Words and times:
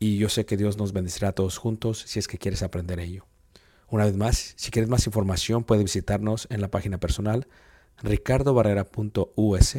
y 0.00 0.16
yo 0.16 0.28
sé 0.28 0.46
que 0.46 0.56
Dios 0.56 0.78
nos 0.78 0.92
bendecirá 0.92 1.28
a 1.28 1.32
todos 1.32 1.58
juntos 1.58 2.02
si 2.06 2.18
es 2.18 2.26
que 2.26 2.38
quieres 2.38 2.64
aprender 2.64 2.98
ello. 2.98 3.26
Una 3.88 4.06
vez 4.06 4.16
más, 4.16 4.54
si 4.56 4.70
quieres 4.70 4.88
más 4.88 5.06
información, 5.06 5.62
puedes 5.62 5.84
visitarnos 5.84 6.48
en 6.50 6.60
la 6.60 6.68
página 6.68 6.98
personal 6.98 7.46
ricardobarrera.us 8.02 9.76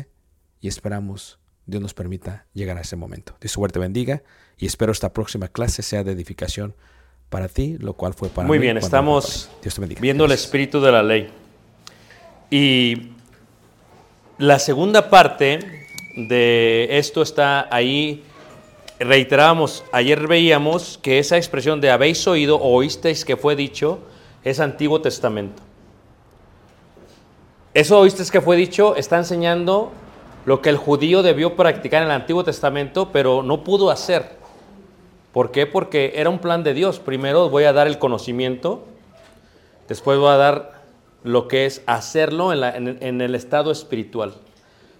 y 0.61 0.67
esperamos 0.67 1.39
Dios 1.65 1.81
nos 1.81 1.93
permita 1.93 2.45
llegar 2.53 2.77
a 2.77 2.81
ese 2.81 2.95
momento. 2.95 3.35
Dios 3.41 3.51
suerte 3.51 3.79
bendiga 3.79 4.21
y 4.57 4.67
espero 4.67 4.91
esta 4.91 5.11
próxima 5.11 5.47
clase 5.47 5.81
sea 5.81 6.03
de 6.03 6.11
edificación 6.11 6.75
para 7.29 7.47
ti, 7.47 7.77
lo 7.79 7.93
cual 7.93 8.13
fue 8.13 8.29
para 8.29 8.47
Muy 8.47 8.59
mí 8.59 8.63
bien, 8.63 8.77
estamos. 8.77 9.49
Dios 9.61 9.73
te 9.73 9.81
bendiga. 9.81 10.01
viendo 10.01 10.25
el 10.25 10.33
espíritu 10.33 10.81
de 10.81 10.91
la 10.91 11.01
ley. 11.01 11.29
Y 12.51 13.13
la 14.37 14.59
segunda 14.59 15.09
parte 15.09 15.59
de 16.15 16.87
esto 16.91 17.21
está 17.21 17.73
ahí. 17.73 18.23
Reiterábamos, 19.03 19.83
ayer 19.91 20.27
veíamos 20.27 20.99
que 21.01 21.17
esa 21.17 21.35
expresión 21.35 21.81
de 21.81 21.89
habéis 21.89 22.27
oído 22.27 22.57
o 22.57 22.71
oísteis 22.75 23.25
que 23.25 23.35
fue 23.35 23.55
dicho 23.55 23.97
es 24.43 24.59
Antiguo 24.59 25.01
Testamento. 25.01 25.63
Eso 27.73 27.97
oísteis 27.97 28.29
que 28.29 28.41
fue 28.41 28.55
dicho 28.57 28.95
está 28.95 29.17
enseñando 29.17 29.91
lo 30.45 30.61
que 30.61 30.69
el 30.69 30.77
judío 30.77 31.23
debió 31.23 31.55
practicar 31.55 32.03
en 32.03 32.09
el 32.09 32.13
Antiguo 32.13 32.43
Testamento, 32.43 33.09
pero 33.11 33.41
no 33.41 33.63
pudo 33.63 33.89
hacer. 33.89 34.37
¿Por 35.33 35.49
qué? 35.49 35.65
Porque 35.65 36.13
era 36.17 36.29
un 36.29 36.37
plan 36.37 36.63
de 36.63 36.75
Dios. 36.75 36.99
Primero 36.99 37.49
voy 37.49 37.63
a 37.63 37.73
dar 37.73 37.87
el 37.87 37.97
conocimiento, 37.97 38.83
después 39.87 40.19
voy 40.19 40.29
a 40.29 40.37
dar 40.37 40.83
lo 41.23 41.47
que 41.47 41.65
es 41.65 41.81
hacerlo 41.87 42.53
en, 42.53 42.99
en 43.01 43.21
el 43.21 43.33
estado 43.33 43.71
espiritual. 43.71 44.35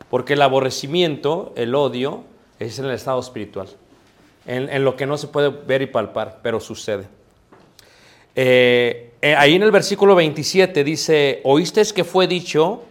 Porque 0.09 0.33
el 0.33 0.41
aborrecimiento, 0.41 1.53
el 1.55 1.75
odio, 1.75 2.23
es 2.57 2.79
en 2.79 2.85
el 2.85 2.91
estado 2.93 3.19
espiritual. 3.19 3.67
En, 4.45 4.83
lo 4.83 4.95
que 4.95 5.05
no 5.05 5.17
se 5.17 5.27
puede 5.27 5.49
ver 5.49 5.81
y 5.81 5.88
palpar, 5.88 6.39
pero 6.41 6.59
sucede. 6.59 7.07
Eh, 8.35 9.13
eh, 9.21 9.35
ahí 9.35 9.55
en 9.55 9.63
el 9.63 9.71
versículo 9.71 10.15
27 10.15 10.83
dice, 10.83 11.41
oíste 11.43 11.83
que 11.93 12.03
fue 12.03 12.25
dicho, 12.27 12.81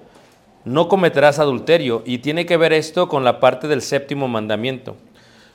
no 0.64 0.88
cometerás 0.88 1.38
adulterio. 1.38 2.02
Y 2.06 2.18
tiene 2.18 2.46
que 2.46 2.56
ver 2.56 2.72
esto 2.72 3.08
con 3.08 3.24
la 3.24 3.40
parte 3.40 3.66
del 3.68 3.82
séptimo 3.82 4.28
mandamiento. 4.28 4.96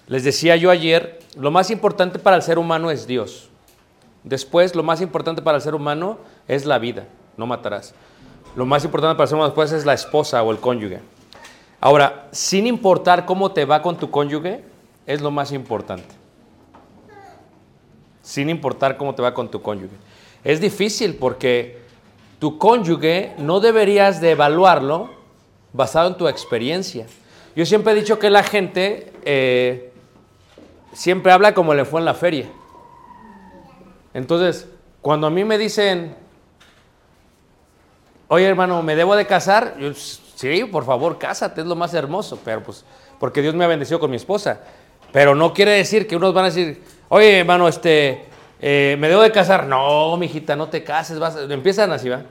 Les 0.07 0.23
decía 0.23 0.55
yo 0.55 0.69
ayer, 0.69 1.19
lo 1.35 1.49
más 1.49 1.71
importante 1.71 2.19
para 2.19 2.35
el 2.35 2.41
ser 2.41 2.59
humano 2.59 2.91
es 2.91 3.07
Dios. 3.07 3.49
Después, 4.23 4.75
lo 4.75 4.83
más 4.83 5.01
importante 5.01 5.41
para 5.41 5.57
el 5.57 5.63
ser 5.63 5.75
humano 5.75 6.17
es 6.47 6.65
la 6.65 6.79
vida, 6.79 7.05
no 7.37 7.45
matarás. 7.45 7.93
Lo 8.55 8.65
más 8.65 8.83
importante 8.83 9.15
para 9.15 9.25
el 9.25 9.29
ser 9.29 9.35
humano 9.35 9.49
después 9.49 9.71
es 9.71 9.85
la 9.85 9.93
esposa 9.93 10.41
o 10.43 10.51
el 10.51 10.59
cónyuge. 10.59 10.99
Ahora, 11.79 12.27
sin 12.31 12.65
importar 12.67 13.25
cómo 13.25 13.51
te 13.51 13.65
va 13.65 13.81
con 13.81 13.97
tu 13.97 14.09
cónyuge, 14.09 14.63
es 15.05 15.21
lo 15.21 15.31
más 15.31 15.51
importante. 15.51 16.13
sin 18.21 18.49
importar 18.49 18.97
cómo 18.97 19.13
te 19.13 19.21
va 19.21 19.35
con 19.35 19.51
tu 19.51 19.61
cónyuge. 19.61 19.93
Es 20.43 20.59
difícil 20.59 21.13
porque 21.15 21.79
tu 22.39 22.57
cónyuge 22.57 23.35
no 23.37 23.59
deberías 23.59 24.19
de 24.19 24.31
evaluarlo 24.31 25.11
basado 25.73 26.07
en 26.07 26.17
tu 26.17 26.27
experiencia. 26.27 27.05
Yo 27.55 27.67
siempre 27.67 27.93
he 27.93 27.95
dicho 27.95 28.17
que 28.17 28.31
la 28.31 28.41
gente 28.41 29.13
eh, 29.25 29.93
siempre 30.91 31.31
habla 31.31 31.53
como 31.53 31.75
le 31.75 31.85
fue 31.85 31.99
en 31.99 32.05
la 32.05 32.15
feria. 32.15 32.47
Entonces, 34.13 34.67
cuando 35.01 35.27
a 35.27 35.29
mí 35.29 35.43
me 35.43 35.57
dicen, 35.59 36.15
oye 38.27 38.45
hermano, 38.45 38.81
¿me 38.81 38.95
debo 38.95 39.15
de 39.15 39.27
casar? 39.27 39.77
Yo, 39.77 39.93
sí, 39.93 40.63
por 40.65 40.83
favor, 40.83 41.19
cásate, 41.19 41.61
es 41.61 41.67
lo 41.67 41.75
más 41.75 41.93
hermoso, 41.93 42.39
pero 42.43 42.63
pues, 42.63 42.83
porque 43.19 43.41
Dios 43.41 43.53
me 43.53 43.65
ha 43.65 43.67
bendecido 43.67 43.99
con 43.99 44.09
mi 44.09 44.15
esposa. 44.15 44.61
Pero 45.11 45.35
no 45.35 45.53
quiere 45.53 45.71
decir 45.71 46.07
que 46.07 46.15
unos 46.15 46.33
van 46.33 46.45
a 46.45 46.47
decir, 46.49 46.81
oye 47.09 47.39
hermano, 47.39 47.67
este, 47.67 48.25
eh, 48.61 48.95
¿me 48.99 49.07
debo 49.07 49.21
de 49.21 49.31
casar? 49.31 49.65
No, 49.67 50.15
mijita, 50.17 50.55
no 50.55 50.69
te 50.69 50.83
cases, 50.83 51.19
vas, 51.19 51.37
empiezan 51.49 51.91
así, 51.91 52.09
¿va? 52.09 52.23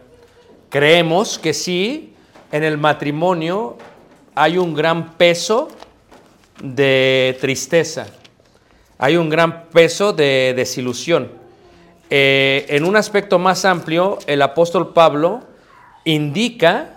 Creemos 0.69 1.39
que 1.39 1.55
sí, 1.55 2.15
en 2.51 2.65
el 2.65 2.79
matrimonio 2.79 3.77
hay 4.35 4.59
un 4.59 4.75
gran 4.75 5.15
peso 5.15 5.69
de 6.63 7.37
tristeza, 7.41 8.07
hay 8.99 9.17
un 9.17 9.29
gran 9.31 9.67
peso 9.67 10.13
de 10.13 10.55
desilusión. 10.57 11.31
Eh, 12.11 12.67
en 12.69 12.85
un 12.85 12.97
aspecto 12.97 13.39
más 13.39 13.65
amplio, 13.65 14.19
el 14.27 14.43
apóstol 14.43 14.93
Pablo 14.93 15.43
indica 16.05 16.95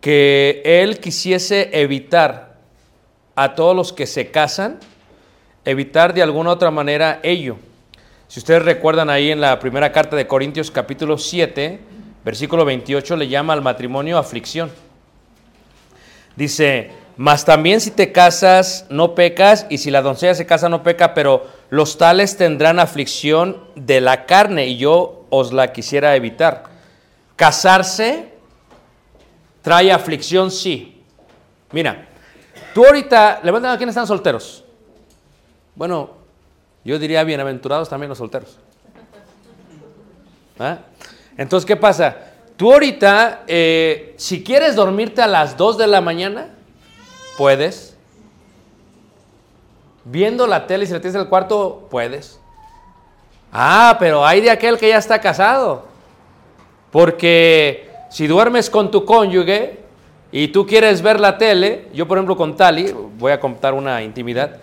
que 0.00 0.60
él 0.64 1.00
quisiese 1.00 1.70
evitar 1.72 2.58
a 3.36 3.54
todos 3.54 3.74
los 3.74 3.92
que 3.92 4.06
se 4.06 4.30
casan, 4.30 4.78
evitar 5.64 6.14
de 6.14 6.22
alguna 6.22 6.50
otra 6.50 6.70
manera 6.70 7.20
ello. 7.22 7.56
Si 8.28 8.40
ustedes 8.40 8.62
recuerdan 8.64 9.10
ahí 9.10 9.30
en 9.30 9.40
la 9.40 9.58
primera 9.58 9.92
carta 9.92 10.16
de 10.16 10.26
Corintios 10.26 10.70
capítulo 10.70 11.18
7, 11.18 11.80
versículo 12.24 12.64
28, 12.64 13.16
le 13.16 13.28
llama 13.28 13.52
al 13.52 13.62
matrimonio 13.62 14.18
aflicción. 14.18 14.70
Dice, 16.36 16.90
mas 17.16 17.44
también 17.44 17.80
si 17.80 17.90
te 17.90 18.12
casas 18.12 18.86
no 18.88 19.14
pecas, 19.14 19.66
y 19.70 19.78
si 19.78 19.90
la 19.90 20.02
doncella 20.02 20.34
se 20.34 20.46
casa 20.46 20.68
no 20.68 20.82
peca, 20.82 21.14
pero 21.14 21.46
los 21.70 21.96
tales 21.96 22.36
tendrán 22.36 22.80
aflicción 22.80 23.62
de 23.76 24.00
la 24.00 24.26
carne, 24.26 24.66
y 24.66 24.78
yo 24.78 25.26
os 25.30 25.52
la 25.52 25.72
quisiera 25.72 26.16
evitar. 26.16 26.64
Casarse 27.36 28.32
trae 29.62 29.92
aflicción, 29.92 30.50
sí. 30.50 31.02
Mira, 31.70 32.08
tú 32.74 32.84
ahorita, 32.84 33.40
levanten 33.42 33.70
a 33.70 33.76
quienes 33.76 33.92
están 33.92 34.06
solteros. 34.06 34.63
Bueno, 35.74 36.10
yo 36.84 36.98
diría 36.98 37.24
bienaventurados 37.24 37.88
también 37.88 38.08
los 38.08 38.18
solteros. 38.18 38.58
¿Ah? 40.58 40.78
Entonces, 41.36 41.66
¿qué 41.66 41.76
pasa? 41.76 42.16
Tú 42.56 42.72
ahorita, 42.72 43.42
eh, 43.48 44.14
si 44.16 44.44
quieres 44.44 44.76
dormirte 44.76 45.20
a 45.20 45.26
las 45.26 45.56
2 45.56 45.78
de 45.78 45.86
la 45.88 46.00
mañana, 46.00 46.50
puedes. 47.36 47.96
Viendo 50.04 50.46
la 50.46 50.66
tele 50.66 50.84
y 50.84 50.86
si 50.86 50.92
la 50.92 51.00
tienes 51.00 51.16
en 51.16 51.22
el 51.22 51.28
cuarto, 51.28 51.88
puedes. 51.90 52.38
Ah, 53.52 53.96
pero 53.98 54.24
hay 54.24 54.40
de 54.40 54.50
aquel 54.50 54.78
que 54.78 54.88
ya 54.88 54.98
está 54.98 55.20
casado. 55.20 55.86
Porque 56.92 57.90
si 58.10 58.28
duermes 58.28 58.70
con 58.70 58.90
tu 58.90 59.04
cónyuge 59.04 59.80
y 60.30 60.48
tú 60.48 60.66
quieres 60.66 61.02
ver 61.02 61.18
la 61.18 61.38
tele, 61.38 61.88
yo 61.92 62.06
por 62.06 62.18
ejemplo 62.18 62.36
con 62.36 62.56
Tali, 62.56 62.94
voy 63.18 63.32
a 63.32 63.40
contar 63.40 63.74
una 63.74 64.02
intimidad, 64.02 64.60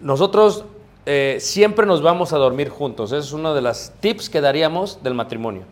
nosotros 0.00 0.64
eh, 1.06 1.38
siempre 1.40 1.86
nos 1.86 2.02
vamos 2.02 2.32
a 2.32 2.38
dormir 2.38 2.68
juntos. 2.68 3.12
Ese 3.12 3.26
es 3.26 3.32
uno 3.32 3.54
de 3.54 3.62
los 3.62 3.92
tips 4.00 4.28
que 4.28 4.40
daríamos 4.40 5.02
del 5.02 5.14
matrimonio. 5.14 5.62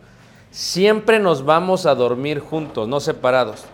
Siempre 0.51 1.19
nos 1.19 1.43
vamos 1.43 1.85
a 1.85 1.95
dormir 1.95 2.39
juntos, 2.39 2.87
no 2.87 2.99
separados. 2.99 3.65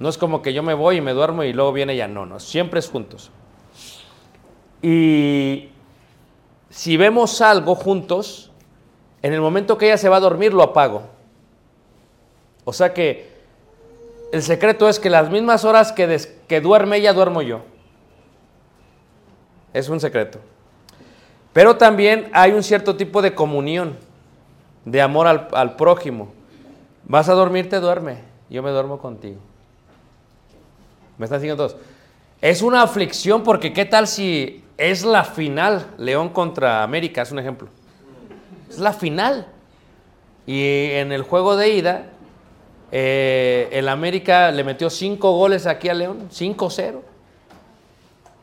No 0.00 0.08
es 0.08 0.18
como 0.18 0.42
que 0.42 0.52
yo 0.52 0.62
me 0.62 0.74
voy 0.74 0.96
y 0.96 1.00
me 1.00 1.12
duermo 1.12 1.44
y 1.44 1.52
luego 1.52 1.72
viene 1.72 1.92
ella. 1.92 2.08
No, 2.08 2.26
no, 2.26 2.40
siempre 2.40 2.80
es 2.80 2.88
juntos. 2.88 3.30
Y 4.82 5.68
si 6.68 6.96
vemos 6.96 7.40
algo 7.40 7.76
juntos, 7.76 8.50
en 9.22 9.32
el 9.32 9.40
momento 9.40 9.78
que 9.78 9.86
ella 9.86 9.96
se 9.96 10.08
va 10.08 10.16
a 10.16 10.20
dormir 10.20 10.52
lo 10.52 10.62
apago. 10.62 11.04
O 12.64 12.72
sea 12.72 12.92
que 12.92 13.32
el 14.32 14.42
secreto 14.42 14.88
es 14.88 14.98
que 14.98 15.10
las 15.10 15.30
mismas 15.30 15.64
horas 15.64 15.92
que, 15.92 16.20
que 16.48 16.60
duerme 16.60 16.96
ella, 16.96 17.12
duermo 17.12 17.40
yo. 17.40 17.60
Es 19.74 19.90
un 19.90 20.00
secreto. 20.00 20.38
Pero 21.52 21.76
también 21.76 22.30
hay 22.32 22.52
un 22.52 22.62
cierto 22.62 22.96
tipo 22.96 23.20
de 23.20 23.34
comunión, 23.34 23.98
de 24.86 25.02
amor 25.02 25.26
al, 25.26 25.48
al 25.52 25.76
prójimo. 25.76 26.32
Vas 27.04 27.28
a 27.28 27.34
dormirte, 27.34 27.78
duerme. 27.80 28.18
Yo 28.48 28.62
me 28.62 28.70
duermo 28.70 28.98
contigo. 28.98 29.38
¿Me 31.18 31.26
están 31.26 31.40
siguiendo 31.40 31.66
todos? 31.66 31.78
Es 32.40 32.62
una 32.62 32.82
aflicción 32.82 33.42
porque 33.42 33.72
¿qué 33.72 33.84
tal 33.84 34.06
si 34.06 34.64
es 34.76 35.04
la 35.04 35.24
final? 35.24 35.86
León 35.98 36.28
contra 36.28 36.82
América 36.82 37.22
es 37.22 37.32
un 37.32 37.38
ejemplo. 37.38 37.68
Es 38.68 38.78
la 38.78 38.92
final. 38.92 39.46
Y 40.46 40.90
en 40.90 41.12
el 41.12 41.22
juego 41.22 41.56
de 41.56 41.70
ida, 41.70 42.06
eh, 42.92 43.68
el 43.72 43.88
América 43.88 44.50
le 44.50 44.62
metió 44.62 44.90
cinco 44.90 45.32
goles 45.32 45.66
aquí 45.66 45.88
a 45.88 45.94
León, 45.94 46.28
5-0. 46.30 47.00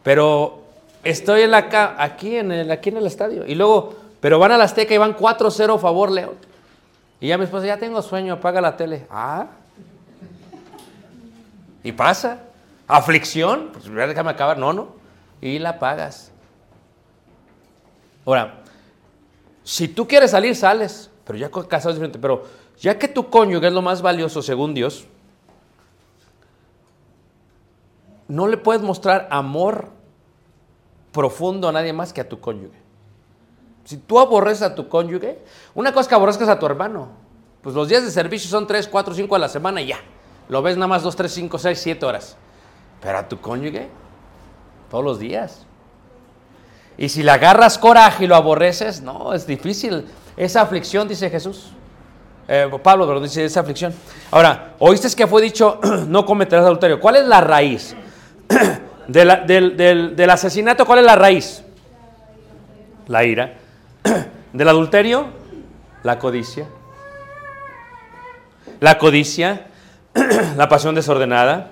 Pero 0.04 0.61
estoy 1.03 1.42
en 1.42 1.51
la 1.51 1.95
aquí, 1.98 2.38
en 2.38 2.51
el, 2.51 2.71
aquí 2.71 2.89
en 2.89 2.98
el 2.98 3.07
estadio. 3.07 3.45
Y 3.45 3.56
luego, 3.56 3.95
pero 4.19 4.39
van 4.39 4.51
a 4.51 4.57
la 4.57 4.65
Azteca 4.65 4.94
y 4.94 4.98
van 4.98 5.15
4-0 5.15 5.75
a 5.75 5.80
favor 5.80 6.12
León. 6.12 6.36
Y 7.19 7.27
ya 7.27 7.38
mi 7.38 7.45
esposa, 7.45 7.68
ya 7.68 7.77
tengo 7.77 8.01
sueño, 8.01 8.33
apaga 8.33 8.62
la 8.62 8.75
tele. 8.75 9.06
Ah. 9.09 9.48
Y 11.83 11.92
pasa. 11.92 12.39
Aflicción, 12.88 13.69
pues 13.71 13.86
déjame 13.86 14.31
acabar. 14.31 14.57
No, 14.57 14.74
no. 14.74 14.89
Y 15.39 15.59
la 15.59 15.80
pagas. 15.80 16.31
Ahora, 18.25 18.62
si 19.63 19.87
tú 19.87 20.07
quieres 20.07 20.31
salir, 20.31 20.56
sales. 20.56 21.09
Pero 21.26 21.37
ya 21.37 21.49
casado 21.49 21.94
diferente. 21.94 22.19
Pero 22.19 22.45
ya 22.80 22.97
que 22.97 23.07
tu 23.07 23.30
cónyuge 23.30 23.68
es 23.68 23.73
lo 23.73 23.81
más 23.81 24.02
valioso 24.02 24.42
según 24.42 24.73
Dios, 24.73 25.06
no 28.28 28.47
le 28.47 28.57
puedes 28.57 28.81
mostrar 28.81 29.28
amor 29.30 29.90
profundo 31.11 31.68
a 31.68 31.71
nadie 31.71 31.94
más 31.94 32.13
que 32.13 32.21
a 32.21 32.30
tu 32.30 32.39
cónyuge. 32.39 32.80
Si 33.83 33.97
tú 33.97 34.19
aborreces 34.19 34.61
a 34.63 34.75
tu 34.75 34.87
cónyuge, 34.87 35.39
una 35.73 35.91
cosa 35.91 36.01
es 36.01 36.07
que 36.07 36.15
aborrezcas 36.15 36.49
a 36.49 36.59
tu 36.59 36.65
hermano. 36.65 37.09
Pues 37.61 37.75
los 37.75 37.87
días 37.87 38.03
de 38.03 38.11
servicio 38.11 38.49
son 38.49 38.68
3, 38.68 38.87
4, 38.87 39.13
5 39.13 39.35
a 39.35 39.39
la 39.39 39.49
semana 39.49 39.81
y 39.81 39.87
ya. 39.87 39.99
Lo 40.49 40.61
ves 40.61 40.77
nada 40.77 40.87
más 40.87 41.03
2, 41.03 41.15
3, 41.15 41.31
5, 41.31 41.57
6, 41.57 41.80
7 41.80 42.06
horas. 42.06 42.37
Pero 43.01 43.18
a 43.18 43.27
tu 43.27 43.39
cónyuge, 43.39 43.89
todos 44.89 45.03
los 45.03 45.19
días. 45.19 45.65
Y 46.97 47.09
si 47.09 47.23
le 47.23 47.31
agarras 47.31 47.77
coraje 47.77 48.25
y 48.25 48.27
lo 48.27 48.35
aborreces, 48.35 49.01
no, 49.01 49.33
es 49.33 49.47
difícil. 49.47 50.06
Esa 50.37 50.61
aflicción, 50.61 51.07
dice 51.07 51.30
Jesús. 51.30 51.71
Eh, 52.47 52.69
Pablo, 52.83 53.07
pero 53.07 53.19
dice 53.19 53.45
esa 53.45 53.61
aflicción. 53.61 53.94
Ahora, 54.30 54.75
oíste 54.80 55.09
que 55.15 55.25
fue 55.25 55.41
dicho, 55.41 55.80
no 56.07 56.25
cometerás 56.25 56.65
adulterio. 56.65 56.99
¿Cuál 56.99 57.18
es 57.18 57.25
la 57.25 57.41
raíz? 57.41 57.95
Del, 59.11 59.75
del- 59.75 60.15
del 60.15 60.30
asesinato, 60.30 60.85
¿cuál 60.85 60.99
es 60.99 61.06
la 61.06 61.15
raíz? 61.15 61.63
La 63.07 63.25
ira. 63.25 63.56
Del 64.53 64.69
adulterio, 64.69 65.25
la 66.03 66.18
codicia. 66.18 66.65
La 68.80 68.97
codicia, 68.97 69.68
la 70.56 70.69
pasión 70.69 70.95
desordenada. 70.95 71.71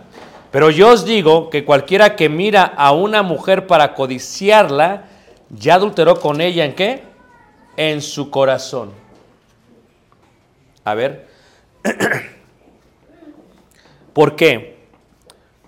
Pero 0.51 0.69
yo 0.69 0.89
os 0.89 1.05
digo 1.05 1.49
que 1.49 1.63
cualquiera 1.63 2.17
que 2.17 2.27
mira 2.27 2.63
a 2.63 2.91
una 2.91 3.23
mujer 3.23 3.67
para 3.67 3.93
codiciarla, 3.93 5.03
ya 5.49 5.75
adulteró 5.75 6.19
con 6.19 6.41
ella 6.41 6.65
en 6.65 6.75
qué? 6.75 7.03
En 7.77 8.01
su 8.01 8.29
corazón. 8.29 8.91
A 10.83 10.93
ver. 10.93 11.25
¿Por 14.13 14.35
qué? 14.35 14.77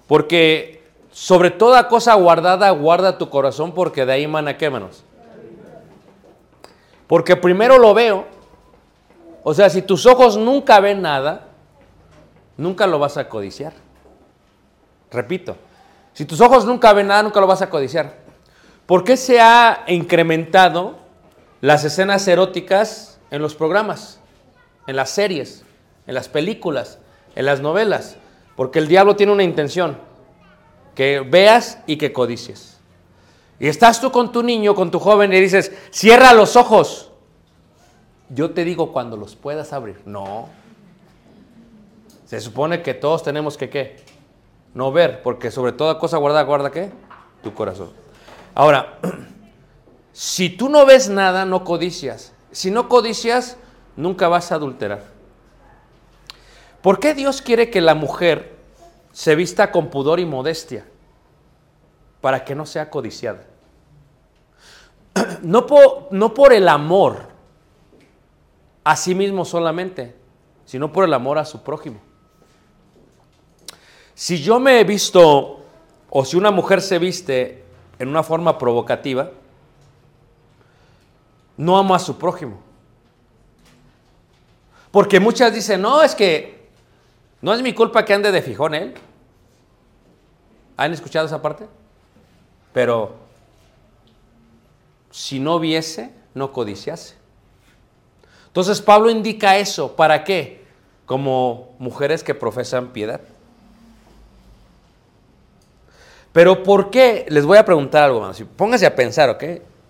Porque 0.07 0.80
sobre 1.21 1.51
toda 1.51 1.87
cosa 1.87 2.15
guardada, 2.15 2.71
guarda 2.71 3.19
tu 3.19 3.29
corazón 3.29 3.73
porque 3.73 4.07
de 4.07 4.13
ahí 4.13 4.25
mana 4.25 4.57
qué, 4.57 4.71
manos. 4.71 5.03
Porque 7.05 7.35
primero 7.35 7.77
lo 7.77 7.93
veo. 7.93 8.25
O 9.43 9.53
sea, 9.53 9.69
si 9.69 9.83
tus 9.83 10.07
ojos 10.07 10.35
nunca 10.35 10.79
ven 10.79 11.03
nada, 11.03 11.49
nunca 12.57 12.87
lo 12.87 12.97
vas 12.97 13.17
a 13.17 13.29
codiciar. 13.29 13.73
Repito, 15.11 15.57
si 16.13 16.25
tus 16.25 16.41
ojos 16.41 16.65
nunca 16.65 16.91
ven 16.91 17.05
nada, 17.05 17.21
nunca 17.21 17.39
lo 17.39 17.45
vas 17.45 17.61
a 17.61 17.69
codiciar. 17.69 18.15
¿Por 18.87 19.03
qué 19.03 19.15
se 19.15 19.39
ha 19.39 19.83
incrementado 19.85 20.95
las 21.61 21.83
escenas 21.83 22.27
eróticas 22.27 23.19
en 23.29 23.43
los 23.43 23.53
programas, 23.53 24.19
en 24.87 24.95
las 24.95 25.11
series, 25.11 25.65
en 26.07 26.15
las 26.15 26.29
películas, 26.29 26.97
en 27.35 27.45
las 27.45 27.61
novelas? 27.61 28.15
Porque 28.55 28.79
el 28.79 28.87
diablo 28.87 29.15
tiene 29.15 29.33
una 29.33 29.43
intención, 29.43 30.09
que 30.95 31.19
veas 31.21 31.79
y 31.85 31.97
que 31.97 32.13
codicies. 32.13 32.79
Y 33.59 33.67
estás 33.67 34.01
tú 34.01 34.11
con 34.11 34.31
tu 34.31 34.41
niño, 34.41 34.73
con 34.73 34.89
tu 34.89 34.99
joven, 34.99 35.31
y 35.33 35.39
dices, 35.39 35.71
cierra 35.91 36.33
los 36.33 36.55
ojos. 36.55 37.11
yo 38.29 38.51
te 38.51 38.63
digo 38.63 38.91
cuando 38.91 39.17
los 39.17 39.35
puedas 39.35 39.73
abrir. 39.73 40.01
No. 40.05 40.49
Se 42.25 42.39
supone 42.39 42.81
que 42.81 42.93
todos 42.93 43.23
tenemos 43.23 43.57
que 43.57 43.69
qué? 43.69 43.97
No 44.73 44.91
ver, 44.91 45.21
porque 45.21 45.51
sobre 45.51 45.73
toda 45.73 45.99
cosa 45.99 46.17
guarda, 46.17 46.41
guarda 46.43 46.71
qué? 46.71 46.89
Tu 47.43 47.53
corazón. 47.53 47.91
Ahora, 48.55 48.97
si 50.13 50.49
tú 50.49 50.69
no 50.69 50.85
ves 50.85 51.09
nada, 51.09 51.45
no 51.45 51.63
codicias. 51.63 52.33
Si 52.51 52.71
no 52.71 52.89
codicias, 52.89 53.57
nunca 53.95 54.27
vas 54.27 54.51
a 54.51 54.55
adulterar. 54.55 55.03
¿Por 56.81 56.99
qué 56.99 57.13
Dios 57.13 57.41
quiere 57.41 57.69
que 57.69 57.81
la 57.81 57.93
mujer 57.95 58.50
se 59.11 59.35
vista 59.35 59.71
con 59.71 59.89
pudor 59.89 60.19
y 60.19 60.25
modestia? 60.25 60.85
Para 62.21 62.45
que 62.45 62.55
no 62.55 62.65
sea 62.65 62.89
codiciada. 62.89 63.45
No 65.41 65.65
por, 65.67 66.07
no 66.11 66.33
por 66.33 66.53
el 66.53 66.67
amor 66.67 67.27
a 68.83 68.95
sí 68.95 69.13
mismo 69.13 69.43
solamente, 69.43 70.15
sino 70.65 70.91
por 70.91 71.03
el 71.03 71.13
amor 71.13 71.37
a 71.37 71.45
su 71.45 71.61
prójimo. 71.61 71.99
Si 74.13 74.41
yo 74.41 74.59
me 74.59 74.79
he 74.79 74.83
visto, 74.83 75.61
o 76.09 76.25
si 76.25 76.37
una 76.37 76.51
mujer 76.51 76.81
se 76.81 76.99
viste 76.99 77.63
en 77.99 78.07
una 78.07 78.23
forma 78.23 78.57
provocativa, 78.57 79.31
no 81.57 81.77
amo 81.77 81.93
a 81.93 81.99
su 81.99 82.17
prójimo. 82.17 82.59
Porque 84.91 85.19
muchas 85.19 85.53
dicen, 85.53 85.81
no, 85.81 86.01
es 86.01 86.15
que 86.15 86.60
no 87.41 87.53
es 87.53 87.61
mi 87.61 87.73
culpa 87.73 88.05
que 88.05 88.13
ande 88.13 88.31
de 88.31 88.41
fijón 88.41 88.75
él. 88.75 88.93
¿Han 90.77 90.93
escuchado 90.93 91.25
esa 91.25 91.41
parte? 91.41 91.67
Pero 92.73 93.15
si 95.11 95.39
no 95.39 95.59
viese, 95.59 96.11
no 96.33 96.51
codiciase. 96.51 97.15
Entonces 98.47 98.81
Pablo 98.81 99.09
indica 99.09 99.57
eso, 99.57 99.95
¿para 99.95 100.23
qué? 100.23 100.65
Como 101.05 101.75
mujeres 101.79 102.23
que 102.23 102.35
profesan 102.35 102.89
piedad. 102.89 103.21
Pero 106.31 106.63
¿por 106.63 106.89
qué? 106.89 107.25
Les 107.29 107.45
voy 107.45 107.57
a 107.57 107.65
preguntar 107.65 108.03
algo 108.03 108.21
más. 108.21 108.41
Pónganse 108.55 108.85
a 108.85 108.95
pensar, 108.95 109.29
¿ok? 109.29 109.43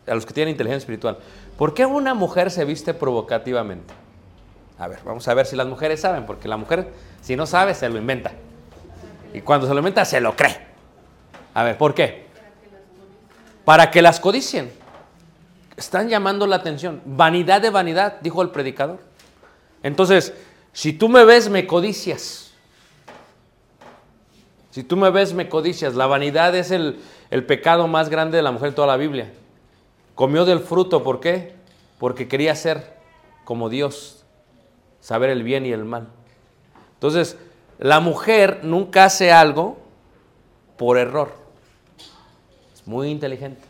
A 0.07 0.15
los 0.15 0.25
que 0.25 0.33
tienen 0.33 0.53
inteligencia 0.53 0.79
espiritual. 0.79 1.17
¿Por 1.57 1.73
qué 1.73 1.85
una 1.85 2.13
mujer 2.13 2.49
se 2.49 2.65
viste 2.65 2.93
provocativamente? 2.93 3.93
A 4.81 4.87
ver, 4.87 4.97
vamos 5.05 5.27
a 5.27 5.35
ver 5.35 5.45
si 5.45 5.55
las 5.55 5.67
mujeres 5.67 6.01
saben, 6.01 6.25
porque 6.25 6.47
la 6.47 6.57
mujer, 6.57 6.91
si 7.21 7.35
no 7.35 7.45
sabe, 7.45 7.75
se 7.75 7.87
lo 7.87 7.99
inventa. 7.99 8.31
Y 9.31 9.41
cuando 9.41 9.67
se 9.67 9.73
lo 9.73 9.79
inventa, 9.79 10.03
se 10.05 10.19
lo 10.19 10.35
cree. 10.35 10.57
A 11.53 11.63
ver, 11.63 11.77
¿por 11.77 11.93
qué? 11.93 12.25
Para 13.63 13.91
que 13.91 14.01
las 14.01 14.19
codicien. 14.19 14.71
Están 15.77 16.09
llamando 16.09 16.47
la 16.47 16.55
atención. 16.55 16.99
Vanidad 17.05 17.61
de 17.61 17.69
vanidad, 17.69 18.21
dijo 18.21 18.41
el 18.41 18.49
predicador. 18.49 18.97
Entonces, 19.83 20.33
si 20.73 20.93
tú 20.93 21.09
me 21.09 21.25
ves, 21.25 21.47
me 21.47 21.67
codicias. 21.67 22.51
Si 24.71 24.81
tú 24.81 24.97
me 24.97 25.11
ves, 25.11 25.35
me 25.35 25.47
codicias. 25.47 25.93
La 25.93 26.07
vanidad 26.07 26.55
es 26.55 26.71
el, 26.71 26.97
pecado 27.45 27.87
más 27.87 28.09
grande 28.09 28.37
de 28.37 28.41
la 28.41 28.51
mujer 28.51 28.69
en 28.69 28.75
toda 28.75 28.87
la 28.87 28.97
Biblia. 28.97 29.31
Comió 30.15 30.43
del 30.43 30.59
fruto, 30.59 31.03
¿por 31.03 31.19
qué? 31.19 31.53
Porque 31.99 32.27
quería 32.27 32.55
ser 32.55 32.97
como 33.45 33.69
Dios, 33.69 34.20
saber 35.01 35.31
el 35.31 35.43
bien 35.43 35.65
y 35.65 35.71
el 35.71 35.83
mal. 35.83 36.07
Entonces, 36.93 37.37
la 37.79 37.99
mujer 37.99 38.61
nunca 38.63 39.05
hace 39.05 39.31
algo 39.31 39.77
por 40.77 40.97
error. 40.97 41.33
Es 42.73 42.87
muy 42.87 43.09
inteligente. 43.09 43.61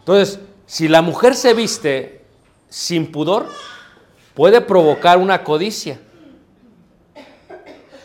Entonces, 0.00 0.40
si 0.66 0.88
la 0.88 1.00
mujer 1.00 1.34
se 1.34 1.54
viste 1.54 2.24
sin 2.68 3.10
pudor, 3.10 3.46
puede 4.34 4.60
provocar 4.60 5.18
una 5.18 5.44
codicia. 5.44 6.00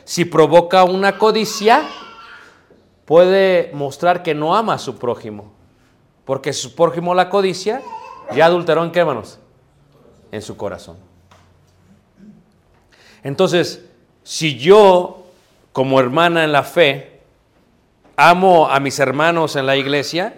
Si 0.05 0.25
provoca 0.25 0.83
una 0.83 1.17
codicia, 1.17 1.83
puede 3.05 3.71
mostrar 3.73 4.21
que 4.23 4.35
no 4.35 4.55
ama 4.55 4.75
a 4.75 4.79
su 4.79 4.97
prójimo. 4.97 5.51
Porque 6.25 6.53
su 6.53 6.75
prójimo 6.75 7.15
la 7.15 7.29
codicia, 7.29 7.81
ya 8.35 8.45
adulteró 8.45 8.83
en 8.83 8.91
qué 8.91 9.03
manos? 9.03 9.39
En 10.31 10.43
su 10.43 10.55
corazón. 10.55 11.08
Entonces, 13.23 13.85
si 14.23 14.57
yo, 14.57 15.25
como 15.73 15.99
hermana 15.99 16.43
en 16.43 16.51
la 16.51 16.63
fe, 16.63 17.19
amo 18.15 18.69
a 18.69 18.79
mis 18.79 18.99
hermanos 18.99 19.55
en 19.55 19.65
la 19.65 19.75
iglesia, 19.75 20.33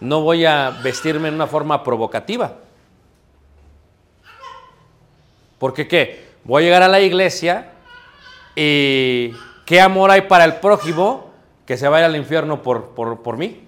no 0.00 0.20
voy 0.20 0.44
a 0.44 0.70
vestirme 0.82 1.28
en 1.28 1.34
una 1.34 1.46
forma 1.46 1.82
provocativa. 1.82 2.56
Porque 5.58 5.88
qué? 5.88 6.24
Voy 6.44 6.62
a 6.62 6.66
llegar 6.66 6.82
a 6.82 6.88
la 6.88 7.00
iglesia 7.00 7.72
y 8.54 9.32
¿qué 9.64 9.80
amor 9.80 10.10
hay 10.10 10.22
para 10.22 10.44
el 10.44 10.56
prójimo 10.56 11.30
que 11.64 11.78
se 11.78 11.88
vaya 11.88 12.06
al 12.06 12.16
infierno 12.16 12.62
por, 12.62 12.90
por, 12.90 13.22
por 13.22 13.38
mí? 13.38 13.66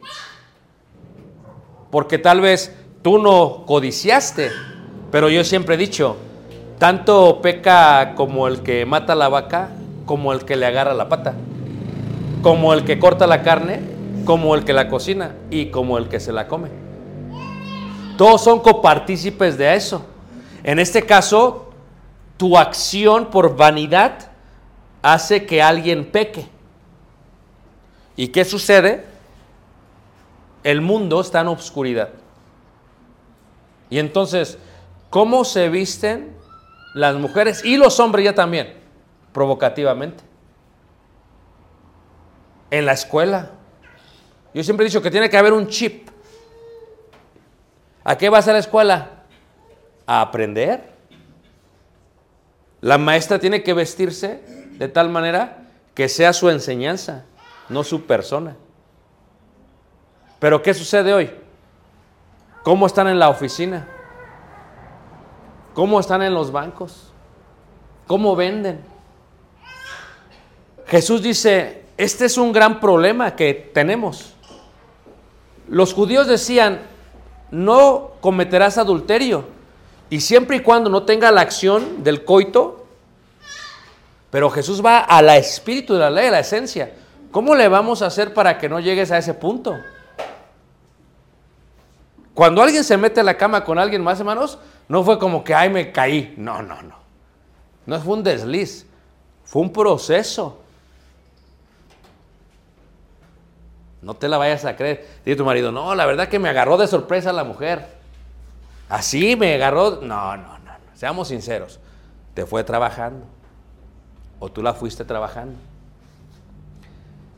Porque 1.90 2.18
tal 2.18 2.42
vez 2.42 2.76
tú 3.00 3.18
no 3.18 3.64
codiciaste, 3.66 4.50
pero 5.10 5.30
yo 5.30 5.42
siempre 5.42 5.76
he 5.76 5.78
dicho, 5.78 6.16
tanto 6.78 7.40
peca 7.40 8.14
como 8.14 8.48
el 8.48 8.62
que 8.62 8.84
mata 8.84 9.14
la 9.14 9.28
vaca, 9.28 9.70
como 10.04 10.32
el 10.32 10.44
que 10.44 10.56
le 10.56 10.66
agarra 10.66 10.94
la 10.94 11.08
pata, 11.08 11.34
como 12.42 12.72
el 12.74 12.84
que 12.84 12.98
corta 12.98 13.26
la 13.26 13.42
carne, 13.42 13.80
como 14.24 14.54
el 14.54 14.64
que 14.64 14.72
la 14.72 14.88
cocina 14.88 15.34
y 15.50 15.66
como 15.70 15.98
el 15.98 16.08
que 16.08 16.20
se 16.20 16.32
la 16.32 16.48
come. 16.48 16.68
Todos 18.18 18.42
son 18.42 18.60
copartícipes 18.60 19.56
de 19.58 19.74
eso. 19.74 20.04
En 20.64 20.78
este 20.78 21.04
caso, 21.04 21.70
tu 22.36 22.56
acción 22.58 23.26
por 23.26 23.56
vanidad 23.56 24.30
hace 25.02 25.46
que 25.46 25.62
alguien 25.62 26.04
peque. 26.10 26.46
¿Y 28.16 28.28
qué 28.28 28.44
sucede? 28.44 29.04
El 30.64 30.80
mundo 30.80 31.20
está 31.20 31.40
en 31.42 31.48
obscuridad. 31.48 32.08
Y 33.88 33.98
entonces, 33.98 34.58
¿cómo 35.10 35.44
se 35.44 35.68
visten 35.68 36.35
las 36.96 37.14
mujeres 37.16 37.62
y 37.62 37.76
los 37.76 38.00
hombres 38.00 38.24
ya 38.24 38.34
también? 38.34 38.72
Provocativamente. 39.34 40.24
En 42.70 42.86
la 42.86 42.92
escuela. 42.92 43.50
Yo 44.54 44.64
siempre 44.64 44.86
he 44.86 44.88
dicho 44.88 45.02
que 45.02 45.10
tiene 45.10 45.28
que 45.28 45.36
haber 45.36 45.52
un 45.52 45.68
chip. 45.68 46.08
¿A 48.02 48.16
qué 48.16 48.30
vas 48.30 48.48
a 48.48 48.54
la 48.54 48.60
escuela? 48.60 49.24
A 50.06 50.22
aprender. 50.22 50.94
La 52.80 52.96
maestra 52.96 53.38
tiene 53.38 53.62
que 53.62 53.74
vestirse 53.74 54.40
de 54.78 54.88
tal 54.88 55.10
manera 55.10 55.68
que 55.94 56.08
sea 56.08 56.32
su 56.32 56.48
enseñanza, 56.48 57.26
no 57.68 57.84
su 57.84 58.06
persona. 58.06 58.56
Pero 60.38 60.62
¿qué 60.62 60.72
sucede 60.72 61.12
hoy? 61.12 61.30
¿Cómo 62.62 62.86
están 62.86 63.06
en 63.08 63.18
la 63.18 63.28
oficina? 63.28 63.86
¿Cómo 65.76 66.00
están 66.00 66.22
en 66.22 66.32
los 66.32 66.52
bancos? 66.52 67.12
¿Cómo 68.06 68.34
venden? 68.34 68.80
Jesús 70.86 71.20
dice, 71.20 71.84
este 71.98 72.24
es 72.24 72.38
un 72.38 72.50
gran 72.50 72.80
problema 72.80 73.36
que 73.36 73.52
tenemos. 73.52 74.32
Los 75.68 75.92
judíos 75.92 76.28
decían, 76.28 76.80
no 77.50 78.12
cometerás 78.22 78.78
adulterio. 78.78 79.44
Y 80.08 80.22
siempre 80.22 80.56
y 80.56 80.60
cuando 80.60 80.88
no 80.88 81.02
tenga 81.02 81.30
la 81.30 81.42
acción 81.42 82.02
del 82.02 82.24
coito, 82.24 82.86
pero 84.30 84.48
Jesús 84.48 84.82
va 84.82 85.00
a 85.00 85.20
la 85.20 85.36
espíritu 85.36 85.92
de 85.92 86.00
la 86.00 86.10
ley, 86.10 86.28
a 86.28 86.30
la 86.30 86.40
esencia. 86.40 86.94
¿Cómo 87.30 87.54
le 87.54 87.68
vamos 87.68 88.00
a 88.00 88.06
hacer 88.06 88.32
para 88.32 88.56
que 88.56 88.70
no 88.70 88.80
llegues 88.80 89.10
a 89.10 89.18
ese 89.18 89.34
punto? 89.34 89.76
Cuando 92.32 92.62
alguien 92.62 92.82
se 92.82 92.96
mete 92.96 93.20
a 93.20 93.24
la 93.24 93.36
cama 93.36 93.62
con 93.62 93.78
alguien 93.78 94.02
más, 94.02 94.18
hermanos, 94.20 94.58
no 94.88 95.02
fue 95.02 95.18
como 95.18 95.42
que, 95.42 95.54
ay, 95.54 95.70
me 95.70 95.92
caí. 95.92 96.34
No, 96.36 96.62
no, 96.62 96.82
no. 96.82 96.96
No 97.86 98.00
fue 98.00 98.14
un 98.14 98.22
desliz. 98.22 98.86
Fue 99.44 99.62
un 99.62 99.72
proceso. 99.72 100.60
No 104.02 104.14
te 104.14 104.28
la 104.28 104.38
vayas 104.38 104.64
a 104.64 104.76
creer. 104.76 105.06
Dice 105.24 105.36
tu 105.36 105.44
marido, 105.44 105.72
no, 105.72 105.94
la 105.94 106.06
verdad 106.06 106.28
que 106.28 106.38
me 106.38 106.48
agarró 106.48 106.76
de 106.76 106.86
sorpresa 106.86 107.32
la 107.32 107.44
mujer. 107.44 107.86
Así 108.88 109.34
me 109.34 109.54
agarró. 109.54 110.02
No, 110.02 110.36
no, 110.36 110.58
no, 110.58 110.58
no. 110.58 110.72
Seamos 110.94 111.28
sinceros. 111.28 111.80
Te 112.34 112.46
fue 112.46 112.62
trabajando. 112.62 113.26
O 114.38 114.48
tú 114.48 114.62
la 114.62 114.74
fuiste 114.74 115.04
trabajando. 115.04 115.56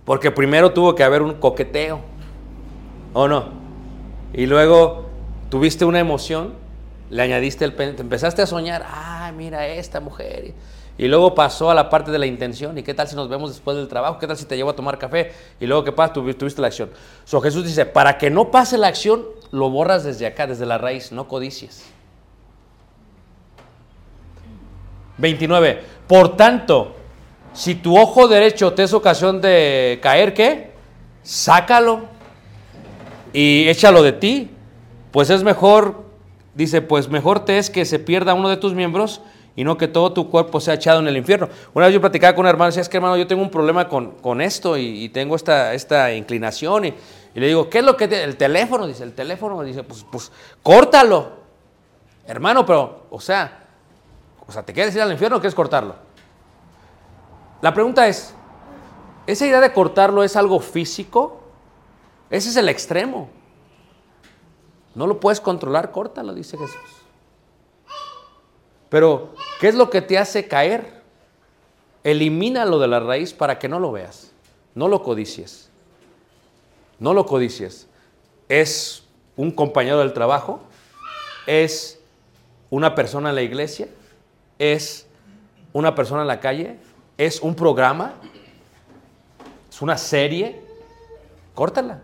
Porque 0.05 0.31
primero 0.31 0.73
tuvo 0.73 0.95
que 0.95 1.05
haber 1.05 1.23
un 1.23 1.35
coqueteo. 1.35 2.01
¿O 3.15 3.29
no? 3.29 3.49
Y 4.33 4.47
luego 4.47 5.07
tuviste 5.49 5.85
una 5.85 6.01
emoción, 6.01 6.55
le 7.11 7.23
añadiste 7.23 7.65
el 7.65 7.75
te 7.75 7.85
empezaste 8.03 8.43
a 8.43 8.47
soñar, 8.47 8.85
ah, 8.87 9.33
mira 9.37 9.67
esta 9.67 10.01
mujer. 10.01 10.53
Y 10.97 11.07
luego 11.07 11.33
pasó 11.35 11.71
a 11.71 11.75
la 11.75 11.89
parte 11.89 12.11
de 12.11 12.19
la 12.19 12.27
intención. 12.27 12.77
¿Y 12.77 12.83
qué 12.83 12.93
tal 12.93 13.07
si 13.07 13.15
nos 13.15 13.29
vemos 13.29 13.51
después 13.51 13.77
del 13.77 13.87
trabajo? 13.87 14.19
¿Qué 14.19 14.27
tal 14.27 14.37
si 14.37 14.47
te 14.47 14.57
llevo 14.57 14.71
a 14.71 14.75
tomar 14.77 14.99
café? 14.99 15.33
Y 15.61 15.67
luego, 15.67 15.85
¿qué 15.85 15.93
pasa? 15.93 16.13
Tuvi- 16.15 16.37
Tuviste 16.37 16.61
la 16.61 16.67
acción. 16.67 16.91
So, 17.25 17.41
Jesús 17.41 17.65
dice, 17.65 17.87
para 17.87 18.19
que 18.19 18.31
no 18.31 18.51
pase 18.51 18.77
la 18.79 18.89
acción, 18.89 19.25
lo 19.53 19.71
borras 19.71 20.03
desde 20.03 20.27
acá, 20.27 20.49
desde 20.49 20.67
la 20.67 20.77
raíz, 20.77 21.13
no 21.13 21.29
codicies. 21.29 21.85
29. 25.19 25.83
Por 26.07 26.37
tanto, 26.37 26.95
si 27.53 27.75
tu 27.77 27.97
ojo 27.99 28.29
derecho 28.29 28.73
te 28.75 28.83
es 28.85 28.93
ocasión 28.93 29.41
de 29.41 29.99
caer, 30.03 30.35
¿qué? 30.35 30.73
Sácalo 31.23 32.03
y 33.33 33.69
échalo 33.69 34.03
de 34.03 34.13
ti. 34.13 34.51
Pues 35.11 35.31
es 35.31 35.43
mejor, 35.43 36.05
dice, 36.59 36.83
pues 36.83 37.09
mejor 37.09 37.45
te 37.45 37.59
es 37.59 37.71
que 37.71 37.85
se 37.85 38.01
pierda 38.01 38.35
uno 38.35 38.49
de 38.49 38.57
tus 38.57 38.75
miembros 38.75 39.21
y 39.55 39.63
no 39.63 39.79
que 39.79 39.87
todo 39.87 40.13
tu 40.13 40.29
cuerpo 40.29 40.61
sea 40.61 40.75
echado 40.75 40.99
en 40.99 41.07
el 41.07 41.17
infierno. 41.17 41.49
Una 41.73 41.87
vez 41.87 41.95
yo 41.95 42.01
platicaba 42.01 42.35
con 42.35 42.47
un 42.47 42.51
hermano 42.51 42.67
decía, 42.67 42.83
es 42.83 42.89
que 42.89 42.97
hermano, 42.97 43.17
yo 43.17 43.29
tengo 43.29 43.43
un 43.43 43.51
problema 43.51 43.89
con, 43.89 44.11
con 44.17 44.41
esto 44.41 44.77
y, 44.77 45.09
tengo 45.11 45.37
esta, 45.37 45.73
esta 45.73 46.13
inclinación. 46.13 46.87
Y, 46.87 46.95
le 47.35 47.47
digo, 47.47 47.71
¿qué 47.71 47.79
es 47.79 47.85
lo 47.85 47.97
que 47.97 48.07
El 48.07 48.37
teléfono, 48.37 48.89
dice, 48.89 49.05
el 49.05 49.13
teléfono, 49.13 49.63
dice, 49.63 49.85
pues, 49.85 50.05
pues 50.11 50.33
córtalo. 50.65 51.39
Hermano, 52.27 52.67
pero, 52.67 53.07
o 53.09 53.21
sea, 53.21 53.67
o 54.45 54.51
sea, 54.51 54.65
¿te 54.65 54.73
quieres 54.73 54.95
ir 54.97 55.01
al 55.01 55.13
infierno 55.13 55.37
o 55.37 55.41
quieres 55.41 55.55
cortarlo? 55.55 55.95
La 57.61 57.73
pregunta 57.73 58.09
es, 58.09 58.35
¿esa 59.29 59.47
idea 59.47 59.61
de 59.61 59.73
cortarlo 59.73 60.25
es 60.25 60.35
algo 60.35 60.59
físico? 60.59 61.41
Ese 62.31 62.49
es 62.49 62.57
el 62.57 62.69
extremo. 62.69 63.38
No 64.99 65.07
lo 65.07 65.21
puedes 65.21 65.41
controlar, 65.41 65.93
córtalo, 65.93 66.35
dice 66.35 66.59
Jesús. 66.59 66.81
Pero, 68.89 69.33
¿qué 69.61 69.69
es 69.69 69.77
lo 69.77 69.91
que 69.91 70.03
te 70.03 70.19
hace 70.19 70.49
caer? 70.49 71.03
Elimínalo 72.03 72.81
de 72.81 72.89
la 72.89 72.99
raíz 72.99 73.33
para 73.33 73.61
que 73.61 73.69
no 73.69 73.79
lo 73.79 73.93
veas. 73.93 74.33
No 74.75 74.89
lo 74.89 75.05
codicies. 75.05 75.71
No 76.99 77.15
lo 77.15 77.27
codicies. 77.27 77.87
Es 78.49 79.05
un 79.37 79.53
compañero 79.53 80.01
del 80.01 80.13
trabajo, 80.13 80.63
es 81.47 82.01
una 82.69 82.97
persona 82.97 83.29
en 83.29 83.37
la 83.37 83.43
iglesia, 83.43 83.87
es 84.59 85.07
una 85.73 85.95
persona 85.95 86.23
en 86.23 86.27
la 86.27 86.41
calle, 86.41 86.77
es 87.17 87.41
un 87.41 87.55
programa, 87.55 88.15
es 89.71 89.81
una 89.81 89.97
serie. 89.97 90.61
Córtala. 91.55 92.03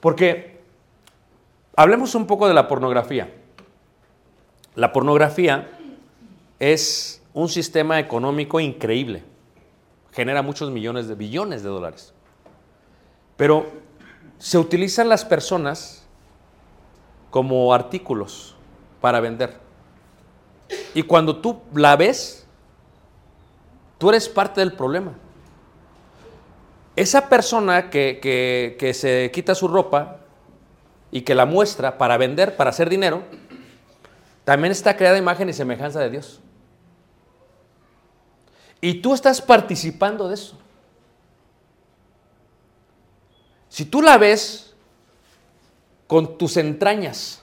Porque 0.00 0.60
hablemos 1.76 2.14
un 2.14 2.26
poco 2.26 2.48
de 2.48 2.54
la 2.54 2.68
pornografía. 2.68 3.32
La 4.74 4.92
pornografía 4.92 5.70
es 6.58 7.22
un 7.34 7.48
sistema 7.48 7.98
económico 7.98 8.60
increíble. 8.60 9.22
Genera 10.12 10.42
muchos 10.42 10.70
millones 10.70 11.08
de 11.08 11.14
billones 11.14 11.62
de 11.62 11.68
dólares. 11.68 12.12
Pero 13.36 13.66
se 14.38 14.58
utilizan 14.58 15.08
las 15.08 15.24
personas 15.24 16.04
como 17.30 17.72
artículos 17.72 18.56
para 19.00 19.20
vender. 19.20 19.58
Y 20.94 21.02
cuando 21.02 21.36
tú 21.36 21.60
la 21.74 21.96
ves, 21.96 22.46
tú 23.98 24.10
eres 24.10 24.28
parte 24.28 24.60
del 24.60 24.72
problema. 24.72 25.12
Esa 26.96 27.28
persona 27.28 27.88
que, 27.90 28.18
que- 28.78 28.94
se 28.94 29.30
quita 29.32 29.54
su 29.54 29.68
ropa 29.68 30.18
y 31.10 31.22
que 31.22 31.34
la 31.34 31.46
muestra 31.46 31.98
para 31.98 32.16
vender, 32.16 32.56
para 32.56 32.70
hacer 32.70 32.88
dinero, 32.88 33.22
también 34.44 34.72
está 34.72 34.96
creada 34.96 35.16
imagen 35.18 35.48
y 35.48 35.52
semejanza 35.52 36.00
de 36.00 36.10
Dios. 36.10 36.40
Y 38.80 38.94
tú 39.02 39.14
estás 39.14 39.40
participando 39.40 40.28
de 40.28 40.34
eso. 40.34 40.58
Si 43.68 43.84
tú 43.84 44.02
la 44.02 44.18
ves 44.18 44.74
con 46.06 46.36
tus 46.38 46.56
entrañas, 46.56 47.40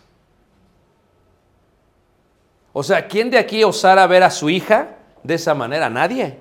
o 2.73 2.83
sea, 2.83 3.07
¿quién 3.07 3.29
de 3.29 3.37
aquí 3.37 3.63
osara 3.63 4.05
ver 4.07 4.23
a 4.23 4.29
su 4.29 4.49
hija 4.49 4.97
de 5.23 5.35
esa 5.35 5.53
manera? 5.53 5.89
Nadie. 5.89 6.37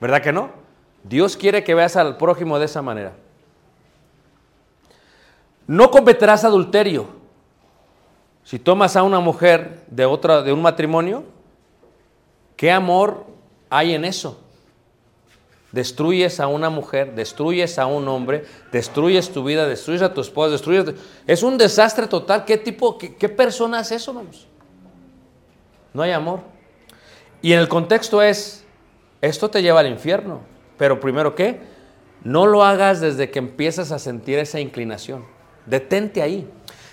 ¿Verdad 0.00 0.20
que 0.22 0.32
no? 0.32 0.63
Dios 1.04 1.36
quiere 1.36 1.62
que 1.62 1.74
veas 1.74 1.96
al 1.96 2.16
prójimo 2.16 2.58
de 2.58 2.64
esa 2.64 2.82
manera. 2.82 3.12
No 5.66 5.90
cometerás 5.90 6.44
adulterio. 6.44 7.06
Si 8.42 8.58
tomas 8.58 8.96
a 8.96 9.02
una 9.02 9.20
mujer 9.20 9.84
de 9.86 10.04
otra 10.04 10.42
de 10.42 10.52
un 10.52 10.60
matrimonio, 10.60 11.24
¿qué 12.56 12.70
amor 12.70 13.26
hay 13.70 13.94
en 13.94 14.04
eso? 14.04 14.40
Destruyes 15.72 16.40
a 16.40 16.46
una 16.46 16.70
mujer, 16.70 17.14
destruyes 17.14 17.78
a 17.78 17.86
un 17.86 18.06
hombre, 18.08 18.44
destruyes 18.70 19.30
tu 19.30 19.44
vida, 19.44 19.66
destruyes 19.66 20.02
a 20.02 20.14
tu 20.14 20.20
esposa, 20.20 20.52
destruyes... 20.52 20.94
Es 21.26 21.42
un 21.42 21.58
desastre 21.58 22.06
total. 22.06 22.44
¿Qué 22.44 22.56
tipo, 22.58 22.96
qué, 22.96 23.28
persona 23.28 23.80
es 23.80 23.90
eso, 23.92 24.14
vamos? 24.14 24.46
No 25.92 26.02
hay 26.02 26.12
amor. 26.12 26.40
Y 27.42 27.52
en 27.52 27.58
el 27.58 27.68
contexto 27.68 28.22
es, 28.22 28.64
esto 29.20 29.50
te 29.50 29.62
lleva 29.62 29.80
al 29.80 29.88
infierno. 29.88 30.53
Pero 30.76 31.00
primero, 31.00 31.34
¿qué? 31.34 31.60
No 32.22 32.46
lo 32.46 32.64
hagas 32.64 33.00
desde 33.00 33.30
que 33.30 33.38
empiezas 33.38 33.92
a 33.92 33.98
sentir 33.98 34.38
esa 34.38 34.60
inclinación. 34.60 35.24
Detente 35.66 36.22
ahí. 36.22 36.48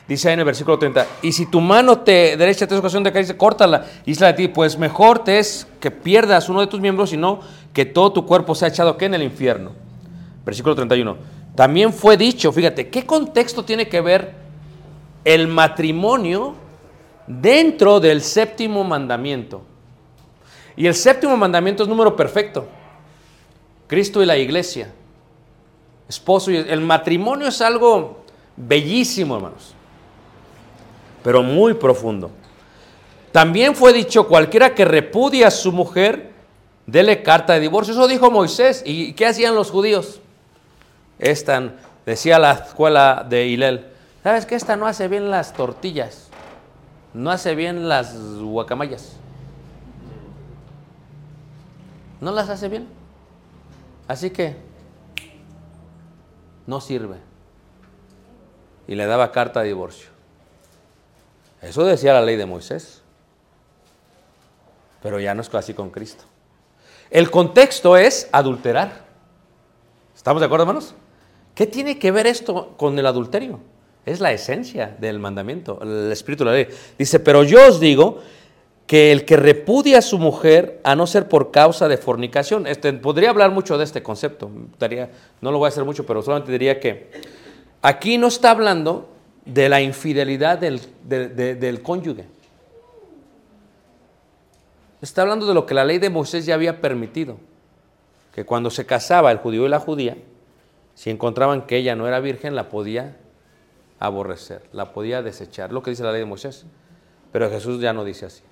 Dice 0.07 0.27
ahí 0.27 0.33
en 0.33 0.39
el 0.39 0.45
versículo 0.45 0.77
30, 0.77 1.07
y 1.21 1.31
si 1.31 1.45
tu 1.45 1.61
mano 1.61 1.99
te 1.99 2.35
derecha 2.35 2.67
te 2.67 2.73
es 2.73 2.79
ocasión 2.79 3.03
de 3.03 3.13
caer, 3.13 3.23
dice, 3.23 3.37
córtala. 3.37 3.85
Y 4.05 4.11
dice 4.11 4.25
a 4.25 4.35
ti, 4.35 4.49
pues 4.49 4.77
mejor 4.77 5.23
te 5.23 5.39
es 5.39 5.67
que 5.79 5.89
pierdas 5.89 6.49
uno 6.49 6.59
de 6.59 6.67
tus 6.67 6.81
miembros, 6.81 7.11
sino 7.11 7.39
que 7.71 7.85
todo 7.85 8.11
tu 8.11 8.25
cuerpo 8.25 8.53
sea 8.53 8.67
echado 8.67 8.97
¿qué? 8.97 9.05
en 9.05 9.13
el 9.13 9.23
infierno. 9.23 9.71
Versículo 10.43 10.75
31. 10.75 11.15
También 11.55 11.93
fue 11.93 12.17
dicho, 12.17 12.51
fíjate, 12.51 12.89
¿qué 12.89 13.05
contexto 13.05 13.63
tiene 13.63 13.87
que 13.87 14.01
ver 14.01 14.33
el 15.23 15.47
matrimonio 15.47 16.55
dentro 17.27 17.99
del 17.99 18.21
séptimo 18.21 18.83
mandamiento? 18.83 19.61
Y 20.75 20.87
el 20.87 20.95
séptimo 20.95 21.37
mandamiento 21.37 21.83
es 21.83 21.89
número 21.89 22.15
perfecto. 22.15 22.67
Cristo 23.91 24.23
y 24.23 24.25
la 24.25 24.37
iglesia. 24.37 24.89
Esposo 26.07 26.49
y 26.49 26.55
el 26.55 26.79
matrimonio 26.79 27.49
es 27.49 27.59
algo 27.59 28.23
bellísimo, 28.55 29.35
hermanos. 29.35 29.73
Pero 31.21 31.43
muy 31.43 31.73
profundo. 31.73 32.31
También 33.33 33.75
fue 33.75 33.91
dicho, 33.91 34.29
cualquiera 34.29 34.73
que 34.73 34.85
repudia 34.85 35.47
a 35.47 35.51
su 35.51 35.73
mujer, 35.73 36.31
dele 36.85 37.21
carta 37.21 37.51
de 37.51 37.59
divorcio. 37.59 37.93
Eso 37.93 38.07
dijo 38.07 38.31
Moisés. 38.31 38.81
¿Y 38.85 39.11
qué 39.11 39.25
hacían 39.25 39.55
los 39.55 39.69
judíos? 39.69 40.21
Esta, 41.19 41.73
decía 42.05 42.39
la 42.39 42.53
escuela 42.53 43.25
de 43.29 43.47
Hilel, 43.47 43.87
¿sabes 44.23 44.45
que 44.45 44.55
esta 44.55 44.77
no 44.77 44.87
hace 44.87 45.09
bien 45.09 45.29
las 45.29 45.51
tortillas? 45.51 46.29
No 47.13 47.29
hace 47.29 47.55
bien 47.55 47.89
las 47.89 48.15
guacamayas. 48.39 49.17
No 52.21 52.31
las 52.31 52.47
hace 52.47 52.69
bien. 52.69 53.00
Así 54.11 54.29
que 54.29 54.57
no 56.67 56.81
sirve. 56.81 57.15
Y 58.85 58.95
le 58.95 59.05
daba 59.05 59.31
carta 59.31 59.61
de 59.61 59.67
divorcio. 59.67 60.09
Eso 61.61 61.85
decía 61.85 62.11
la 62.11 62.21
ley 62.21 62.35
de 62.35 62.45
Moisés. 62.45 63.03
Pero 65.01 65.17
ya 65.21 65.33
no 65.33 65.41
es 65.41 65.55
así 65.55 65.73
con 65.73 65.91
Cristo. 65.91 66.25
El 67.09 67.31
contexto 67.31 67.95
es 67.95 68.27
adulterar. 68.33 69.05
¿Estamos 70.13 70.41
de 70.41 70.47
acuerdo, 70.47 70.63
hermanos? 70.63 70.93
¿Qué 71.55 71.65
tiene 71.65 71.97
que 71.97 72.11
ver 72.11 72.27
esto 72.27 72.75
con 72.75 72.99
el 72.99 73.05
adulterio? 73.05 73.61
Es 74.05 74.19
la 74.19 74.33
esencia 74.33 74.93
del 74.99 75.19
mandamiento, 75.19 75.79
el 75.81 76.11
espíritu 76.11 76.43
de 76.43 76.49
la 76.49 76.55
ley. 76.57 76.67
Dice, 76.97 77.21
pero 77.21 77.45
yo 77.45 77.65
os 77.65 77.79
digo 77.79 78.19
que 78.91 79.13
el 79.13 79.23
que 79.23 79.37
repudia 79.37 79.99
a 79.99 80.01
su 80.01 80.19
mujer, 80.19 80.81
a 80.83 80.97
no 80.97 81.07
ser 81.07 81.29
por 81.29 81.49
causa 81.49 81.87
de 81.87 81.95
fornicación, 81.95 82.67
este, 82.67 82.91
podría 82.91 83.29
hablar 83.29 83.49
mucho 83.51 83.77
de 83.77 83.85
este 83.85 84.03
concepto, 84.03 84.51
no 85.39 85.51
lo 85.53 85.59
voy 85.59 85.67
a 85.67 85.69
hacer 85.69 85.85
mucho, 85.85 86.05
pero 86.05 86.21
solamente 86.21 86.51
diría 86.51 86.77
que 86.81 87.09
aquí 87.81 88.17
no 88.17 88.27
está 88.27 88.51
hablando 88.51 89.07
de 89.45 89.69
la 89.69 89.79
infidelidad 89.79 90.57
del, 90.57 90.81
de- 91.05 91.29
de- 91.29 91.55
del 91.55 91.81
cónyuge. 91.81 92.25
Está 95.01 95.21
hablando 95.21 95.45
de 95.45 95.53
lo 95.53 95.65
que 95.65 95.73
la 95.73 95.85
ley 95.85 95.97
de 95.97 96.09
Moisés 96.09 96.45
ya 96.45 96.55
había 96.55 96.81
permitido, 96.81 97.37
que 98.35 98.43
cuando 98.43 98.69
se 98.69 98.85
casaba 98.85 99.31
el 99.31 99.37
judío 99.37 99.65
y 99.65 99.69
la 99.69 99.79
judía, 99.79 100.17
si 100.95 101.11
encontraban 101.11 101.61
que 101.61 101.77
ella 101.77 101.95
no 101.95 102.09
era 102.09 102.19
virgen, 102.19 102.55
la 102.55 102.67
podía 102.67 103.15
aborrecer, 103.99 104.63
la 104.73 104.91
podía 104.91 105.21
desechar, 105.21 105.71
lo 105.71 105.81
que 105.81 105.91
dice 105.91 106.03
la 106.03 106.11
ley 106.11 106.19
de 106.19 106.25
Moisés. 106.25 106.65
Pero 107.31 107.49
Jesús 107.49 107.79
ya 107.79 107.93
no 107.93 108.03
dice 108.03 108.25
así. 108.25 108.43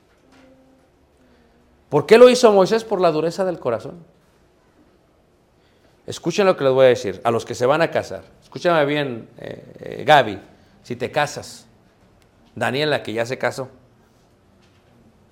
¿Por 1.89 2.05
qué 2.05 2.17
lo 2.17 2.29
hizo 2.29 2.51
Moisés? 2.51 2.83
Por 2.83 3.01
la 3.01 3.11
dureza 3.11 3.43
del 3.45 3.59
corazón. 3.59 4.03
Escuchen 6.05 6.45
lo 6.45 6.55
que 6.55 6.63
les 6.63 6.73
voy 6.73 6.85
a 6.85 6.89
decir 6.89 7.21
a 7.23 7.31
los 7.31 7.45
que 7.45 7.53
se 7.53 7.65
van 7.65 7.81
a 7.81 7.91
casar. 7.91 8.23
Escúchame 8.41 8.83
bien, 8.85 9.29
eh, 9.37 9.73
eh, 9.79 10.03
Gaby, 10.03 10.39
si 10.81 10.95
te 10.95 11.11
casas, 11.11 11.67
Daniela, 12.55 13.03
que 13.03 13.13
ya 13.13 13.27
se 13.27 13.37
casó, 13.37 13.69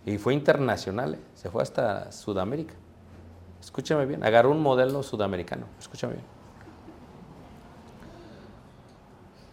y 0.05 0.19
fue 0.19 0.35
internacional, 0.35 1.15
eh, 1.15 1.19
se 1.33 1.49
fue 1.49 1.63
hasta 1.63 2.11
Sudamérica. 2.11 2.75
Escúchame 3.59 4.05
bien, 4.05 4.23
agarró 4.23 4.51
un 4.51 4.61
modelo 4.61 5.01
sudamericano. 5.01 5.65
Escúchame 5.79 6.13
bien. 6.13 6.25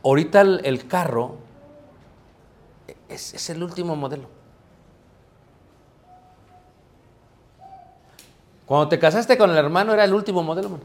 Ahorita 0.05 0.43
el, 0.43 0.87
carro, 0.87 1.37
es 3.09 3.49
el 3.49 3.63
último 3.63 3.97
modelo. 3.97 4.29
Cuando 8.67 8.89
te 8.89 8.99
casaste 8.99 9.37
con 9.37 9.51
el 9.51 9.57
hermano 9.57 9.93
era 9.93 10.05
el 10.05 10.15
último 10.15 10.43
modelo, 10.43 10.71
mano. 10.71 10.85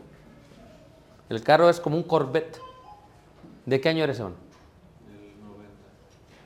El 1.29 1.41
carro 1.43 1.69
es 1.69 1.79
como 1.79 1.95
un 1.95 2.03
Corvette. 2.03 2.59
¿De 3.65 3.79
qué 3.79 3.89
año 3.89 4.03
eres, 4.03 4.17
hermano? 4.19 4.35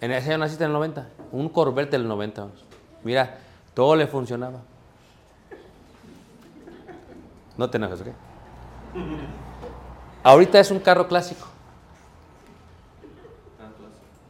En 0.02 0.12
ese 0.12 0.30
año 0.30 0.40
naciste 0.40 0.64
en 0.66 0.70
el 0.70 0.74
90. 0.74 1.08
Un 1.32 1.50
Corvette 1.50 1.92
del 1.92 2.08
90. 2.08 2.42
vamos. 2.42 2.64
Mira, 3.04 3.38
todo 3.74 3.96
le 3.96 4.06
funcionaba. 4.08 4.60
No 7.58 7.70
te 7.70 7.78
enojes, 7.78 8.02
¿ok? 8.02 8.08
Ahorita 10.24 10.60
es 10.60 10.72
un 10.72 10.80
carro 10.80 11.08
clásico. 11.08 11.48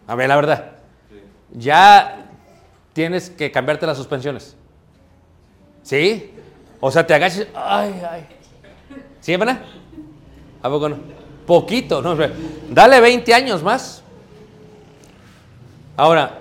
A 0.08 0.16
ver, 0.16 0.30
la 0.30 0.36
verdad. 0.36 0.72
Ya 1.52 2.26
tienes 2.94 3.30
que 3.30 3.52
cambiarte 3.52 3.86
las 3.86 3.98
suspensiones. 3.98 4.56
¿Sí? 5.82 6.34
O 6.86 6.92
sea, 6.92 7.08
te 7.08 7.14
agachas. 7.14 7.48
Ay, 7.56 8.04
ay. 8.12 8.28
¿Sí, 9.22 9.38
verdad? 9.38 9.62
¿A 10.62 10.70
poco 10.70 10.90
no? 10.90 10.98
Poquito, 11.48 12.02
¿no? 12.02 12.14
Dale 12.70 13.00
20 13.00 13.34
años 13.34 13.64
más. 13.64 14.04
Ahora, 15.96 16.40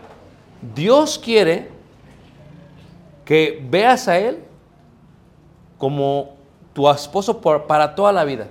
Dios 0.75 1.17
quiere 1.17 1.71
que 3.25 3.65
veas 3.71 4.09
a 4.09 4.19
Él 4.19 4.43
como 5.79 6.35
tu 6.73 6.91
esposo 6.91 7.41
para 7.41 7.95
toda 7.95 8.11
la 8.11 8.25
vida. 8.25 8.49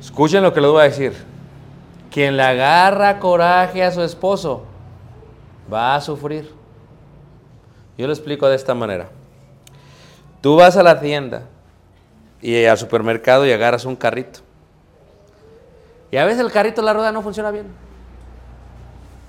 Escuchen 0.00 0.44
lo 0.44 0.54
que 0.54 0.60
les 0.60 0.70
voy 0.70 0.80
a 0.82 0.84
decir. 0.84 1.24
Quien 2.08 2.36
le 2.36 2.44
agarra 2.44 3.18
coraje 3.18 3.82
a 3.82 3.90
su 3.90 4.02
esposo 4.02 4.62
va 5.72 5.96
a 5.96 6.00
sufrir. 6.00 6.55
Yo 7.96 8.06
lo 8.06 8.12
explico 8.12 8.48
de 8.48 8.56
esta 8.56 8.74
manera. 8.74 9.08
Tú 10.40 10.56
vas 10.56 10.76
a 10.76 10.82
la 10.82 11.00
tienda 11.00 11.42
y 12.42 12.64
al 12.64 12.78
supermercado 12.78 13.46
y 13.46 13.52
agarras 13.52 13.84
un 13.84 13.96
carrito. 13.96 14.40
Y 16.10 16.16
a 16.16 16.24
veces 16.24 16.40
el 16.40 16.52
carrito, 16.52 16.82
la 16.82 16.92
rueda 16.92 17.10
no 17.10 17.22
funciona 17.22 17.50
bien. 17.50 17.66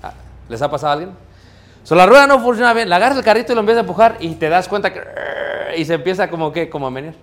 Ah, 0.02 0.12
¿Les 0.48 0.60
ha 0.62 0.70
pasado 0.70 0.90
a 0.90 0.92
alguien? 0.92 1.10
So, 1.82 1.94
la 1.94 2.06
rueda 2.06 2.26
no 2.26 2.38
funciona 2.40 2.72
bien. 2.74 2.88
Le 2.88 2.94
agarras 2.94 3.18
el 3.18 3.24
carrito 3.24 3.52
y 3.52 3.54
lo 3.54 3.60
empiezas 3.60 3.78
a 3.78 3.86
empujar 3.86 4.16
y 4.20 4.34
te 4.34 4.48
das 4.48 4.68
cuenta 4.68 4.92
que... 4.92 5.02
Y 5.76 5.84
se 5.84 5.94
empieza 5.94 6.28
como 6.28 6.52
que, 6.52 6.68
como 6.68 6.86
a 6.86 6.90
menear. 6.90 7.14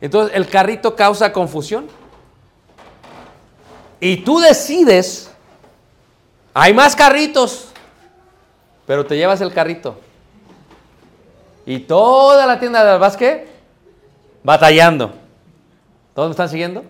Entonces 0.00 0.36
el 0.36 0.48
carrito 0.48 0.94
causa 0.94 1.32
confusión. 1.32 1.86
Y 4.00 4.18
tú 4.18 4.38
decides, 4.38 5.30
hay 6.52 6.74
más 6.74 6.94
carritos, 6.94 7.68
pero 8.86 9.06
te 9.06 9.16
llevas 9.16 9.40
el 9.40 9.52
carrito. 9.52 9.98
Y 11.66 11.80
toda 11.80 12.46
la 12.46 12.58
tienda 12.58 12.98
de 12.98 13.16
qué? 13.16 13.48
Batallando. 14.42 15.12
¿Todos 16.14 16.28
me 16.28 16.32
están 16.32 16.48
siguiendo? 16.48 16.84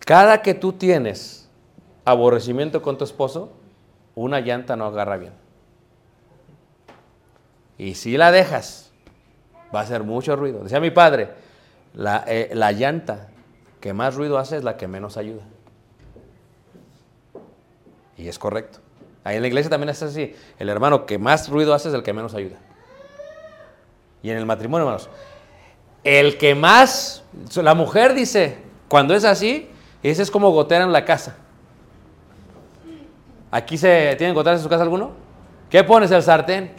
Cada 0.00 0.42
que 0.42 0.54
tú 0.54 0.72
tienes 0.72 1.48
aborrecimiento 2.04 2.82
con 2.82 2.98
tu 2.98 3.04
esposo, 3.04 3.52
una 4.14 4.40
llanta 4.40 4.76
no 4.76 4.86
agarra 4.86 5.16
bien. 5.16 5.32
Y 7.78 7.94
si 7.94 8.16
la 8.16 8.30
dejas, 8.30 8.90
va 9.74 9.80
a 9.80 9.82
hacer 9.82 10.02
mucho 10.02 10.36
ruido. 10.36 10.62
Decía 10.62 10.80
mi 10.80 10.90
padre, 10.90 11.30
la, 11.94 12.24
eh, 12.26 12.50
la 12.54 12.72
llanta 12.72 13.28
que 13.80 13.92
más 13.92 14.14
ruido 14.14 14.38
hace 14.38 14.56
es 14.56 14.64
la 14.64 14.76
que 14.76 14.88
menos 14.88 15.16
ayuda. 15.16 15.42
Y 18.16 18.28
es 18.28 18.38
correcto. 18.38 18.81
Ahí 19.24 19.36
en 19.36 19.42
la 19.42 19.48
iglesia 19.48 19.70
también 19.70 19.90
es 19.90 20.02
así. 20.02 20.34
El 20.58 20.68
hermano 20.68 21.06
que 21.06 21.18
más 21.18 21.48
ruido 21.48 21.74
hace 21.74 21.88
es 21.88 21.94
el 21.94 22.02
que 22.02 22.12
menos 22.12 22.34
ayuda. 22.34 22.56
Y 24.22 24.30
en 24.30 24.36
el 24.36 24.46
matrimonio, 24.46 24.86
hermanos, 24.86 25.08
el 26.04 26.38
que 26.38 26.54
más, 26.54 27.22
la 27.56 27.74
mujer 27.74 28.14
dice, 28.14 28.58
cuando 28.88 29.14
es 29.14 29.24
así, 29.24 29.68
ese 30.02 30.22
es 30.22 30.30
como 30.30 30.50
gotera 30.50 30.84
en 30.84 30.92
la 30.92 31.04
casa. 31.04 31.36
¿Aquí 33.50 33.76
se 33.76 34.14
tienen 34.16 34.34
goteras 34.34 34.60
en 34.60 34.64
su 34.64 34.68
casa 34.68 34.82
alguno? 34.82 35.12
¿Qué 35.70 35.84
pones 35.84 36.10
el 36.10 36.22
sartén? 36.22 36.72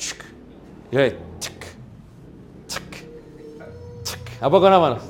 ¿A 4.42 4.50
poco 4.50 4.70
no, 4.70 4.76
hermanos? 4.76 5.04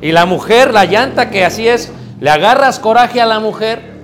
Y 0.00 0.12
la 0.12 0.26
mujer, 0.26 0.72
la 0.72 0.84
llanta 0.84 1.30
que 1.30 1.44
así 1.44 1.68
es, 1.68 1.92
le 2.20 2.30
agarras 2.30 2.78
coraje 2.80 3.20
a 3.20 3.26
la 3.26 3.38
mujer. 3.38 3.94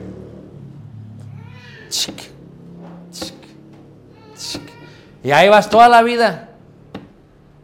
Y 5.23 5.31
ahí 5.31 5.49
vas 5.49 5.71
toda 5.71 5.89
la 5.89 6.03
vida. 6.03 6.51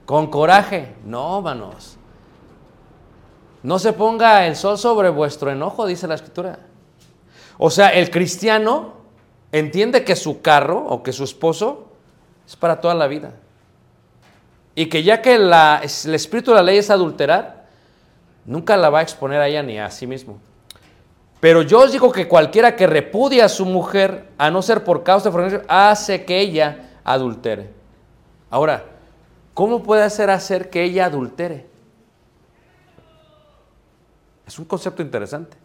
Con 0.07 0.29
coraje. 0.29 0.95
No, 1.05 1.43
manos. 1.43 1.97
No 3.63 3.79
se 3.79 3.93
ponga 3.93 4.47
el 4.47 4.57
sol 4.57 4.79
sobre 4.79 5.11
vuestro 5.11 5.51
enojo, 5.51 5.87
dice 5.87 6.07
la 6.07 6.15
escritura. 6.15 6.61
O 7.59 7.71
sea, 7.71 7.89
el 7.89 8.11
cristiano 8.11 8.93
entiende 9.51 10.05
que 10.05 10.15
su 10.15 10.41
carro 10.41 10.79
o 10.79 11.03
que 11.03 11.13
su 11.13 11.25
esposo 11.25 11.89
es 12.47 12.55
para 12.55 12.81
toda 12.81 12.95
la 12.95 13.09
vida. 13.09 13.35
Y 14.75 14.87
que 14.87 15.03
ya 15.03 15.21
que 15.21 15.35
el 15.35 16.15
espíritu 16.15 16.53
de 16.53 16.57
la 16.57 16.63
ley 16.63 16.79
es 16.79 16.89
adulterar, 16.89 17.67
nunca 18.45 18.77
la 18.77 18.91
va 18.91 19.01
a 19.01 19.03
exponer 19.03 19.41
a 19.41 19.49
ella 19.49 19.63
ni 19.65 19.79
a 19.79 19.91
sí 19.91 20.07
mismo. 20.07 20.39
Pero 21.41 21.63
yo 21.63 21.81
os 21.81 21.93
digo 21.93 22.13
que 22.13 22.29
cualquiera 22.29 22.77
que 22.77 22.87
repudia 22.87 23.47
a 23.47 23.49
su 23.49 23.67
mujer, 23.67 24.29
a 24.39 24.51
no 24.51 24.63
ser 24.63 24.85
por 24.85 25.03
causa 25.03 25.29
de 25.29 25.33
fornicación, 25.33 25.67
hace 25.69 26.25
que 26.25 26.41
ella 26.41 26.88
adultere. 27.13 27.71
Ahora, 28.51 28.85
¿cómo 29.55 29.83
puede 29.83 30.03
hacer 30.03 30.31
hacer 30.31 30.71
que 30.71 30.83
ella 30.83 31.07
adultere? 31.07 31.67
Es 34.47 34.59
un 34.59 34.65
concepto 34.65 35.03
interesante. 35.03 35.57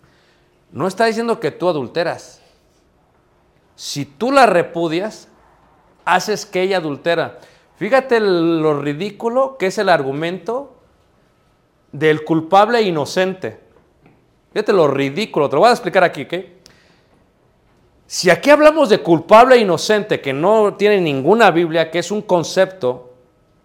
No 0.72 0.88
está 0.88 1.06
diciendo 1.06 1.40
que 1.40 1.52
tú 1.52 1.70
adulteras. 1.70 2.42
Si 3.76 4.06
tú 4.06 4.32
la 4.32 4.46
repudias, 4.46 5.28
haces 6.06 6.46
que 6.46 6.62
ella 6.62 6.78
adultera. 6.78 7.40
Fíjate 7.78 8.20
lo 8.20 8.82
ridículo 8.82 9.58
que 9.58 9.68
es 9.68 9.78
el 9.78 9.90
argumento 9.90 10.76
del 11.92 12.24
culpable 12.24 12.82
inocente. 12.82 13.60
Fíjate 14.52 14.74
lo 14.74 14.88
ridículo, 14.88 15.50
te 15.50 15.56
lo 15.56 15.62
voy 15.62 15.70
a 15.70 15.74
explicar 15.74 16.04
aquí, 16.04 16.24
¿ok? 16.24 16.34
Si 18.14 18.30
aquí 18.30 18.52
hablamos 18.52 18.90
de 18.90 19.02
culpable 19.02 19.56
e 19.56 19.62
inocente, 19.62 20.22
que 20.22 20.34
no 20.34 20.76
tiene 20.76 21.02
ninguna 21.02 21.50
Biblia, 21.50 21.90
que 21.90 21.98
es 21.98 22.12
un 22.12 22.22
concepto 22.22 23.12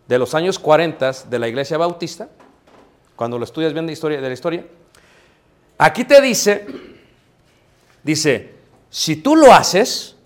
de 0.06 0.18
los 0.18 0.34
años 0.34 0.58
40 0.58 1.12
de 1.28 1.38
la 1.38 1.48
iglesia 1.48 1.76
bautista, 1.76 2.30
cuando 3.14 3.38
lo 3.38 3.44
estudias 3.44 3.74
bien 3.74 3.86
de, 3.86 3.92
historia, 3.92 4.22
de 4.22 4.26
la 4.26 4.32
historia, 4.32 4.64
aquí 5.76 6.02
te 6.04 6.22
dice, 6.22 6.66
dice, 8.02 8.54
si 8.88 9.16
tú 9.16 9.36
lo 9.36 9.52
haces, 9.52 10.16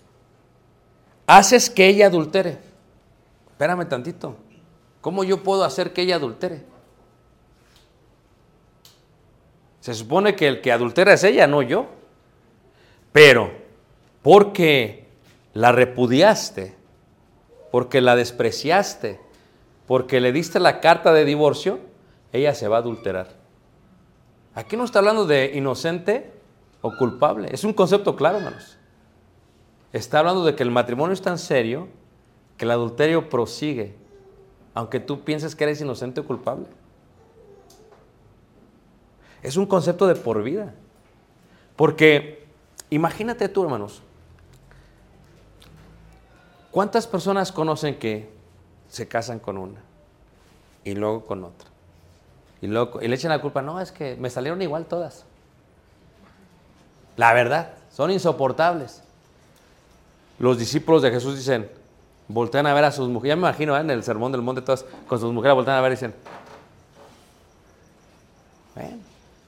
haces 1.27 1.69
que 1.69 1.85
ella 1.85 2.07
adultere. 2.07 2.59
Espérame 3.51 3.89
tantito, 3.89 4.37
¿cómo 5.01 5.25
yo 5.25 5.43
puedo 5.43 5.65
hacer 5.65 5.91
que 5.91 6.03
ella 6.03 6.15
adultere? 6.15 6.63
Se 9.81 9.93
supone 9.93 10.33
que 10.33 10.47
el 10.47 10.61
que 10.61 10.71
adultera 10.71 11.11
es 11.11 11.25
ella, 11.25 11.45
no 11.45 11.61
yo. 11.61 11.87
Pero, 13.11 13.62
porque 14.23 15.05
la 15.53 15.71
repudiaste, 15.71 16.75
porque 17.71 18.01
la 18.01 18.15
despreciaste, 18.15 19.19
porque 19.85 20.21
le 20.21 20.31
diste 20.31 20.59
la 20.59 20.79
carta 20.79 21.13
de 21.13 21.25
divorcio, 21.25 21.79
ella 22.31 22.55
se 22.55 22.67
va 22.67 22.77
a 22.77 22.79
adulterar. 22.79 23.35
Aquí 24.55 24.77
no 24.77 24.85
está 24.85 24.99
hablando 24.99 25.25
de 25.25 25.51
inocente 25.55 26.31
o 26.81 26.95
culpable. 26.97 27.49
Es 27.51 27.63
un 27.63 27.73
concepto 27.73 28.15
claro, 28.15 28.37
hermanos. 28.37 28.77
Está 29.91 30.19
hablando 30.19 30.45
de 30.45 30.55
que 30.55 30.63
el 30.63 30.71
matrimonio 30.71 31.13
es 31.13 31.21
tan 31.21 31.37
serio 31.37 31.87
que 32.57 32.65
el 32.65 32.71
adulterio 32.71 33.29
prosigue, 33.29 33.95
aunque 34.73 34.99
tú 34.99 35.23
pienses 35.23 35.55
que 35.55 35.65
eres 35.65 35.81
inocente 35.81 36.21
o 36.21 36.25
culpable. 36.25 36.65
Es 39.41 39.57
un 39.57 39.65
concepto 39.65 40.07
de 40.07 40.15
por 40.15 40.41
vida. 40.43 40.73
Porque 41.75 42.45
imagínate 42.89 43.49
tú, 43.49 43.63
hermanos, 43.63 44.01
¿cuántas 46.73 47.07
personas 47.07 47.53
conocen 47.53 47.97
que 47.97 48.29
se 48.89 49.07
casan 49.07 49.39
con 49.39 49.57
una 49.57 49.79
y 50.83 50.95
luego 50.95 51.25
con 51.25 51.45
otra? 51.45 51.69
Y, 52.61 52.67
luego, 52.67 53.01
y 53.01 53.07
le 53.07 53.15
echan 53.15 53.29
la 53.29 53.39
culpa, 53.39 53.61
no, 53.61 53.79
es 53.79 53.91
que 53.91 54.15
me 54.15 54.29
salieron 54.29 54.61
igual 54.61 54.85
todas. 54.85 55.23
La 57.15 57.31
verdad, 57.33 57.73
son 57.91 58.11
insoportables. 58.11 59.01
Los 60.39 60.57
discípulos 60.57 61.01
de 61.01 61.11
Jesús 61.11 61.37
dicen, 61.37 61.69
voltean 62.27 62.65
a 62.67 62.73
ver 62.73 62.85
a 62.85 62.91
sus 62.91 63.07
mujeres, 63.07 63.29
ya 63.31 63.35
me 63.35 63.41
imagino 63.41 63.77
¿eh? 63.77 63.81
en 63.81 63.91
el 63.91 64.03
sermón 64.03 64.31
del 64.31 64.41
monte, 64.41 64.61
todas 64.61 64.83
con 65.07 65.19
sus 65.19 65.31
mujeres 65.31 65.55
voltean 65.55 65.77
a 65.77 65.81
ver 65.81 65.91
y 65.91 65.95
dicen, 65.95 66.15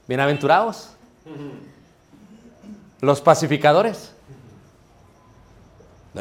bienaventurados. 0.08 0.92
Los 3.02 3.22
pacificadores. 3.22 4.15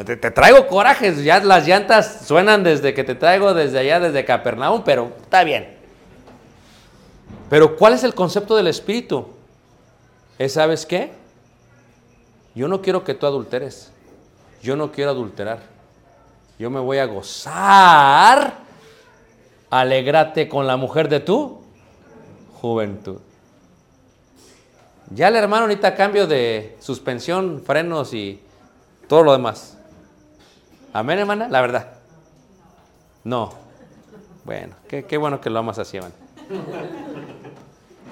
Te, 0.03 0.17
traigo 0.17 0.67
corajes, 0.67 1.23
ya 1.23 1.39
las 1.39 1.65
llantas 1.65 2.25
suenan 2.25 2.63
desde 2.63 2.93
que 2.93 3.05
te 3.05 3.15
traigo 3.15 3.53
desde 3.53 3.79
allá, 3.79 4.01
desde 4.01 4.25
Capernaum, 4.25 4.81
pero 4.83 5.13
está 5.21 5.45
bien. 5.45 5.73
Pero 7.49 7.77
¿cuál 7.77 7.93
es 7.93 8.03
el 8.03 8.13
concepto 8.13 8.57
del 8.57 8.67
Espíritu? 8.67 9.27
Es, 10.37 10.53
¿sabes 10.53 10.85
qué? 10.85 11.13
Yo 12.55 12.67
no 12.67 12.81
quiero 12.81 13.05
que 13.05 13.13
tú 13.13 13.25
adulteres. 13.25 13.91
Yo 14.61 14.75
no 14.75 14.91
quiero 14.91 15.11
adulterar. 15.11 15.59
Yo 16.59 16.69
me 16.69 16.81
voy 16.81 16.97
a 16.97 17.05
gozar. 17.05 18.55
Alégrate 19.69 20.49
con 20.49 20.67
la 20.67 20.75
mujer 20.75 21.07
de 21.07 21.21
tu 21.21 21.61
juventud. 22.59 23.19
Ya 25.11 25.29
el 25.29 25.35
hermano 25.37 25.63
ahorita 25.63 25.95
cambio 25.95 26.27
de 26.27 26.75
suspensión, 26.81 27.61
frenos 27.65 28.13
y 28.13 28.41
todo 29.07 29.23
lo 29.23 29.31
demás. 29.31 29.74
Amén, 30.95 31.19
hermana, 31.19 31.49
la 31.49 31.59
verdad. 31.59 31.87
No. 33.25 33.51
Bueno, 34.45 34.75
qué, 34.87 35.17
bueno 35.17 35.41
que 35.41 35.49
lo 35.49 35.59
amas 35.59 35.77
así, 35.77 35.97
hermano. 35.97 36.15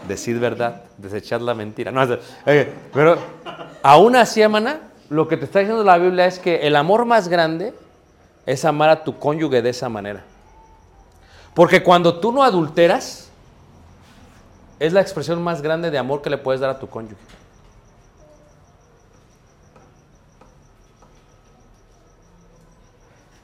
Decir 0.06 0.38
verdad, 0.38 0.82
desechar 0.98 1.40
la 1.40 1.54
mentira. 1.54 1.94
No, 1.94 2.04
eh, 2.46 2.74
pero 2.94 3.18
aún 3.82 4.18
así, 4.18 4.42
hermana, 4.42 4.82
lo 5.10 5.30
que 5.30 5.38
te 5.38 5.46
está 5.46 5.60
diciendo 5.60 5.82
la 5.82 5.98
Biblia 5.98 6.26
es 6.26 6.40
que 6.40 6.68
el 6.68 6.76
amor 6.76 7.06
más 7.06 7.30
grande 7.30 7.74
es 8.46 8.66
amar 8.66 8.90
a 8.90 9.06
tu 9.06 9.18
cónyuge 9.18 9.62
de 9.62 9.70
esa 9.70 9.88
manera. 9.88 10.22
Porque 11.54 11.82
cuando 11.82 12.20
tú 12.20 12.34
no 12.34 12.44
adulteras, 12.44 13.30
es 14.78 14.92
la 14.92 15.00
expresión 15.00 15.42
más 15.42 15.62
grande 15.62 15.90
de 15.90 16.00
amor 16.00 16.22
que 16.22 16.30
le 16.30 16.38
puedes 16.38 16.60
dar 16.60 16.72
a 16.72 16.80
tu 16.80 16.90
cónyuge. 16.90 17.16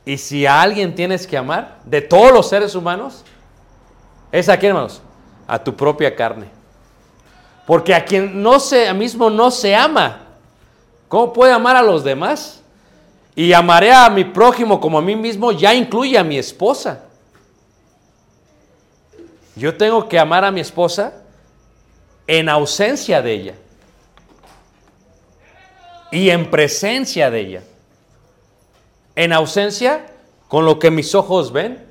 Y 0.10 0.17
si 0.17 0.48
a 0.48 0.60
alguien 0.60 0.95
tienes 0.95 1.28
que 1.28 1.38
amar, 1.38 1.78
de 1.86 2.02
todos 2.02 2.32
los 2.32 2.50
seres 2.50 2.74
humanos, 2.74 3.24
es 4.32 4.50
a 4.50 4.58
quién, 4.58 4.72
hermanos? 4.72 5.04
A 5.45 5.63
tu 5.63 5.76
propia 5.76 6.15
carne. 6.15 6.48
Porque 7.67 7.93
a 7.93 8.04
quien 8.04 8.41
no 8.41 8.60
se, 8.60 8.91
mismo 8.95 9.30
no 9.30 9.52
se 9.52 9.76
ama, 9.76 10.22
¿cómo 11.08 11.32
puede 11.32 11.54
amar 11.54 11.76
a 11.76 11.84
los 11.84 12.04
demás? 12.04 12.60
Y 13.36 13.54
amaré 13.54 13.91
a 13.91 14.10
mi 14.10 14.24
prójimo 14.24 14.82
como 14.82 14.98
a 14.98 15.02
mí 15.04 15.15
mismo, 15.15 15.52
ya 15.52 15.76
incluye 15.76 16.17
a 16.17 16.24
mi 16.24 16.39
esposa. 16.39 17.04
Yo 19.56 19.78
tengo 19.78 20.10
que 20.10 20.17
amar 20.17 20.43
a 20.43 20.50
mi 20.50 20.62
esposa 20.62 21.22
en 22.26 22.50
ausencia 22.50 23.22
de 23.22 23.32
ella 23.32 23.54
y 26.10 26.32
en 26.32 26.50
presencia 26.50 27.30
de 27.30 27.39
ella. 27.39 27.63
En 29.19 29.34
ausencia 29.34 30.05
con 30.47 30.63
lo 30.63 30.79
que 30.79 30.91
mis 30.91 31.13
ojos 31.13 31.51
ven. 31.51 31.86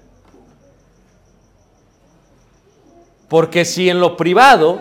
Porque 3.28 3.66
si 3.66 3.90
en 3.90 4.00
lo 4.00 4.16
privado 4.16 4.80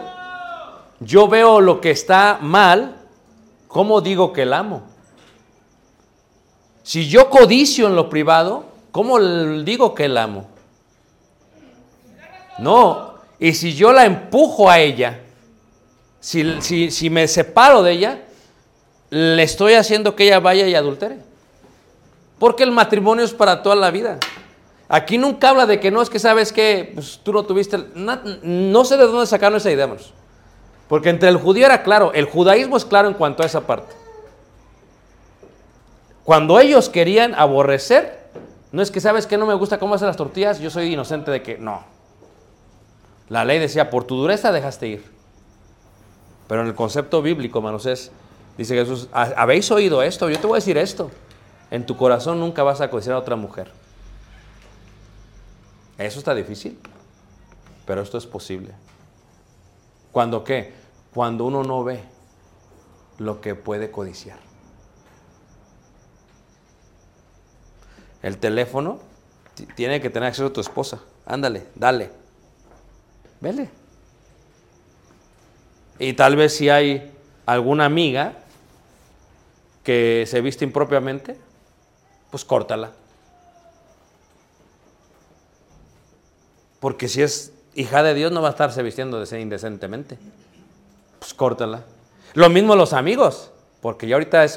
yo 1.01 1.27
veo 1.27 1.60
lo 1.60 1.81
que 1.81 1.91
está 1.91 2.39
mal, 2.41 3.01
¿cómo 3.67 3.99
digo 3.99 4.31
que 4.31 4.45
la 4.45 4.60
amo? 4.60 4.83
Si 6.83 7.10
yo 7.10 7.29
codicio 7.29 7.86
en 7.88 7.97
lo 7.97 8.07
privado, 8.10 8.63
¿cómo 8.93 9.19
digo 9.19 9.93
que 9.93 10.07
la 10.07 10.23
amo? 10.23 10.47
No, 12.60 13.15
y 13.39 13.55
si 13.55 13.73
yo 13.73 13.91
la 13.91 14.05
empujo 14.05 14.69
a 14.69 14.79
ella, 14.79 15.19
si, 16.21 16.62
si, 16.62 16.91
si 16.91 17.10
me 17.10 17.27
separo 17.27 17.83
de 17.83 17.91
ella, 17.91 18.21
le 19.10 19.43
estoy 19.43 19.73
haciendo 19.73 20.15
que 20.15 20.23
ella 20.27 20.39
vaya 20.39 20.65
y 20.65 20.75
adultere. 20.75 21.27
Porque 22.39 22.63
el 22.63 22.71
matrimonio 22.71 23.26
es 23.26 23.34
para 23.34 23.62
toda 23.63 23.76
la 23.76 23.91
vida. 23.91 24.19
Aquí 24.89 25.17
nunca 25.17 25.50
habla 25.50 25.65
de 25.65 25.80
que 25.80 25.91
no 25.91 26.02
es 26.02 26.10
que 26.10 26.19
sabes 26.19 26.54
que 26.54 26.91
pues, 26.93 27.19
tú 27.23 27.34
no 27.34 27.43
tuviste. 27.43 27.78
No, 27.95 28.19
no, 28.43 28.86
sé 28.86 28.95
de 28.97 29.06
dónde 29.06 29.26
sacaron 29.26 29.58
esa 29.58 29.71
idea, 29.71 29.84
hermanos. 29.84 30.13
Porque 30.88 31.10
entre 31.10 31.30
el 31.30 31.38
judío 31.38 31.65
era 31.65 31.84
claro, 31.84 32.13
el 32.13 32.26
judaísmo 32.26 32.78
es 32.78 32.86
claro 32.86 33.10
en 33.10 33.13
cuanto 33.13 33.43
a 33.43 33.45
esa 33.45 33.62
parte. 33.62 33.93
Cuando 36.23 36.60
ellos 36.60 36.89
querían 36.89 37.36
aborrecer, 37.36 38.28
no 38.71 38.82
es 38.82 38.91
que 38.91 39.02
sabes 39.02 39.28
que 39.28 39.38
no 39.38 39.45
me 39.45 39.54
gusta 39.54 39.80
cómo 39.80 39.95
hacen 39.95 40.08
las 40.08 40.17
tortillas, 40.17 40.60
yo 40.60 40.69
soy 40.69 40.93
inocente 40.93 41.32
de 41.32 41.41
que 41.41 41.58
no. 41.58 41.84
La 43.30 43.43
ley 43.43 43.60
decía, 43.60 43.89
por 43.89 44.06
tu 44.06 44.15
dureza 44.15 44.54
dejaste 44.54 44.88
ir. 44.88 45.06
Pero 46.47 46.62
en 46.62 46.67
el 46.67 46.76
concepto 46.76 47.21
bíblico, 47.21 47.60
hermanos, 47.60 47.86
es, 47.86 48.12
dice 48.58 48.73
Jesús, 48.76 49.10
¿habéis 49.12 49.69
oído 49.71 50.02
esto? 50.02 50.30
Yo 50.30 50.39
te 50.39 50.47
voy 50.47 50.56
a 50.56 50.60
decir 50.60 50.78
esto. 50.78 51.12
En 51.71 51.86
tu 51.86 51.97
corazón 51.97 52.39
nunca 52.39 52.63
vas 52.63 52.82
a 52.82 52.89
codiciar 52.89 53.15
a 53.15 53.19
otra 53.19 53.36
mujer. 53.36 53.71
Eso 55.97 56.19
está 56.19 56.34
difícil, 56.36 56.80
pero 57.86 58.01
esto 58.01 58.17
es 58.17 58.25
posible. 58.25 58.73
¿Cuándo 60.12 60.43
qué? 60.43 60.73
Cuando 61.13 61.45
uno 61.45 61.63
no 61.63 61.84
ve 61.84 62.03
lo 63.17 63.41
que 63.41 63.56
puede 63.56 63.91
codiciar. 63.91 64.39
El 68.21 68.38
teléfono 68.38 68.99
tiene 69.75 70.01
que 70.01 70.10
tener 70.10 70.27
acceso 70.27 70.47
a 70.47 70.53
tu 70.53 70.62
esposa. 70.62 71.01
Ándale, 71.25 71.67
dale. 71.75 72.12
Vele. 73.41 73.69
Y 75.99 76.13
tal 76.13 76.36
vez 76.36 76.56
si 76.56 76.69
hay 76.69 77.12
alguna 77.45 77.86
amiga 77.86 78.34
que 79.84 80.25
se 80.27 80.41
viste 80.41 80.65
impropiamente, 80.65 81.38
pues 82.38 82.45
córtala. 82.45 82.91
Porque 86.80 87.08
si 87.08 87.23
es 87.23 87.52
hija 87.73 88.04
de 88.04 88.13
Dios 88.13 88.32
no 88.32 88.43
va 88.43 88.50
a 88.50 88.52
estarse 88.52 88.84
vistiendo 88.84 89.23
indecentemente. 89.36 90.19
Pues 91.17 91.34
córtala. 91.34 91.82
Lo 92.36 92.47
mismo 92.52 92.76
los 92.76 92.93
amigos, 92.93 93.50
porque 93.82 94.06
ya 94.06 94.17
ahorita 94.17 94.43
es 94.43 94.56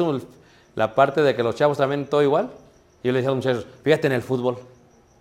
la 0.75 0.95
parte 0.95 1.23
de 1.23 1.35
que 1.35 1.43
los 1.43 1.55
chavos 1.55 1.79
también 1.79 2.05
todo 2.05 2.23
igual. 2.23 2.51
Yo 3.03 3.13
le 3.13 3.21
decía 3.21 3.31
a 3.31 3.35
los 3.35 3.47
muchachos, 3.47 3.67
fíjate 3.83 4.09
en 4.09 4.13
el 4.13 4.23
fútbol. 4.23 4.59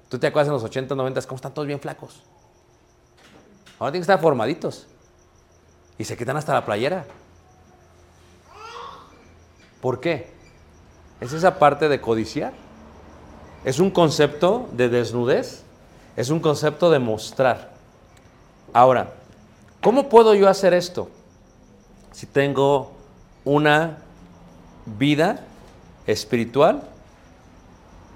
¿Tú 0.09 0.19
te 0.19 0.27
acuerdas 0.27 0.47
en 0.47 0.55
los 0.55 0.63
80, 0.65 0.95
90 0.95 1.21
cómo 1.21 1.37
están 1.37 1.53
todos 1.53 1.65
bien 1.65 1.79
flacos? 1.79 2.21
Ahora 3.79 3.93
tienen 3.93 4.01
que 4.01 4.11
estar 4.11 4.19
formaditos. 4.19 4.85
Y 5.97 6.03
se 6.03 6.17
quitan 6.17 6.35
hasta 6.35 6.53
la 6.53 6.65
playera. 6.65 7.05
¿Por 9.79 10.01
qué? 10.01 10.38
Es 11.21 11.33
esa 11.33 11.59
parte 11.59 11.89
de 11.89 11.99
codiciar. 11.99 12.53
Es 13.65 13.79
un 13.79 13.91
concepto 13.91 14.69
de 14.71 14.89
desnudez. 14.89 15.63
Es 16.15 16.29
un 16.29 16.39
concepto 16.39 16.89
de 16.89 16.99
mostrar. 16.99 17.71
Ahora, 18.73 19.13
¿cómo 19.81 20.09
puedo 20.09 20.35
yo 20.35 20.47
hacer 20.47 20.73
esto? 20.73 21.09
Si 22.11 22.25
tengo 22.25 22.91
una 23.43 23.97
vida 24.85 25.45
espiritual 26.05 26.83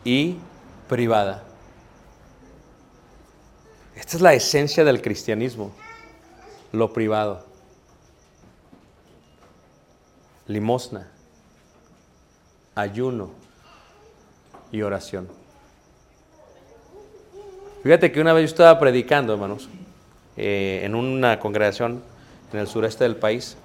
y 0.04 0.38
privada. 0.88 1.44
Esta 3.96 4.18
es 4.18 4.22
la 4.22 4.34
esencia 4.34 4.84
del 4.84 5.02
cristianismo, 5.02 5.72
lo 6.72 6.92
privado. 6.92 7.46
Limosna, 10.48 11.10
ayuno 12.76 13.32
y 14.72 14.82
oración. 14.82 15.28
Fíjate 17.84 18.12
que 18.12 18.22
una 18.22 18.34
vez 18.34 18.44
yo 18.44 18.54
estaba 18.54 18.80
predicando, 18.80 19.34
hermanos, 19.34 19.70
eh, 20.38 20.82
en 20.84 20.96
una 20.96 21.40
congregación 21.40 22.02
en 22.52 22.60
el 22.60 22.68
sureste 22.68 23.04
del 23.04 23.16
país, 23.16 23.58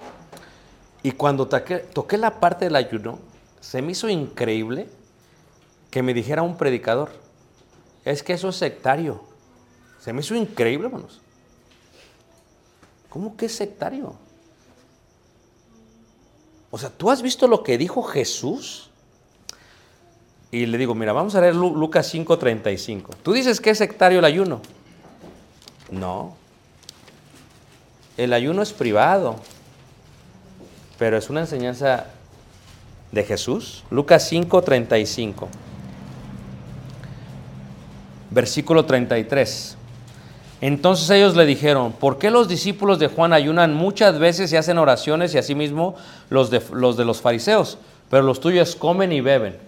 y 1.03 1.13
cuando 1.13 1.47
toqué, 1.47 1.79
toqué 1.79 2.19
la 2.19 2.41
parte 2.41 2.65
del 2.65 2.77
ayuno, 2.77 3.19
se 3.61 3.81
me 3.83 3.93
hizo 3.93 4.09
increíble 4.09 4.89
que 5.91 6.03
me 6.03 6.15
dijera 6.15 6.43
un 6.43 6.57
predicador, 6.57 7.11
es 8.05 8.23
que 8.23 8.33
eso 8.33 8.49
es 8.49 8.57
sectario. 8.57 9.23
Se 10.01 10.13
me 10.13 10.21
hizo 10.21 10.35
increíble, 10.35 10.87
hermanos. 10.87 11.21
¿Cómo 13.09 13.37
que 13.37 13.47
es 13.47 13.55
sectario? 13.55 14.15
O 16.71 16.79
sea, 16.79 16.91
¿tú 16.91 17.11
has 17.11 17.23
visto 17.23 17.47
lo 17.47 17.63
que 17.63 17.79
dijo 17.79 18.03
Jesús? 18.03 18.88
Y 20.51 20.67
le 20.67 20.79
digo, 20.79 20.95
mira, 20.95 21.13
vamos 21.13 21.35
a 21.35 21.41
leer 21.41 21.55
Lucas 21.55 22.13
5:35. 22.13 23.11
¿Tú 23.23 23.33
dices 23.33 23.61
que 23.61 23.71
es 23.71 23.79
sectario 23.79 24.19
el 24.21 24.25
ayuno? 24.25 24.61
No. 25.91 26.37
El 28.17 28.33
ayuno 28.33 28.63
es 28.63 28.73
privado, 28.73 29.37
pero 30.99 31.17
es 31.17 31.29
una 31.29 31.41
enseñanza 31.41 32.07
de 33.13 33.25
Jesús. 33.25 33.85
Lucas 33.91 34.31
5:35. 34.33 35.49
Versículo 38.31 38.85
33. 38.87 39.77
Entonces 40.61 41.09
ellos 41.11 41.37
le 41.37 41.47
dijeron, 41.47 41.93
¿por 41.93 42.19
qué 42.19 42.31
los 42.31 42.49
discípulos 42.49 42.99
de 42.99 43.07
Juan 43.07 43.33
ayunan 43.33 43.75
muchas 43.75 44.19
veces 44.19 44.53
y 44.53 44.57
hacen 44.57 44.79
oraciones 44.79 45.35
y 45.35 45.39
asimismo 45.39 45.95
los 46.31 46.51
los, 46.73 46.97
de 46.97 47.05
los 47.05 47.21
fariseos, 47.21 47.79
pero 48.11 48.25
los 48.25 48.41
tuyos 48.41 48.75
comen 48.75 49.13
y 49.13 49.21
beben? 49.21 49.68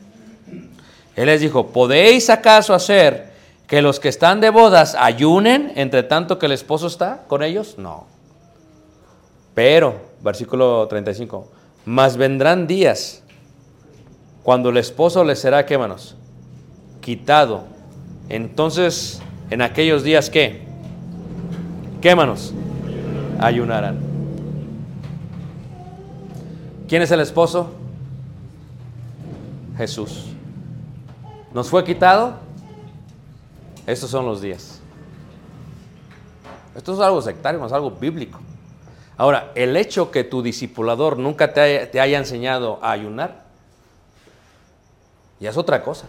Él 1.17 1.27
les 1.27 1.41
dijo, 1.41 1.69
¿podéis 1.69 2.31
acaso 2.31 2.75
hacer 2.75 3.31
que 3.67 3.83
los 3.83 4.01
que 4.01 4.09
están 4.09 4.41
de 4.41 4.51
bodas 4.51 4.97
ayunen 4.99 5.73
entre 5.77 6.03
tanto 6.03 6.39
que 6.39 6.47
el 6.47 6.53
esposo 6.53 6.87
está 6.87 7.25
con 7.27 7.43
ellos? 7.43 7.77
No. 7.79 8.07
Pero, 9.55 9.97
versículo 10.23 10.87
35, 10.89 11.49
mas 11.85 12.17
vendrán 12.17 12.67
días 12.67 13.23
cuando 14.43 14.71
el 14.71 14.77
esposo 14.79 15.23
les 15.25 15.39
será, 15.39 15.67
¿qué 15.67 15.77
manos? 15.77 16.17
Quitado. 17.01 17.65
Entonces, 18.29 19.21
en 19.51 19.63
aquellos 19.63 20.03
días, 20.03 20.31
¿qué? 20.31 20.63
¿Qué 22.01 22.15
manos? 22.15 22.55
Ayunarán. 23.39 23.99
¿Quién 26.89 27.03
es 27.03 27.11
el 27.11 27.21
esposo? 27.21 27.71
Jesús. 29.77 30.30
¿Nos 31.53 31.69
fue 31.69 31.85
quitado? 31.85 32.35
Estos 33.87 34.11
son 34.11 34.27
los 34.27 34.41
días. 34.41 34.81
Esto 36.77 36.95
es 36.95 37.01
algo 37.01 37.21
sectario, 37.21 37.65
es 37.65 37.73
algo 37.73 37.91
bíblico. 37.91 38.39
Ahora, 39.17 39.51
el 39.55 39.77
hecho 39.77 40.11
que 40.11 40.25
tu 40.25 40.43
discipulador 40.43 41.19
nunca 41.19 41.53
te 41.53 41.61
haya, 41.61 41.91
te 41.91 42.01
haya 42.01 42.19
enseñado 42.19 42.79
a 42.83 42.93
ayunar, 42.93 43.45
ya 45.41 45.51
es 45.51 45.57
otra 45.57 45.83
cosa. 45.83 46.07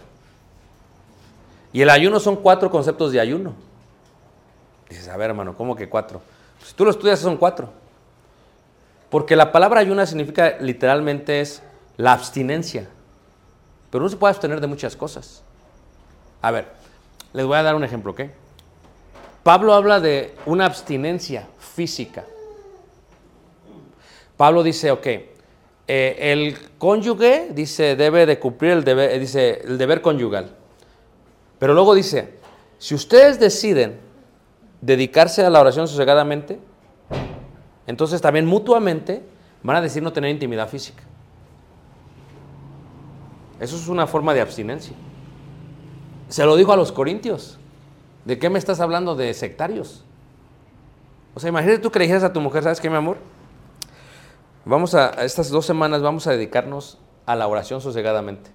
Y 1.72 1.82
el 1.82 1.90
ayuno 1.90 2.20
son 2.20 2.36
cuatro 2.36 2.70
conceptos 2.70 3.12
de 3.12 3.20
ayuno. 3.20 3.54
Dices, 4.88 5.08
a 5.08 5.16
ver, 5.16 5.30
hermano, 5.30 5.56
¿cómo 5.56 5.74
que 5.74 5.88
cuatro? 5.88 6.20
Si 6.64 6.74
tú 6.74 6.84
lo 6.84 6.90
estudias, 6.90 7.18
son 7.18 7.36
cuatro. 7.36 7.70
Porque 9.10 9.36
la 9.36 9.52
palabra 9.52 9.80
ayuna 9.80 10.06
significa 10.06 10.56
literalmente 10.60 11.40
es 11.40 11.62
la 11.96 12.12
abstinencia. 12.12 12.88
Pero 13.92 14.04
no 14.04 14.08
se 14.08 14.16
puede 14.16 14.30
abstener 14.30 14.58
de 14.58 14.66
muchas 14.66 14.96
cosas. 14.96 15.42
A 16.40 16.50
ver, 16.50 16.66
les 17.34 17.44
voy 17.44 17.58
a 17.58 17.62
dar 17.62 17.74
un 17.74 17.84
ejemplo, 17.84 18.12
¿ok? 18.12 18.22
Pablo 19.42 19.74
habla 19.74 20.00
de 20.00 20.34
una 20.46 20.64
abstinencia 20.64 21.46
física. 21.58 22.24
Pablo 24.38 24.62
dice, 24.62 24.90
ok, 24.90 25.06
eh, 25.06 26.16
el 26.18 26.56
cónyuge 26.78 27.48
dice 27.50 27.94
debe 27.94 28.24
de 28.24 28.38
cumplir 28.38 28.72
el 28.72 28.82
deber, 28.82 29.20
dice, 29.20 29.60
el 29.62 29.76
deber 29.76 30.00
conyugal. 30.00 30.56
Pero 31.58 31.74
luego 31.74 31.94
dice, 31.94 32.38
si 32.78 32.94
ustedes 32.94 33.38
deciden 33.38 34.00
dedicarse 34.80 35.44
a 35.44 35.50
la 35.50 35.60
oración 35.60 35.86
sosegadamente, 35.86 36.58
entonces 37.86 38.22
también 38.22 38.46
mutuamente 38.46 39.22
van 39.62 39.76
a 39.76 39.82
decir 39.82 40.02
no 40.02 40.14
tener 40.14 40.30
intimidad 40.30 40.66
física. 40.66 41.02
Eso 43.62 43.76
es 43.76 43.86
una 43.86 44.08
forma 44.08 44.34
de 44.34 44.40
abstinencia. 44.40 44.92
Se 46.28 46.44
lo 46.44 46.56
dijo 46.56 46.72
a 46.72 46.76
los 46.76 46.90
corintios. 46.90 47.58
¿De 48.24 48.36
qué 48.36 48.50
me 48.50 48.58
estás 48.58 48.80
hablando 48.80 49.14
de 49.14 49.32
sectarios? 49.34 50.04
O 51.34 51.38
sea, 51.40 51.48
imagínate 51.48 51.78
tú 51.78 51.92
que 51.92 52.00
le 52.00 52.06
dijeras 52.06 52.24
a 52.24 52.32
tu 52.32 52.40
mujer, 52.40 52.64
¿sabes 52.64 52.80
qué, 52.80 52.90
mi 52.90 52.96
amor? 52.96 53.18
Vamos 54.64 54.96
a, 54.96 55.10
estas 55.24 55.48
dos 55.50 55.64
semanas 55.64 56.02
vamos 56.02 56.26
a 56.26 56.32
dedicarnos 56.32 56.98
a 57.24 57.36
la 57.36 57.46
oración 57.46 57.80
sosegadamente. 57.80 58.50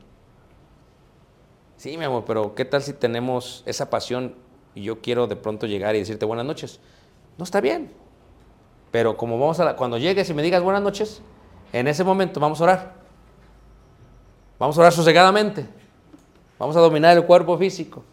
Sí, 1.77 1.97
mi 1.97 2.03
amor, 2.03 2.25
pero 2.27 2.53
¿qué 2.53 2.65
tal 2.65 2.81
si 2.81 2.91
tenemos 2.91 3.63
esa 3.65 3.89
pasión 3.89 4.35
y 4.75 4.83
yo 4.83 4.99
quiero 4.99 5.27
de 5.27 5.37
pronto 5.37 5.67
llegar 5.67 5.95
y 5.95 5.99
decirte 5.99 6.25
buenas 6.25 6.45
noches? 6.45 6.81
No 7.37 7.45
está 7.45 7.61
bien. 7.61 7.93
Pero 8.91 9.15
como 9.15 9.39
vamos 9.39 9.61
a 9.61 9.63
la- 9.63 9.77
cuando 9.77 9.97
llegues 9.97 10.29
y 10.29 10.33
me 10.33 10.43
digas 10.43 10.61
buenas 10.63 10.81
noches, 10.83 11.21
en 11.71 11.87
ese 11.87 12.03
momento 12.03 12.41
vamos 12.41 12.59
a 12.59 12.65
orar. 12.65 13.06
Vamos 14.59 14.77
a 14.77 14.81
orar 14.81 14.93
sosegadamente. 14.93 15.65
Vamos 16.57 16.75
a 16.75 16.79
dominar 16.79 17.15
el 17.15 17.25
cuerpo 17.25 17.57
físico. 17.57 18.03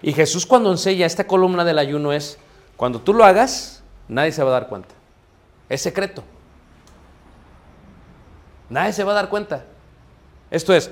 Y 0.00 0.12
Jesús 0.12 0.46
cuando 0.46 0.70
enseña 0.70 1.06
esta 1.06 1.26
columna 1.26 1.64
del 1.64 1.78
ayuno 1.78 2.12
es, 2.12 2.38
cuando 2.76 3.00
tú 3.00 3.14
lo 3.14 3.24
hagas, 3.24 3.82
nadie 4.08 4.32
se 4.32 4.42
va 4.42 4.50
a 4.50 4.54
dar 4.54 4.68
cuenta. 4.68 4.94
Es 5.68 5.82
secreto. 5.82 6.22
Nadie 8.68 8.92
se 8.92 9.04
va 9.04 9.12
a 9.12 9.16
dar 9.16 9.28
cuenta. 9.28 9.64
Esto 10.50 10.74
es, 10.74 10.90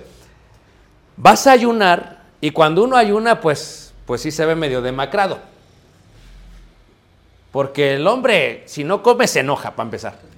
vas 1.17 1.47
a 1.47 1.53
ayunar 1.53 2.23
y 2.41 2.51
cuando 2.51 2.85
uno 2.85 2.97
ayuna, 2.97 3.41
pues, 3.41 3.93
pues 4.07 4.23
sí 4.23 4.31
se 4.31 4.47
ve 4.47 4.55
medio 4.55 4.81
demacrado. 4.83 5.39
Porque 7.53 7.95
el 7.95 8.07
hombre, 8.07 8.63
si 8.67 8.85
no 8.85 9.03
come, 9.03 9.27
se 9.27 9.41
enoja 9.41 9.73
para 9.73 9.87
empezar. 9.87 10.30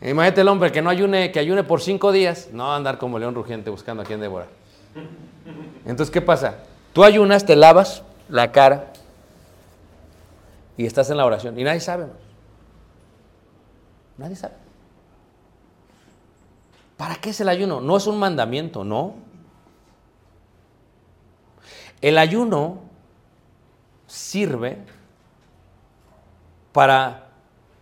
Imagínate 0.00 0.42
el 0.42 0.48
hombre 0.48 0.70
que 0.70 0.80
no 0.80 0.90
ayune, 0.90 1.32
que 1.32 1.40
ayune 1.40 1.64
por 1.64 1.80
cinco 1.80 2.12
días, 2.12 2.50
no 2.52 2.64
va 2.64 2.74
a 2.74 2.76
andar 2.76 2.98
como 2.98 3.18
león 3.18 3.34
rugiente 3.34 3.68
buscando 3.68 4.02
a 4.02 4.06
quien 4.06 4.20
devorar. 4.20 4.48
Entonces, 5.84 6.12
¿qué 6.12 6.20
pasa? 6.20 6.58
Tú 6.92 7.02
ayunas, 7.02 7.44
te 7.44 7.56
lavas 7.56 8.02
la 8.28 8.52
cara 8.52 8.92
y 10.76 10.86
estás 10.86 11.10
en 11.10 11.16
la 11.16 11.26
oración 11.26 11.58
y 11.58 11.64
nadie 11.64 11.80
sabe. 11.80 12.06
Nadie 14.16 14.36
sabe. 14.36 14.54
¿Para 16.96 17.16
qué 17.16 17.30
es 17.30 17.40
el 17.40 17.48
ayuno? 17.48 17.80
No 17.80 17.96
es 17.96 18.06
un 18.06 18.18
mandamiento, 18.18 18.84
no. 18.84 19.14
El 22.00 22.18
ayuno 22.18 22.80
sirve 24.06 24.78
para 26.72 27.27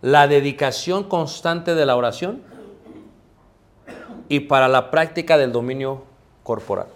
la 0.01 0.27
dedicación 0.27 1.03
constante 1.03 1.75
de 1.75 1.85
la 1.85 1.95
oración 1.95 2.41
y 4.29 4.41
para 4.41 4.67
la 4.67 4.91
práctica 4.91 5.37
del 5.37 5.51
dominio 5.51 6.03
corporal. 6.43 6.87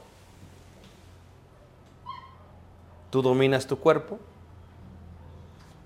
Tú 3.10 3.22
dominas 3.22 3.68
tu 3.68 3.78
cuerpo, 3.80 4.20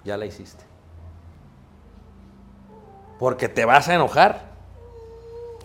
ya 0.03 0.17
la 0.17 0.25
hiciste. 0.25 0.63
Porque 3.17 3.49
te 3.49 3.65
vas 3.65 3.87
a 3.89 3.95
enojar. 3.95 4.53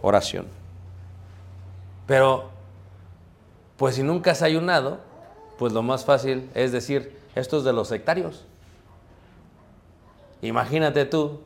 Oración. 0.03 0.47
Pero, 2.07 2.49
pues 3.77 3.97
si 3.97 4.03
nunca 4.03 4.31
has 4.31 4.41
ayunado, 4.41 4.99
pues 5.59 5.75
lo 5.75 5.83
más 5.83 6.07
fácil 6.07 6.51
es 6.55 6.73
decir, 6.73 7.19
esto 7.35 7.59
es 7.59 7.65
de 7.65 7.73
los 7.75 7.89
sectarios. 7.89 8.47
Imagínate 10.42 11.05
tú, 11.05 11.40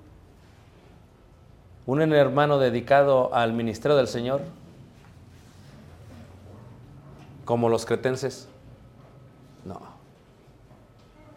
un 1.86 2.00
hermano 2.12 2.58
dedicado 2.58 3.34
al 3.34 3.52
ministerio 3.52 3.96
del 3.96 4.08
Señor, 4.08 4.40
como 7.44 7.68
los 7.68 7.84
cretenses. 7.84 8.48
No. 9.64 9.80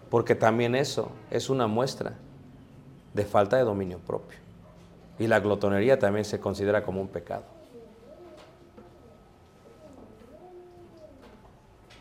Porque 0.10 0.36
también 0.36 0.76
eso 0.76 1.12
es 1.32 1.50
una 1.50 1.68
muestra 1.68 2.14
de 3.14 3.26
falta 3.26 3.58
de 3.58 3.64
dominio 3.64 4.00
propio. 4.00 4.38
Y 5.20 5.28
la 5.28 5.40
glotonería 5.40 6.00
también 6.00 6.26
se 6.26 6.40
considera 6.40 6.84
como 6.84 7.02
un 7.02 7.08
pecado. 7.08 7.44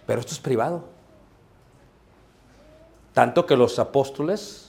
Pero 0.07 0.21
esto 0.21 0.33
es 0.33 0.39
privado. 0.39 0.85
Tanto 3.13 3.47
que 3.47 3.57
los 3.57 3.79
apóstoles, 3.79 4.66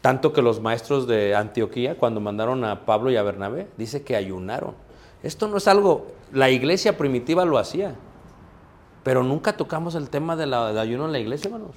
tanto 0.00 0.32
que 0.32 0.42
los 0.42 0.60
maestros 0.60 1.06
de 1.06 1.34
Antioquía, 1.34 1.96
cuando 1.96 2.20
mandaron 2.20 2.64
a 2.64 2.84
Pablo 2.86 3.10
y 3.10 3.16
a 3.16 3.22
Bernabé, 3.22 3.68
dice 3.76 4.02
que 4.02 4.16
ayunaron. 4.16 4.74
Esto 5.22 5.48
no 5.48 5.56
es 5.56 5.66
algo, 5.66 6.06
la 6.32 6.50
iglesia 6.50 6.96
primitiva 6.96 7.44
lo 7.44 7.58
hacía, 7.58 7.94
pero 9.02 9.22
nunca 9.22 9.56
tocamos 9.56 9.94
el 9.94 10.10
tema 10.10 10.36
del 10.36 10.54
ayuno 10.54 11.06
en 11.06 11.12
la 11.12 11.18
iglesia, 11.18 11.48
hermanos. 11.48 11.76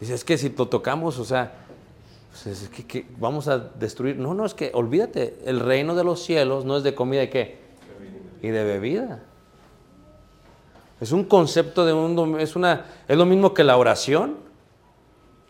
Dice, 0.00 0.14
es 0.14 0.24
que 0.24 0.36
si 0.36 0.50
lo 0.50 0.68
tocamos, 0.68 1.18
o 1.18 1.24
sea, 1.24 1.54
pues 2.30 2.62
es 2.62 2.68
que, 2.68 3.06
vamos 3.18 3.48
a 3.48 3.58
destruir. 3.58 4.16
No, 4.16 4.34
no, 4.34 4.44
es 4.44 4.52
que 4.52 4.70
olvídate, 4.74 5.38
el 5.46 5.60
reino 5.60 5.94
de 5.94 6.04
los 6.04 6.22
cielos 6.22 6.64
no 6.64 6.76
es 6.76 6.82
de 6.82 6.94
comida 6.94 7.22
y 7.22 7.28
qué? 7.28 7.58
Y 8.42 8.48
de 8.48 8.64
bebida. 8.64 9.22
Es 11.00 11.12
un 11.12 11.24
concepto 11.24 11.84
de 11.86 11.92
un 11.92 12.40
es 12.40 12.56
una 12.56 12.86
es 13.08 13.16
lo 13.16 13.26
mismo 13.26 13.54
que 13.54 13.64
la 13.64 13.76
oración. 13.76 14.45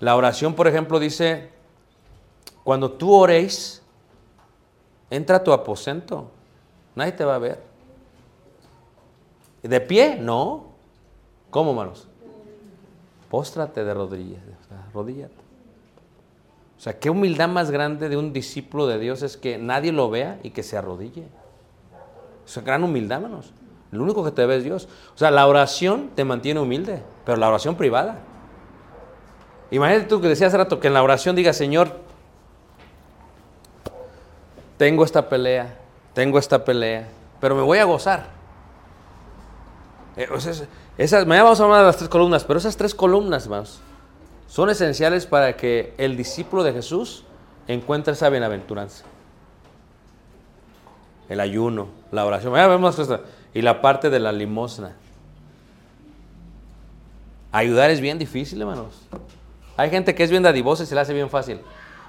La 0.00 0.16
oración, 0.16 0.54
por 0.54 0.66
ejemplo, 0.66 0.98
dice 0.98 1.50
cuando 2.66 2.90
tú 2.90 3.12
oréis, 3.12 3.80
entra 5.08 5.36
a 5.36 5.44
tu 5.44 5.52
aposento. 5.52 6.32
Nadie 6.96 7.12
te 7.12 7.24
va 7.24 7.36
a 7.36 7.38
ver. 7.38 7.62
¿De 9.62 9.80
pie? 9.80 10.18
No. 10.20 10.64
¿Cómo, 11.50 11.72
manos? 11.72 12.08
Póstrate 13.30 13.84
de 13.84 13.94
rodillas, 13.94 14.42
o 14.42 14.68
sea. 14.68 15.28
O 16.76 16.80
sea, 16.80 16.98
qué 16.98 17.08
humildad 17.08 17.48
más 17.48 17.70
grande 17.70 18.08
de 18.08 18.16
un 18.16 18.32
discípulo 18.32 18.88
de 18.88 18.98
Dios 18.98 19.22
es 19.22 19.36
que 19.36 19.58
nadie 19.58 19.92
lo 19.92 20.10
vea 20.10 20.40
y 20.42 20.50
que 20.50 20.64
se 20.64 20.76
arrodille. 20.76 21.28
Una 22.56 22.64
gran 22.64 22.82
humildad, 22.82 23.20
manos. 23.20 23.52
Lo 23.92 24.02
único 24.02 24.24
que 24.24 24.32
te 24.32 24.44
ve 24.44 24.56
es 24.56 24.64
Dios. 24.64 24.88
O 25.14 25.18
sea, 25.18 25.30
la 25.30 25.46
oración 25.46 26.10
te 26.16 26.24
mantiene 26.24 26.58
humilde, 26.58 27.00
pero 27.24 27.36
la 27.38 27.48
oración 27.48 27.76
privada. 27.76 28.18
Imagínate 29.70 30.06
tú 30.06 30.20
que 30.20 30.28
decías 30.28 30.48
hace 30.48 30.58
rato 30.58 30.78
que 30.78 30.86
en 30.86 30.94
la 30.94 31.02
oración 31.02 31.34
diga, 31.34 31.52
Señor, 31.52 31.92
tengo 34.76 35.04
esta 35.04 35.28
pelea, 35.28 35.76
tengo 36.14 36.38
esta 36.38 36.64
pelea, 36.64 37.08
pero 37.40 37.54
me 37.54 37.62
voy 37.62 37.78
a 37.78 37.84
gozar. 37.84 38.26
Eh, 40.16 40.28
esas, 40.98 41.26
mañana 41.26 41.44
vamos 41.44 41.60
a 41.60 41.64
hablar 41.64 41.80
de 41.80 41.86
las 41.86 41.96
tres 41.96 42.08
columnas, 42.08 42.44
pero 42.44 42.58
esas 42.58 42.76
tres 42.76 42.94
columnas, 42.94 43.44
hermanos, 43.44 43.80
son 44.46 44.70
esenciales 44.70 45.26
para 45.26 45.56
que 45.56 45.94
el 45.98 46.16
discípulo 46.16 46.62
de 46.62 46.72
Jesús 46.72 47.24
encuentre 47.66 48.12
esa 48.12 48.28
bienaventuranza. 48.30 49.04
El 51.28 51.40
ayuno, 51.40 51.88
la 52.12 52.24
oración, 52.24 52.52
mañana 52.52 52.68
vemos 52.68 52.98
esta, 52.98 53.20
y 53.52 53.62
la 53.62 53.80
parte 53.80 54.10
de 54.10 54.20
la 54.20 54.30
limosna. 54.30 54.94
Ayudar 57.50 57.90
es 57.90 58.00
bien 58.00 58.18
difícil, 58.18 58.60
hermanos. 58.60 58.94
Hay 59.76 59.90
gente 59.90 60.14
que 60.14 60.24
es 60.24 60.30
bien 60.30 60.42
dadivosa 60.42 60.82
y 60.82 60.86
se 60.86 60.94
le 60.94 61.00
hace 61.00 61.12
bien 61.12 61.28
fácil, 61.28 61.60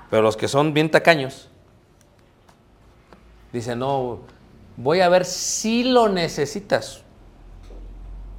pero 0.09 0.22
los 0.22 0.38
que 0.38 0.47
son 0.47 0.74
bien 0.74 0.89
tacaños, 0.89 1.49
dicen, 3.51 3.80
no, 3.80 4.20
voy 4.78 5.01
a 5.01 5.09
ver 5.09 5.26
si 5.26 5.84
lo 5.84 6.07
necesitas. 6.07 7.01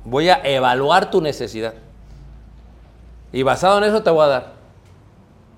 Voy 0.05 0.31
a 0.31 0.41
evaluar 0.45 1.11
tu 1.11 1.21
necesidad. 1.21 1.75
Y 3.33 3.43
basado 3.43 3.79
en 3.79 3.85
eso 3.85 4.03
te 4.03 4.09
voy 4.11 4.25
a 4.25 4.29
dar. 4.29 4.53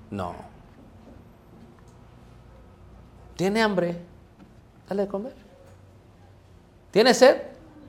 No. 0.09 0.35
¿Tiene 3.37 3.61
hambre? 3.61 3.97
Dale 4.89 5.03
de 5.03 5.07
comer. 5.07 5.33
¿Tiene 6.91 7.13
sed? 7.13 7.41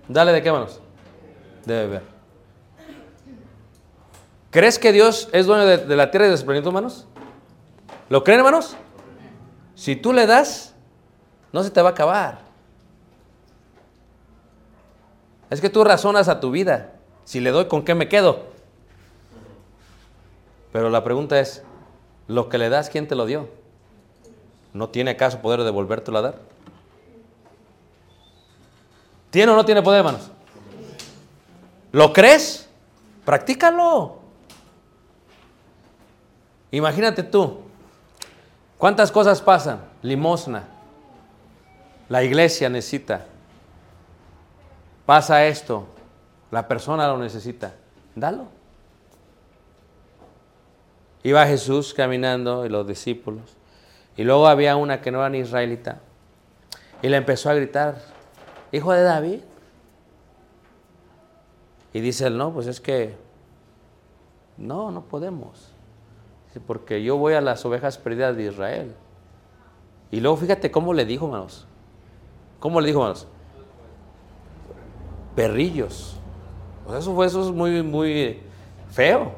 Dale 0.07 0.31
de 0.33 0.43
qué 0.43 0.53
manos? 0.53 0.81
De 1.67 1.75
beber. 1.75 2.12
¿Crees 4.53 4.79
que 4.79 4.93
Dios 4.93 5.31
es 5.33 5.47
dueño 5.47 5.65
de, 5.65 5.79
de 5.79 5.97
la 5.97 6.11
tierra 6.11 6.27
y 6.27 6.31
de 6.31 6.37
sus 6.37 6.45
plenitud, 6.45 6.69
hermanos? 6.69 7.07
¿Lo 8.11 8.23
creen, 8.23 8.41
hermanos? 8.41 8.77
Si 9.75 9.97
tú 9.97 10.13
le 10.13 10.27
das, 10.27 10.75
no 11.53 11.63
se 11.63 11.71
te 11.71 11.81
va 11.81 11.89
a 11.89 11.93
acabar. 11.93 12.41
Es 15.49 15.63
que 15.63 15.71
tú 15.71 15.83
razonas 15.85 16.29
a 16.29 16.39
tu 16.39 16.51
vida. 16.51 16.93
Si 17.25 17.41
le 17.41 17.51
doy, 17.51 17.65
¿con 17.65 17.83
qué 17.83 17.95
me 17.95 18.11
quedo? 18.11 18.45
Pero 20.71 20.91
la 20.91 21.03
pregunta 21.03 21.41
es, 21.41 21.63
¿lo 22.29 22.51
que 22.51 22.59
le 22.59 22.69
das, 22.69 22.91
quién 22.91 23.09
te 23.09 23.15
lo 23.15 23.25
dio? 23.25 23.49
¿No 24.75 24.91
tiene 24.91 25.13
acaso 25.13 25.41
poder 25.41 25.63
devolvértelo 25.63 26.19
a 26.19 26.23
dar? 26.23 26.39
¿Tiene 29.31 29.53
o 29.53 29.57
no 29.57 29.65
tiene 29.65 29.81
poder, 29.81 30.01
hermanos? 30.01 30.31
¿Lo 31.91 32.13
crees? 32.13 32.69
Practícalo. 33.25 34.22
Imagínate 36.73 37.23
tú, 37.23 37.61
¿cuántas 38.79 39.13
cosas 39.13 39.41
pasan? 39.41 39.83
Limosna. 40.01 40.65
La 42.09 42.25
iglesia 42.25 42.69
necesita. 42.69 43.27
Pasa 45.07 45.47
esto. 45.47 45.87
La 46.51 46.67
persona 46.67 47.07
lo 47.07 47.19
necesita. 47.19 47.75
Dalo. 48.15 48.47
Iba 51.23 51.47
Jesús 51.47 51.95
caminando 51.95 52.67
y 52.67 52.71
los 52.71 52.87
discípulos. 52.87 53.57
Y 54.17 54.25
luego 54.25 54.47
había 54.47 54.77
una 54.77 55.01
que 55.01 55.11
no 55.11 55.19
era 55.19 55.29
ni 55.29 55.39
israelita. 55.39 56.01
Y 57.03 57.09
le 57.09 57.19
empezó 57.19 57.51
a 57.51 57.55
gritar, 57.55 57.97
hijo 58.73 58.93
de 58.93 59.03
David. 59.03 59.41
Y 61.93 62.01
dice 62.01 62.27
él, 62.27 62.39
no, 62.39 62.53
pues 62.53 62.67
es 62.67 62.81
que 62.81 63.15
no, 64.57 64.91
no 64.91 65.03
podemos. 65.03 65.72
Porque 66.61 67.03
yo 67.03 67.17
voy 67.17 67.35
a 67.35 67.41
las 67.41 67.65
ovejas 67.65 67.99
perdidas 67.99 68.37
de 68.37 68.45
Israel. 68.45 68.95
Y 70.11 70.21
luego 70.21 70.37
fíjate 70.37 70.71
cómo 70.71 70.93
le 70.95 71.05
dijo, 71.05 71.27
hermanos. 71.27 71.67
¿Cómo 72.61 72.81
le 72.81 72.89
dijo, 72.89 73.01
hermanos? 73.01 73.27
Perrillos. 75.35 76.17
Sea, 76.89 76.99
eso 76.99 77.15
fue 77.15 77.27
eso 77.27 77.43
es 77.43 77.51
muy, 77.55 77.83
muy 77.83 78.41
feo. 78.91 79.33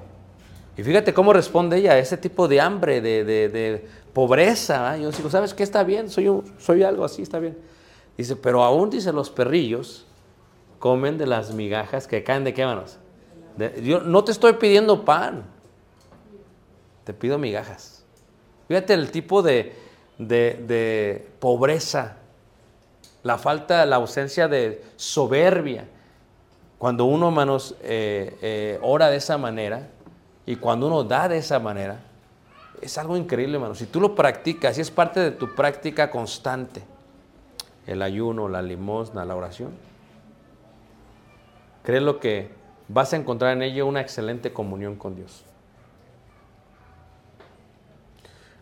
Y 0.77 0.83
fíjate 0.83 1.15
cómo 1.15 1.33
responde 1.33 1.77
ella 1.77 1.93
a 1.93 1.99
ese 1.99 2.17
tipo 2.17 2.49
de 2.49 2.61
hambre, 2.61 3.01
de, 3.01 3.25
de- 3.25 3.49
de 3.49 3.89
pobreza. 4.13 4.91
¿ah? 4.91 4.97
Yo 4.97 5.11
digo, 5.13 5.31
¿sabes 5.31 5.55
qué? 5.55 5.63
Está 5.63 5.85
bien, 5.85 6.11
soy, 6.11 6.29
soy 6.59 6.83
algo 6.83 7.05
así, 7.05 7.23
está 7.23 7.39
bien. 7.39 7.57
Dice, 8.19 8.35
pero 8.37 8.65
aún, 8.65 8.91
dice, 8.91 9.13
los 9.13 9.31
perrillos 9.31 10.07
comen 10.81 11.17
de 11.17 11.27
las 11.27 11.53
migajas 11.55 12.07
que 12.09 12.25
caen 12.25 12.43
de 12.45 12.55
qué 12.55 12.65
manos. 12.65 12.99
De- 13.57 13.81
yo 13.85 14.01
no 14.01 14.25
te 14.25 14.33
estoy 14.33 14.55
pidiendo 14.55 15.05
pan, 15.05 15.45
te 17.05 17.13
pido 17.13 17.39
migajas. 17.39 18.05
Fíjate 18.69 18.95
el 18.95 19.11
tipo 19.11 19.43
de, 19.43 19.75
de- 20.19 21.29
pobreza, 21.39 22.17
la 23.23 23.39
falta, 23.39 23.85
la 23.87 23.97
ausencia 23.97 24.49
de 24.49 24.83
soberbia. 24.97 25.87
Cuando 26.79 27.05
uno, 27.05 27.29
hermanos, 27.29 27.77
eh, 27.83 28.37
eh, 28.43 28.79
ora 28.83 29.09
de 29.09 29.17
esa 29.17 29.39
manera 29.39 29.89
y 30.47 30.57
cuando 30.57 30.87
uno 30.87 31.05
da 31.05 31.29
de 31.29 31.39
esa 31.39 31.59
manera, 31.59 32.01
es 32.81 32.99
algo 32.99 33.17
increíble, 33.17 33.55
hermano. 33.55 33.75
Si 33.75 33.87
tú 33.87 34.01
lo 34.01 34.15
practicas, 34.15 34.75
si 34.75 34.83
es 34.83 34.91
parte 34.91 35.21
de 35.21 35.31
tu 35.31 35.55
práctica 35.55 36.11
constante, 36.11 36.83
el 37.87 38.03
ayuno, 38.03 38.49
la 38.49 38.61
limosna, 38.63 39.25
la 39.25 39.37
oración, 39.37 39.73
créelo 41.83 42.19
que 42.21 42.49
vas 42.89 43.13
a 43.13 43.17
encontrar 43.17 43.53
en 43.53 43.63
ello 43.63 43.87
una 43.87 44.01
excelente 44.01 44.53
comunión 44.53 44.97
con 44.97 45.17
Dios. 45.17 45.44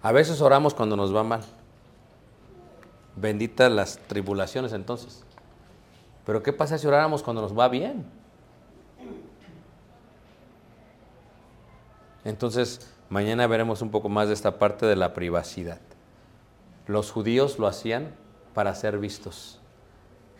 A 0.02 0.10
veces 0.12 0.40
oramos 0.40 0.74
cuando 0.74 0.96
nos 0.96 1.14
va 1.14 1.22
mal. 1.22 1.42
Benditas 3.14 3.70
las 3.70 3.98
tribulaciones 3.98 4.72
entonces. 4.72 5.24
Pero 6.26 6.42
¿qué 6.42 6.52
pasa 6.52 6.78
si 6.78 6.86
oráramos 6.86 7.22
cuando 7.22 7.42
nos 7.42 7.56
va 7.56 7.68
bien? 7.68 8.04
Entonces, 12.24 12.92
mañana 13.10 13.46
veremos 13.46 13.82
un 13.82 13.90
poco 13.90 14.08
más 14.08 14.28
de 14.28 14.34
esta 14.34 14.58
parte 14.58 14.86
de 14.86 14.96
la 14.96 15.14
privacidad. 15.14 15.80
Los 16.86 17.10
judíos 17.10 17.58
lo 17.58 17.66
hacían 17.66 18.14
para 18.54 18.74
ser 18.74 18.98
vistos. 18.98 19.60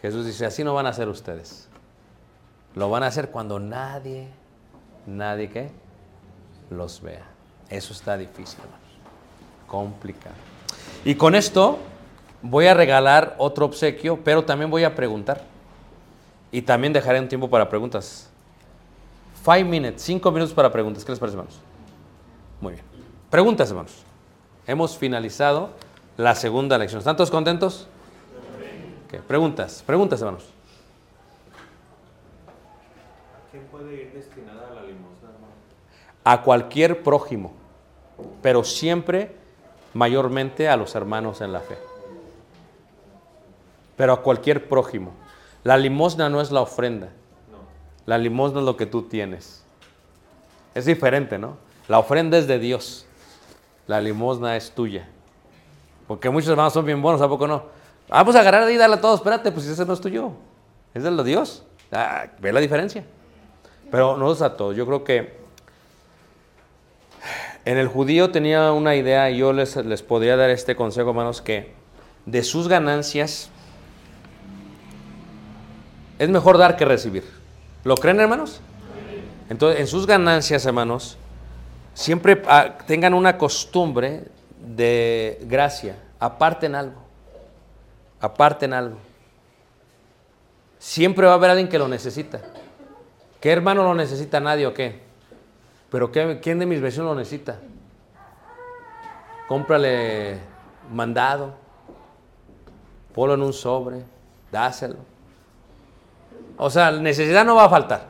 Jesús 0.01 0.27
dice, 0.27 0.47
así 0.47 0.65
no 0.65 0.75
van 0.75 0.87
a 0.87 0.93
ser 0.93 1.09
ustedes. 1.09 1.69
Lo 2.75 2.91
van 2.91 3.03
a 3.03 3.07
hacer 3.07 3.31
cuando 3.31 3.61
nadie, 3.61 4.29
nadie 5.07 5.51
que 5.51 5.71
los 6.71 7.01
vea. 7.01 7.27
Eso 7.69 7.93
está 7.93 8.17
difícil, 8.17 8.61
Complicado. 9.73 10.35
Y 11.03 11.15
con 11.15 11.35
esto 11.35 11.79
voy 12.43 12.67
a 12.67 12.75
regalar 12.75 13.35
otro 13.39 13.65
obsequio, 13.65 14.21
pero 14.23 14.45
también 14.45 14.71
voy 14.71 14.85
a 14.85 14.95
preguntar. 14.95 15.41
Y 16.51 16.61
también 16.61 16.93
dejaré 16.93 17.19
un 17.19 17.27
tiempo 17.27 17.49
para 17.49 17.71
preguntas. 17.71 18.29
Five 19.43 19.65
minutes, 19.65 20.03
cinco 20.03 20.31
minutos 20.31 20.53
para 20.53 20.71
preguntas. 20.71 21.07
¿Qué 21.07 21.13
les 21.13 21.19
parece, 21.19 21.39
hermanos? 21.39 21.59
Muy 22.61 22.75
bien. 22.75 22.85
Preguntas, 23.31 23.71
hermanos. 23.71 24.03
Hemos 24.67 24.99
finalizado 24.99 25.71
la 26.19 26.35
segunda 26.35 26.77
lección. 26.77 26.99
¿Están 26.99 27.17
todos 27.17 27.31
contentos? 27.31 27.89
Preguntas, 29.27 29.83
preguntas, 29.87 30.21
hermanos. 30.21 30.45
¿Qué 33.51 33.59
puede 33.59 33.95
ir 33.95 34.13
destinada 34.13 34.69
a 34.71 34.75
la 34.75 34.83
limosna, 34.83 35.31
hermano? 35.33 35.55
A 36.25 36.43
cualquier 36.43 37.03
prójimo, 37.03 37.55
pero 38.43 38.65
siempre 38.65 39.41
mayormente 39.95 40.69
a 40.69 40.77
los 40.77 40.95
hermanos 40.95 41.41
en 41.41 41.53
la 41.53 41.61
fe. 41.61 41.79
Pero 43.97 44.13
a 44.13 44.23
cualquier 44.23 44.69
prójimo. 44.69 45.13
La 45.65 45.77
limosna 45.77 46.29
no 46.29 46.41
es 46.41 46.51
la 46.51 46.61
ofrenda. 46.61 47.11
La 48.07 48.19
limosna 48.19 48.61
es 48.61 48.67
lo 48.67 48.77
que 48.77 48.87
tú 48.87 49.03
tienes. 49.03 49.63
Es 50.75 50.87
diferente, 50.87 51.39
¿no? 51.39 51.57
La 51.89 51.99
ofrenda 51.99 52.39
es 52.39 52.47
de 52.47 52.59
Dios. 52.59 53.07
La 53.87 54.01
limosna 54.01 54.57
es 54.57 54.73
tuya. 54.73 55.09
Porque 56.09 56.31
muchos 56.31 56.51
hermanos 56.51 56.73
son 56.73 56.85
bien 56.85 57.01
buenos, 57.01 57.21
¿a 57.21 57.29
poco 57.29 57.47
no? 57.47 57.65
Ah, 58.11 58.25
pues 58.25 58.37
agarrar 58.37 58.71
y 58.71 58.77
darle 58.77 58.97
a 58.97 59.01
todos. 59.01 59.21
Espérate, 59.21 59.53
pues 59.53 59.67
ese 59.67 59.85
no 59.85 59.93
es 59.93 60.01
tuyo. 60.01 60.33
Es 60.95 61.03
de 61.03 61.25
Dios. 61.25 61.65
Ah, 61.91 62.27
¿Ve 62.41 62.53
la 62.53 62.61
diferencia? 62.61 63.05
Pero 63.91 64.17
no 64.17 64.33
es 64.33 64.43
a 64.43 64.57
todos. 64.57 64.75
Yo 64.75 64.87
creo 64.87 65.05
que 65.05 65.42
en 67.65 67.79
el 67.79 67.89
judío 67.89 68.31
tenía 68.31 68.73
una 68.73 68.97
idea 68.97 69.31
y 69.31 69.39
yo 69.39 69.53
les, 69.53 69.77
les 69.77 70.03
podría 70.03 70.37
dar 70.37 70.51
este 70.51 70.75
consejo, 70.75 71.11
hermanos, 71.11 71.43
que 71.43 71.73
de 72.27 72.43
sus 72.43 72.69
ganancias 72.69 73.51
es 76.19 76.29
mejor 76.29 76.59
dar 76.59 76.77
que 76.77 76.85
recibir. 76.85 77.25
¿Lo 77.85 77.97
creen, 77.97 78.21
hermanos? 78.21 78.61
Entonces, 79.49 79.81
en 79.81 79.87
sus 79.87 80.07
ganancias, 80.07 80.65
hermanos, 80.65 81.17
siempre 81.95 82.43
ah, 82.47 82.79
tengan 82.87 83.15
una 83.15 83.37
costumbre 83.39 84.25
de 84.61 85.41
gracia. 85.43 85.97
Aparten 86.19 86.75
algo. 86.75 87.03
Aparten 88.21 88.73
algo. 88.73 88.99
Siempre 90.79 91.27
va 91.27 91.33
a 91.33 91.37
haber 91.37 91.51
alguien 91.51 91.69
que 91.69 91.79
lo 91.79 91.89
necesita. 91.89 92.41
¿Qué 93.41 93.51
hermano 93.51 93.83
lo 93.83 93.95
necesita? 93.95 94.39
Nadie 94.39 94.67
o 94.67 94.75
qué? 94.75 95.01
Pero 95.93 96.11
¿qué- 96.11 96.41
¿quién 96.43 96.59
de 96.59 96.67
mis 96.67 96.81
vecinos 96.81 97.07
lo 97.09 97.15
necesita? 97.15 97.59
Cómprale 99.47 100.41
mandado, 100.91 101.53
ponlo 103.15 103.35
en 103.35 103.43
un 103.43 103.53
sobre, 103.53 104.03
dáselo. 104.51 104.97
O 106.57 106.71
sea, 106.71 106.91
necesidad 106.91 107.45
no 107.45 107.55
va 107.57 107.65
a 107.65 107.69
faltar. 107.69 108.07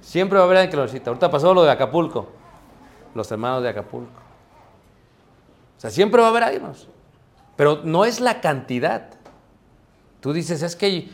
Siempre 0.00 0.36
va 0.38 0.44
a 0.44 0.46
haber 0.46 0.58
alguien 0.58 0.70
que 0.70 0.76
lo 0.76 0.82
necesita. 0.82 1.10
Ahorita 1.10 1.30
pasó 1.30 1.54
lo 1.54 1.62
de 1.62 1.70
Acapulco, 1.70 2.28
los 3.14 3.30
hermanos 3.30 3.62
de 3.62 3.68
Acapulco. 3.68 4.10
O 5.76 5.80
sea, 5.80 5.90
siempre 5.90 6.20
va 6.20 6.28
a 6.28 6.30
haber 6.30 6.42
alguien. 6.42 6.72
Pero 7.56 7.80
no 7.84 8.04
es 8.04 8.20
la 8.20 8.40
cantidad. 8.40 9.10
Tú 10.20 10.32
dices, 10.32 10.62
es 10.62 10.74
que 10.74 11.08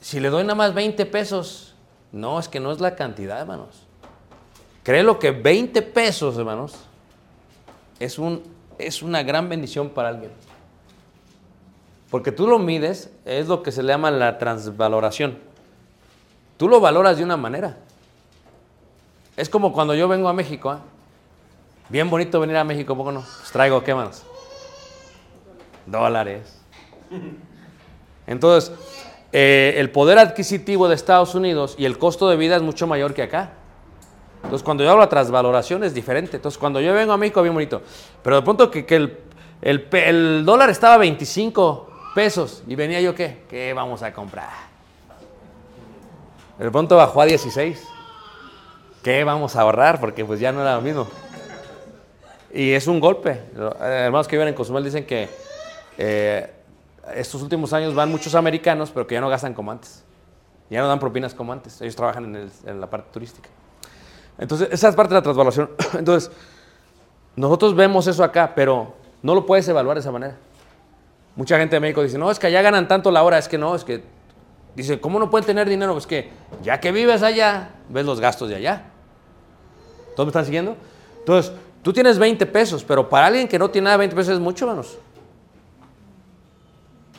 si 0.00 0.20
le 0.20 0.30
doy 0.30 0.44
nada 0.44 0.54
más 0.54 0.74
20 0.74 1.06
pesos, 1.06 1.74
no, 2.12 2.38
es 2.38 2.48
que 2.48 2.60
no 2.60 2.70
es 2.70 2.80
la 2.80 2.94
cantidad, 2.94 3.40
hermanos. 3.40 3.83
Créelo 4.84 5.18
que 5.18 5.30
20 5.30 5.80
pesos, 5.82 6.36
hermanos, 6.36 6.74
es, 7.98 8.18
un, 8.18 8.42
es 8.78 9.02
una 9.02 9.22
gran 9.22 9.48
bendición 9.48 9.88
para 9.88 10.10
alguien. 10.10 10.30
Porque 12.10 12.30
tú 12.30 12.46
lo 12.46 12.58
mides, 12.58 13.10
es 13.24 13.48
lo 13.48 13.62
que 13.62 13.72
se 13.72 13.82
le 13.82 13.88
llama 13.88 14.10
la 14.10 14.38
transvaloración. 14.38 15.38
Tú 16.58 16.68
lo 16.68 16.80
valoras 16.80 17.16
de 17.16 17.24
una 17.24 17.38
manera. 17.38 17.78
Es 19.38 19.48
como 19.48 19.72
cuando 19.72 19.94
yo 19.94 20.06
vengo 20.06 20.28
a 20.28 20.34
México, 20.34 20.70
¿ah? 20.70 20.80
Bien 21.88 22.08
bonito 22.08 22.38
venir 22.38 22.56
a 22.56 22.64
México, 22.64 22.94
¿poco 22.94 23.10
no? 23.10 23.20
Pues 23.20 23.50
traigo, 23.50 23.82
¿qué 23.82 23.94
manos? 23.94 24.22
Dólares. 25.86 26.60
Entonces, 28.26 28.72
eh, 29.32 29.74
el 29.78 29.90
poder 29.90 30.18
adquisitivo 30.18 30.88
de 30.88 30.94
Estados 30.94 31.34
Unidos 31.34 31.74
y 31.78 31.86
el 31.86 31.98
costo 31.98 32.28
de 32.28 32.36
vida 32.36 32.56
es 32.56 32.62
mucho 32.62 32.86
mayor 32.86 33.14
que 33.14 33.22
acá. 33.22 33.52
Entonces, 34.44 34.62
cuando 34.62 34.84
yo 34.84 34.90
hablo 34.90 35.02
de 35.02 35.08
transvaloración 35.08 35.82
es 35.84 35.94
diferente. 35.94 36.36
Entonces, 36.36 36.58
cuando 36.58 36.80
yo 36.80 36.92
vengo 36.92 37.12
a 37.12 37.16
México, 37.16 37.42
bien 37.42 37.54
bonito. 37.54 37.82
Pero 38.22 38.36
de 38.36 38.42
pronto 38.42 38.70
que, 38.70 38.86
el, 38.88 39.18
el 39.62 40.44
dólar 40.44 40.70
estaba 40.70 40.94
a 40.94 40.98
25 40.98 41.90
pesos 42.14 42.62
y 42.66 42.74
venía 42.76 43.00
yo, 43.00 43.14
¿qué? 43.14 43.42
¿Qué 43.48 43.72
vamos 43.72 44.02
a 44.02 44.12
comprar? 44.12 44.50
De 46.58 46.70
pronto 46.70 46.96
bajó 46.96 47.22
a 47.22 47.26
16. 47.26 47.88
¿Qué 49.02 49.24
vamos 49.24 49.56
a 49.56 49.62
ahorrar? 49.62 49.98
Porque 49.98 50.24
pues 50.24 50.38
ya 50.40 50.52
no 50.52 50.60
era 50.60 50.76
lo 50.76 50.82
mismo. 50.82 51.08
Y 52.52 52.72
es 52.72 52.86
un 52.86 53.00
golpe. 53.00 53.40
Los 53.56 53.74
hermanos 53.80 54.28
que 54.28 54.36
viven 54.36 54.48
en 54.48 54.54
Cozumel 54.54 54.84
dicen 54.84 55.04
que 55.04 55.28
eh, 55.98 56.52
estos 57.14 57.42
últimos 57.42 57.72
años 57.72 57.94
van 57.94 58.10
muchos 58.10 58.34
americanos, 58.34 58.90
pero 58.92 59.06
que 59.06 59.14
ya 59.14 59.20
no 59.20 59.28
gastan 59.28 59.54
como 59.54 59.72
antes. 59.72 60.04
Ya 60.70 60.80
no 60.80 60.88
dan 60.88 61.00
propinas 61.00 61.34
como 61.34 61.52
antes. 61.52 61.80
Ellos 61.80 61.96
trabajan 61.96 62.50
en 62.64 62.80
la 62.80 62.88
parte 62.88 63.10
turística. 63.10 63.48
Entonces, 64.38 64.68
esa 64.70 64.88
es 64.88 64.94
parte 64.94 65.14
de 65.14 65.20
la 65.20 65.22
transvaluación. 65.22 65.70
Entonces, 65.98 66.30
nosotros 67.36 67.74
vemos 67.74 68.06
eso 68.06 68.24
acá, 68.24 68.52
pero 68.54 68.94
no 69.22 69.34
lo 69.34 69.46
puedes 69.46 69.66
evaluar 69.68 69.96
de 69.96 70.00
esa 70.00 70.12
manera. 70.12 70.36
Mucha 71.36 71.58
gente 71.58 71.76
de 71.76 71.80
México 71.80 72.02
dice, 72.02 72.18
no, 72.18 72.30
es 72.30 72.38
que 72.38 72.46
allá 72.46 72.62
ganan 72.62 72.86
tanto 72.86 73.10
la 73.10 73.22
hora. 73.22 73.38
Es 73.38 73.48
que 73.48 73.58
no, 73.58 73.74
es 73.74 73.84
que... 73.84 74.02
Dice, 74.76 75.00
¿cómo 75.00 75.18
no 75.18 75.30
pueden 75.30 75.46
tener 75.46 75.68
dinero? 75.68 75.92
Pues 75.92 76.06
que 76.06 76.30
ya 76.62 76.80
que 76.80 76.90
vives 76.90 77.22
allá, 77.22 77.70
ves 77.88 78.04
los 78.04 78.20
gastos 78.20 78.48
de 78.48 78.56
allá. 78.56 78.86
¿Todos 80.16 80.26
me 80.26 80.30
están 80.30 80.44
siguiendo? 80.44 80.76
Entonces, 81.20 81.52
tú 81.82 81.92
tienes 81.92 82.18
20 82.18 82.44
pesos, 82.46 82.82
pero 82.82 83.08
para 83.08 83.26
alguien 83.26 83.46
que 83.46 83.58
no 83.58 83.70
tiene 83.70 83.84
nada, 83.84 83.98
20 83.98 84.16
pesos 84.16 84.34
es 84.34 84.40
mucho, 84.40 84.64
hermanos. 84.64 84.98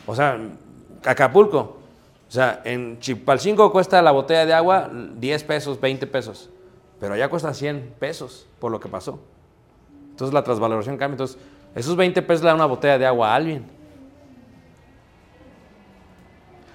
O 0.06 0.14
sea, 0.14 0.38
Acapulco. 1.06 1.78
O 2.28 2.32
sea, 2.32 2.62
en 2.66 3.00
Chipalcingo 3.00 3.72
cuesta 3.72 4.02
la 4.02 4.12
botella 4.12 4.46
de 4.46 4.54
agua 4.54 4.90
10 4.92 5.44
pesos, 5.44 5.80
20 5.80 6.08
pesos. 6.08 6.50
Pero 7.00 7.14
allá 7.14 7.30
cuesta 7.30 7.54
100 7.54 7.96
pesos 8.00 8.48
por 8.60 8.72
lo 8.72 8.80
que 8.80 8.88
pasó. 8.90 9.20
Entonces 10.12 10.34
la 10.34 10.44
transvaloración 10.44 10.98
cambia. 10.98 11.16
Entonces, 11.16 11.38
esos 11.76 11.96
20 11.96 12.22
pesos 12.22 12.42
le 12.42 12.48
dan 12.48 12.56
una 12.56 12.66
botella 12.66 12.98
de 12.98 13.06
agua 13.06 13.32
a 13.32 13.36
alguien. 13.36 13.66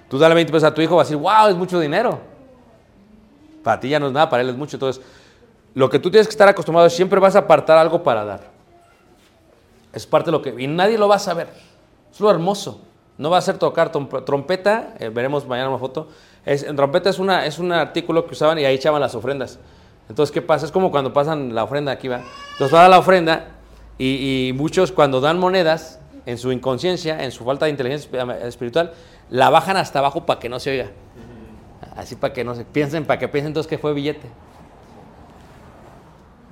Tú 0.08 0.18
dale 0.18 0.34
20 0.34 0.52
pesos 0.52 0.68
a 0.68 0.74
tu 0.74 0.80
hijo, 0.82 0.96
va 0.96 1.02
a 1.02 1.04
decir, 1.04 1.16
wow, 1.16 1.48
es 1.48 1.54
mucho 1.56 1.78
dinero. 1.78 2.18
Para 3.62 3.78
ti 3.78 3.88
ya 3.88 4.00
no 4.00 4.08
es 4.08 4.12
nada, 4.12 4.28
para 4.28 4.42
él 4.42 4.48
es 4.50 4.56
mucho. 4.56 4.76
Entonces, 4.76 5.02
lo 5.74 5.88
que 5.88 5.98
tú 5.98 6.10
tienes 6.10 6.26
que 6.26 6.32
estar 6.32 6.48
acostumbrado 6.48 6.86
es 6.88 6.94
siempre 6.94 7.20
vas 7.20 7.36
a 7.36 7.40
apartar 7.40 7.78
algo 7.78 8.02
para 8.02 8.24
dar. 8.24 8.50
Es 9.92 10.06
parte 10.06 10.26
de 10.26 10.32
lo 10.32 10.42
que... 10.42 10.54
Y 10.62 10.66
nadie 10.66 10.98
lo 10.98 11.08
va 11.08 11.16
a 11.16 11.20
saber. 11.20 11.48
Es 12.12 12.18
lo 12.20 12.30
hermoso. 12.30 12.80
No 13.18 13.30
va 13.30 13.38
a 13.38 13.40
ser 13.40 13.58
tocar 13.58 13.92
tromp- 13.92 14.24
trompeta, 14.24 14.94
eh, 14.98 15.10
veremos 15.10 15.46
mañana 15.46 15.68
una 15.68 15.78
foto. 15.78 16.08
Es, 16.44 16.64
trompeta 16.74 17.10
es, 17.10 17.18
una, 17.18 17.46
es 17.46 17.58
un 17.58 17.70
artículo 17.70 18.24
que 18.26 18.32
usaban 18.32 18.58
y 18.58 18.64
ahí 18.64 18.74
echaban 18.76 19.00
las 19.00 19.14
ofrendas. 19.14 19.58
Entonces, 20.10 20.32
¿qué 20.32 20.42
pasa? 20.42 20.66
Es 20.66 20.72
como 20.72 20.90
cuando 20.90 21.12
pasan 21.12 21.54
la 21.54 21.62
ofrenda 21.62 21.92
aquí, 21.92 22.08
¿va? 22.08 22.20
Entonces 22.52 22.76
va 22.76 22.84
a 22.84 22.88
la 22.88 22.98
ofrenda 22.98 23.46
y, 23.96 24.52
muchos 24.56 24.90
cuando 24.90 25.20
dan 25.20 25.38
monedas, 25.38 26.00
en 26.26 26.36
su 26.36 26.50
inconsciencia, 26.50 27.22
en 27.22 27.30
su 27.30 27.44
falta 27.44 27.66
de 27.66 27.70
inteligencia 27.70 28.10
esp- 28.10 28.42
espiritual, 28.42 28.92
la 29.30 29.50
bajan 29.50 29.76
hasta 29.76 30.00
abajo 30.00 30.26
para 30.26 30.40
que 30.40 30.48
no 30.48 30.58
se 30.58 30.72
oiga. 30.72 30.86
Así 31.96 32.16
para 32.16 32.32
que 32.34 32.42
no 32.42 32.56
se 32.56 32.64
piensen, 32.64 33.04
para 33.04 33.20
que 33.20 33.28
piensen 33.28 33.50
entonces 33.50 33.70
que 33.70 33.78
fue 33.78 33.94
billete. 33.94 34.28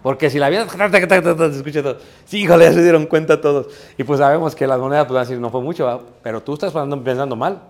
Porque 0.04 0.30
si 0.30 0.38
la 0.38 0.48
vida 0.50 0.66
se 0.68 1.46
escucha 1.56 1.82
todo. 1.82 1.98
Sí, 2.26 2.42
híjole, 2.42 2.64
ya 2.64 2.72
se 2.72 2.82
dieron 2.82 3.06
cuenta 3.06 3.40
todos. 3.40 3.66
Y 3.98 4.04
pues 4.04 4.20
sabemos 4.20 4.54
que 4.54 4.68
las 4.68 4.78
monedas 4.78 5.06
pues 5.06 5.20
decir, 5.26 5.40
no 5.40 5.50
fue 5.50 5.62
mucho, 5.62 6.06
pero 6.22 6.44
tú 6.44 6.54
estás 6.54 6.72
pensando 7.04 7.34
mal. 7.34 7.62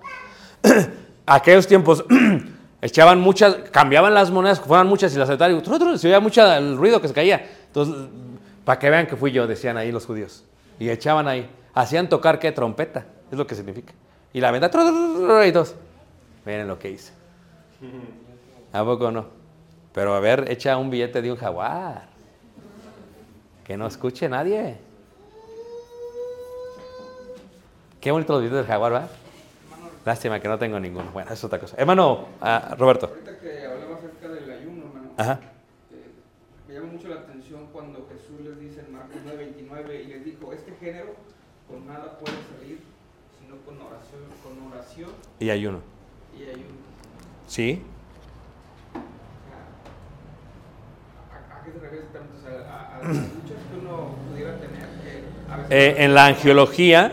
Aquellos 1.27 1.67
tiempos 1.67 2.05
echaban 2.81 3.21
muchas, 3.21 3.55
cambiaban 3.71 4.15
las 4.15 4.31
monedas, 4.31 4.61
fueran 4.61 4.87
muchas 4.87 5.15
y 5.15 5.19
las 5.19 5.29
aceptaban 5.29 5.57
y 5.57 5.99
se 5.99 6.09
oía 6.09 6.21
mucho 6.21 6.45
el 6.53 6.77
ruido 6.77 7.01
que 7.01 7.09
se 7.09 7.15
caía. 7.15 7.47
Entonces, 7.67 7.95
para 8.65 8.79
que 8.79 8.91
vean 8.91 9.07
que 9.07 9.17
fui 9.17 9.33
yo, 9.33 9.47
decían 9.47 9.77
ahí 9.77 9.93
los 9.93 10.07
judíos. 10.07 10.45
Y 10.79 10.91
echaban 10.91 11.27
ahí. 11.29 11.49
Hacían 11.75 12.09
tocar 12.09 12.39
qué 12.39 12.53
trompeta, 12.53 13.07
es 13.31 13.39
lo 13.39 13.47
que 13.47 13.55
significa. 13.55 13.93
Y 14.33 14.41
la 14.41 14.51
venta, 14.51 14.69
y 14.69 15.53
todos. 15.53 15.75
Miren 16.45 16.69
lo 16.69 16.79
que 16.79 16.91
hice. 16.91 17.13
¿A 18.73 18.85
poco 18.85 19.11
no? 19.11 19.27
Pero 19.93 20.15
a 20.15 20.21
ver, 20.21 20.51
echa 20.51 20.77
un 20.77 20.91
billete 20.91 21.23
de 21.23 21.33
un 21.33 21.39
jaguar. 21.39 22.09
Que 23.65 23.77
no 23.77 23.87
escuche 23.87 24.29
nadie. 24.29 24.79
Qué 28.01 28.11
bonito 28.11 28.33
los 28.33 28.43
billetes 28.43 28.59
del 28.59 28.67
jaguar, 28.67 28.95
¿va? 28.95 29.09
Lástima 30.09 30.41
que 30.41 30.49
no 30.49 30.59
tengo 30.59 30.81
ninguno. 30.81 31.11
Bueno, 31.13 31.31
es 31.31 31.45
otra 31.45 31.59
cosa. 31.59 31.77
Hermano, 31.77 32.29
ah, 32.41 32.75
Roberto. 32.79 33.09
Ahorita 33.09 33.39
que 33.41 33.67
hablaba 33.67 33.97
acerca 33.97 34.27
del 34.29 34.51
ayuno, 34.51 34.87
hermano, 34.87 35.11
Ajá. 35.19 35.39
eh, 35.93 36.07
me 36.67 36.73
llama 36.73 36.87
mucho 36.93 37.09
la 37.09 37.17
atención 37.17 37.67
cuando 37.75 38.09
Jesús 38.11 38.41
les 38.43 38.59
dice 38.59 38.81
en 38.87 38.95
Marcos 38.95 39.17
9:29 39.27 40.01
y 40.03 40.07
les 40.07 40.25
dijo, 40.25 40.51
este 40.55 40.73
género 40.81 41.15
con 41.69 41.87
nada 41.87 42.19
puede 42.19 42.39
salir, 42.59 42.81
sino 43.39 43.57
con 43.67 43.75
oración, 43.87 44.23
con 44.43 44.73
oración 44.73 45.11
Y 45.41 45.51
ayuno. 45.51 45.81
y 46.35 46.45
ayuno. 46.45 46.79
¿Sí? 47.47 47.83
¿A, 51.31 51.59
a 51.59 51.65
qué 51.67 51.71
se 51.73 51.79
refiere 51.81 52.05
exactamente? 52.07 52.39
O 52.39 52.41
sea, 52.41 52.73
a, 52.73 52.97
a 52.97 52.99
las 53.01 53.15
luchas 53.15 53.59
que 53.71 53.79
uno 53.79 54.15
pudiera 54.31 54.57
tener, 54.57 54.87
que 55.03 55.53
a 55.53 55.57
veces... 55.59 55.71
Eh, 55.71 56.03
en 56.03 56.15
la 56.15 56.25
angiología 56.29 57.13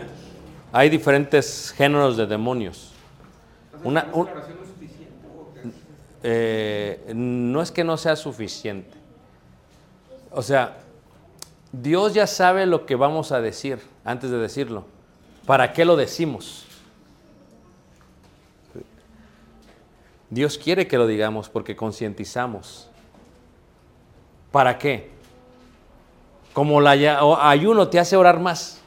hay 0.76 0.90
diferentes 0.90 1.72
géneros 1.74 2.18
de 2.18 2.26
demonios. 2.26 2.92
Una- 3.82 4.02
¿la 4.04 4.12
un-. 4.12 4.28
Eh, 6.22 7.12
no 7.14 7.62
es 7.62 7.70
que 7.70 7.82
no 7.82 7.96
sea 7.96 8.14
suficiente. 8.14 8.94
O 10.30 10.42
sea, 10.42 10.76
Dios 11.72 12.12
ya 12.12 12.26
sabe 12.26 12.66
lo 12.66 12.84
que 12.84 12.94
vamos 12.94 13.32
a 13.32 13.40
decir 13.40 13.78
antes 14.04 14.30
de 14.30 14.36
decirlo. 14.36 14.84
¿Para 15.46 15.72
qué 15.72 15.86
lo 15.86 15.96
decimos? 15.96 16.66
Dios 20.28 20.58
quiere 20.58 20.86
que 20.86 20.98
lo 20.98 21.06
digamos 21.06 21.48
porque 21.48 21.74
concientizamos. 21.74 22.90
¿Para 24.52 24.76
qué? 24.76 25.08
Como 26.52 26.76
o 26.76 27.36
ayuno 27.40 27.88
te 27.88 27.98
hace 27.98 28.14
orar 28.16 28.40
más. 28.40 28.82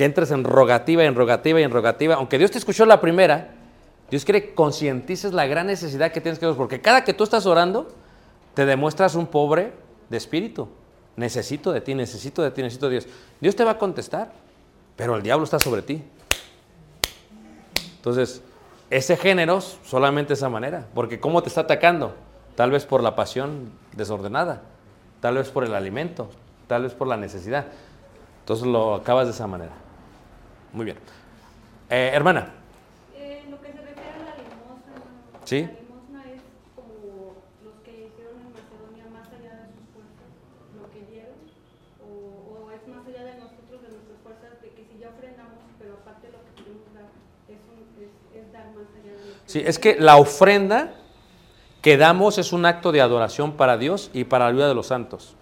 Que 0.00 0.06
entres 0.06 0.30
en 0.30 0.44
rogativa, 0.44 1.04
en 1.04 1.14
rogativa 1.14 1.60
en 1.60 1.70
rogativa. 1.70 2.14
Aunque 2.14 2.38
Dios 2.38 2.50
te 2.50 2.56
escuchó 2.56 2.86
la 2.86 3.02
primera, 3.02 3.50
Dios 4.10 4.24
quiere 4.24 4.42
que 4.46 4.54
concientices 4.54 5.34
la 5.34 5.44
gran 5.46 5.66
necesidad 5.66 6.10
que 6.10 6.22
tienes 6.22 6.38
que 6.38 6.46
Dios. 6.46 6.56
Porque 6.56 6.80
cada 6.80 7.04
que 7.04 7.12
tú 7.12 7.22
estás 7.22 7.44
orando, 7.44 7.86
te 8.54 8.64
demuestras 8.64 9.14
un 9.14 9.26
pobre 9.26 9.74
de 10.08 10.16
espíritu. 10.16 10.70
Necesito 11.16 11.70
de 11.70 11.82
ti, 11.82 11.94
necesito 11.94 12.40
de 12.40 12.50
ti, 12.50 12.62
necesito 12.62 12.86
de 12.86 12.92
Dios. 12.92 13.08
Dios 13.42 13.54
te 13.54 13.62
va 13.62 13.72
a 13.72 13.76
contestar, 13.76 14.32
pero 14.96 15.16
el 15.16 15.22
diablo 15.22 15.44
está 15.44 15.58
sobre 15.58 15.82
ti. 15.82 16.02
Entonces, 17.96 18.40
ese 18.88 19.18
género 19.18 19.60
solamente 19.60 20.32
esa 20.32 20.48
manera. 20.48 20.86
Porque 20.94 21.20
¿cómo 21.20 21.42
te 21.42 21.50
está 21.50 21.60
atacando? 21.60 22.14
Tal 22.54 22.70
vez 22.70 22.86
por 22.86 23.02
la 23.02 23.14
pasión 23.16 23.70
desordenada, 23.94 24.62
tal 25.20 25.34
vez 25.34 25.50
por 25.50 25.62
el 25.62 25.74
alimento, 25.74 26.30
tal 26.68 26.84
vez 26.84 26.94
por 26.94 27.06
la 27.06 27.18
necesidad. 27.18 27.66
Entonces 28.40 28.66
lo 28.66 28.94
acabas 28.94 29.26
de 29.26 29.34
esa 29.34 29.46
manera. 29.46 29.89
Muy 30.72 30.84
bien. 30.84 30.96
Eh, 31.88 32.10
hermana. 32.14 32.50
Eh, 33.16 33.44
lo 33.50 33.60
que 33.60 33.72
se 33.72 33.78
refiere 33.78 34.14
a 34.14 34.22
la 34.22 34.34
limosna. 34.38 34.94
¿Sí? 35.44 35.62
La 35.62 35.72
limosna 35.80 36.22
es 36.30 36.42
como 36.76 37.34
los 37.64 37.74
que 37.82 38.06
hicieron 38.06 38.38
en 38.38 38.52
Macedonia 38.54 39.06
más 39.10 39.26
allá 39.34 39.66
de 39.66 39.74
sus 39.74 39.90
fuerzas, 39.90 40.30
lo 40.78 40.86
que 40.94 41.02
dieron, 41.10 41.34
o, 41.98 42.66
o 42.66 42.70
es 42.70 42.86
más 42.86 43.02
allá 43.02 43.24
de 43.24 43.34
nosotros, 43.42 43.82
de 43.82 43.88
nuestras 43.90 44.18
fuerzas, 44.22 44.62
de 44.62 44.70
que 44.70 44.86
si 44.86 44.98
ya 45.02 45.10
ofrendamos, 45.10 45.58
pero 45.78 45.94
aparte 45.94 46.30
lo 46.30 46.38
que 46.46 46.62
queremos 46.62 46.86
dar, 46.94 47.10
es, 47.50 47.58
un, 47.66 47.82
es, 47.98 48.14
es, 48.30 48.52
dar 48.52 48.70
más 48.70 48.86
allá 48.94 49.10
de 49.10 49.18
nosotros. 49.18 49.42
Sí, 49.46 49.62
es 49.66 49.78
que 49.80 49.98
la 49.98 50.16
ofrenda 50.16 50.94
que 51.82 51.96
damos 51.96 52.38
es 52.38 52.52
un 52.52 52.64
acto 52.64 52.92
de 52.92 53.00
adoración 53.00 53.56
para 53.56 53.76
Dios 53.76 54.10
y 54.12 54.22
para 54.22 54.44
la 54.44 54.50
ayuda 54.52 54.68
de 54.68 54.74
los 54.74 54.86
santos. 54.86 55.34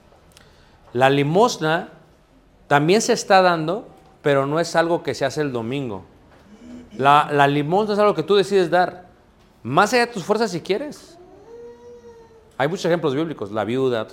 La 0.94 1.10
limosna 1.10 1.90
también 2.68 3.02
se 3.02 3.12
está 3.12 3.42
dando 3.42 3.97
pero 4.28 4.44
no 4.44 4.60
es 4.60 4.76
algo 4.76 5.02
que 5.02 5.14
se 5.14 5.24
hace 5.24 5.40
el 5.40 5.52
domingo. 5.52 6.04
La, 6.98 7.46
limosna 7.46 7.94
es 7.94 7.98
algo 7.98 8.12
que 8.12 8.22
tú 8.22 8.36
decides 8.36 8.68
dar, 8.68 9.06
más 9.62 9.94
allá 9.94 10.04
de 10.04 10.12
tus 10.12 10.22
fuerzas 10.22 10.50
si 10.50 10.60
quieres. 10.60 11.18
Hay 12.58 12.68
muchos 12.68 12.84
ejemplos 12.84 13.14
bíblicos, 13.14 13.50
la 13.50 13.64
viuda. 13.64 14.06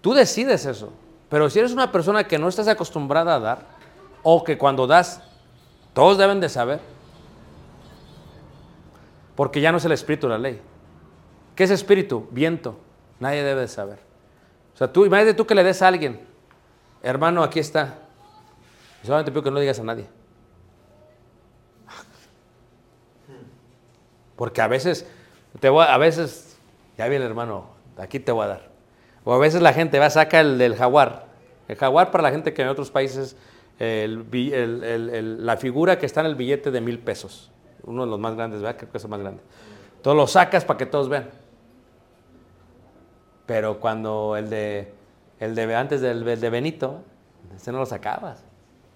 tú 0.00 0.12
decides 0.12 0.66
eso. 0.66 0.92
Pero 1.28 1.48
si 1.48 1.60
eres 1.60 1.70
una 1.70 1.92
persona 1.92 2.24
que 2.24 2.36
no 2.36 2.48
estás 2.48 2.66
acostumbrada 2.66 3.36
a 3.36 3.38
dar, 3.38 3.66
o 4.24 4.42
que 4.42 4.58
cuando 4.58 4.88
das, 4.88 5.22
todos 5.92 6.18
deben 6.18 6.40
de 6.40 6.48
saber, 6.48 6.80
porque 9.36 9.60
ya 9.60 9.70
no 9.70 9.78
es 9.78 9.84
el 9.84 9.92
espíritu 9.92 10.28
la 10.28 10.38
ley. 10.38 10.60
¿Qué 11.54 11.62
es 11.62 11.70
espíritu? 11.70 12.26
Viento. 12.32 12.76
Nadie 13.20 13.44
debe 13.44 13.60
de 13.60 13.68
saber. 13.68 14.00
O 14.74 14.76
sea, 14.76 14.92
tú, 14.92 15.06
imagínate 15.06 15.34
tú 15.34 15.46
que 15.46 15.54
le 15.54 15.62
des 15.62 15.80
a 15.80 15.86
alguien, 15.86 16.18
hermano, 17.04 17.44
aquí 17.44 17.60
está. 17.60 18.01
Solamente 19.02 19.30
pido 19.30 19.42
que 19.42 19.50
no 19.50 19.60
digas 19.60 19.78
a 19.80 19.84
nadie. 19.84 20.06
Porque 24.36 24.60
a 24.60 24.66
veces, 24.66 25.06
te 25.60 25.68
a, 25.68 25.98
veces, 25.98 26.56
ya 26.96 27.06
viene 27.08 27.24
hermano, 27.24 27.66
aquí 27.96 28.18
te 28.18 28.32
voy 28.32 28.44
a 28.44 28.48
dar. 28.48 28.70
O 29.24 29.32
a 29.34 29.38
veces 29.38 29.62
la 29.62 29.72
gente 29.72 29.98
va, 29.98 30.10
saca 30.10 30.40
el 30.40 30.58
del 30.58 30.74
jaguar. 30.74 31.26
El 31.68 31.76
jaguar 31.76 32.10
para 32.10 32.22
la 32.22 32.30
gente 32.30 32.52
que 32.52 32.62
en 32.62 32.68
otros 32.68 32.90
países, 32.90 33.36
la 33.78 35.56
figura 35.56 35.98
que 35.98 36.06
está 36.06 36.20
en 36.20 36.26
el 36.26 36.34
billete 36.34 36.70
de 36.70 36.80
mil 36.80 36.98
pesos. 36.98 37.50
Uno 37.84 38.04
de 38.04 38.10
los 38.10 38.18
más 38.18 38.34
grandes, 38.34 38.62
¿verdad? 38.62 38.78
Creo 38.78 38.90
que 38.90 38.98
es 38.98 39.04
el 39.04 39.10
más 39.10 39.20
grande. 39.20 39.42
Entonces 39.96 40.16
lo 40.16 40.26
sacas 40.26 40.64
para 40.64 40.78
que 40.78 40.86
todos 40.86 41.08
vean. 41.08 41.30
Pero 43.46 43.78
cuando 43.80 44.36
el 44.36 44.50
de, 44.50 44.92
el 45.38 45.54
de 45.54 45.74
antes 45.74 46.00
del 46.00 46.26
el 46.26 46.40
de 46.40 46.50
Benito, 46.50 47.02
ese 47.54 47.70
no 47.70 47.78
lo 47.78 47.86
sacabas. 47.86 48.44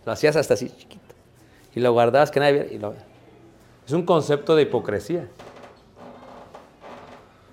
Lo 0.06 0.12
hacías 0.12 0.36
hasta 0.36 0.54
así 0.54 0.70
chiquito. 0.70 1.14
Y 1.74 1.80
lo 1.80 1.92
guardabas 1.92 2.30
que 2.30 2.40
nadie 2.40 2.52
viera. 2.54 2.72
y 2.72 2.78
lo- 2.78 2.94
Es 3.86 3.92
un 3.92 4.04
concepto 4.06 4.56
de 4.56 4.62
hipocresía. 4.62 5.28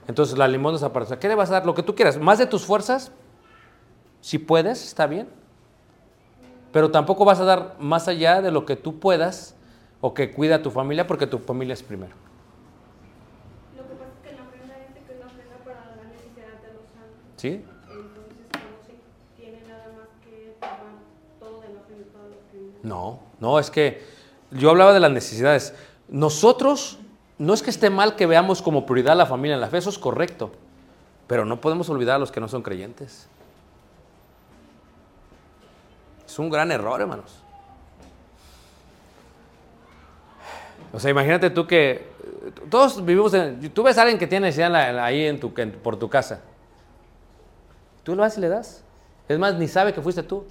Entonces 0.07 0.37
la 0.37 0.47
limón 0.47 0.73
desaparece. 0.73 1.17
¿Qué 1.17 1.27
le 1.27 1.35
vas 1.35 1.49
a 1.49 1.53
dar? 1.53 1.65
Lo 1.65 1.73
que 1.73 1.83
tú 1.83 1.95
quieras. 1.95 2.17
Más 2.17 2.37
de 2.37 2.45
tus 2.45 2.65
fuerzas, 2.65 3.11
si 4.21 4.37
puedes, 4.37 4.83
está 4.85 5.07
bien. 5.07 5.27
Pero 6.71 6.91
tampoco 6.91 7.23
vas 7.25 7.39
a 7.39 7.43
dar 7.45 7.75
más 7.79 8.07
allá 8.07 8.41
de 8.41 8.51
lo 8.51 8.65
que 8.65 8.75
tú 8.75 8.99
puedas 8.99 9.55
o 10.01 10.13
que 10.13 10.31
cuida 10.31 10.55
a 10.55 10.61
tu 10.61 10.71
familia 10.71 11.07
porque 11.07 11.27
tu 11.27 11.39
familia 11.39 11.73
es 11.73 11.83
primero. 11.83 12.13
Lo 13.77 13.83
que 13.83 13.93
pasa 13.95 14.11
es 14.23 14.29
que 14.29 14.35
la 14.35 14.43
ofrenda 14.43 14.75
dice 14.87 15.05
que 15.07 15.13
es 15.13 15.19
la 15.19 15.25
ofrenda 15.27 15.55
para 15.63 15.95
la 15.95 16.03
necesidad 16.03 16.61
de 16.61 16.73
los 16.73 16.83
santos. 16.93 17.33
¿Sí? 17.37 17.63
No, 22.83 23.19
no, 23.39 23.59
es 23.59 23.71
que 23.71 24.05
yo 24.51 24.69
hablaba 24.69 24.93
de 24.93 24.99
las 24.99 25.11
necesidades. 25.11 25.73
Nosotros, 26.09 26.99
no 27.37 27.53
es 27.53 27.63
que 27.63 27.69
esté 27.69 27.89
mal 27.89 28.15
que 28.15 28.25
veamos 28.27 28.61
como 28.61 28.85
prioridad 28.85 29.13
a 29.13 29.15
la 29.15 29.25
familia 29.25 29.55
en 29.55 29.61
la 29.61 29.69
fe, 29.69 29.77
eso 29.77 29.89
es 29.89 29.97
correcto, 29.97 30.51
pero 31.25 31.45
no 31.45 31.59
podemos 31.61 31.89
olvidar 31.89 32.17
a 32.17 32.19
los 32.19 32.31
que 32.31 32.39
no 32.39 32.47
son 32.47 32.61
creyentes. 32.61 33.27
Es 36.27 36.37
un 36.37 36.49
gran 36.49 36.71
error, 36.71 36.99
hermanos. 36.99 37.39
O 40.91 40.99
sea, 40.99 41.09
imagínate 41.09 41.49
tú 41.49 41.65
que 41.65 42.07
todos 42.69 43.03
vivimos 43.03 43.33
en... 43.33 43.69
Tú 43.71 43.83
ves 43.83 43.97
a 43.97 44.01
alguien 44.01 44.19
que 44.19 44.27
tiene 44.27 44.47
necesidad 44.47 44.75
ahí 44.99 45.25
en 45.25 45.39
tu, 45.39 45.53
por 45.81 45.97
tu 45.97 46.09
casa. 46.09 46.41
Tú 48.03 48.15
lo 48.15 48.21
vas 48.21 48.37
y 48.37 48.41
le 48.41 48.49
das. 48.49 48.83
Es 49.27 49.39
más, 49.39 49.55
ni 49.55 49.67
sabe 49.67 49.93
que 49.93 50.01
fuiste 50.01 50.23
tú. 50.23 50.45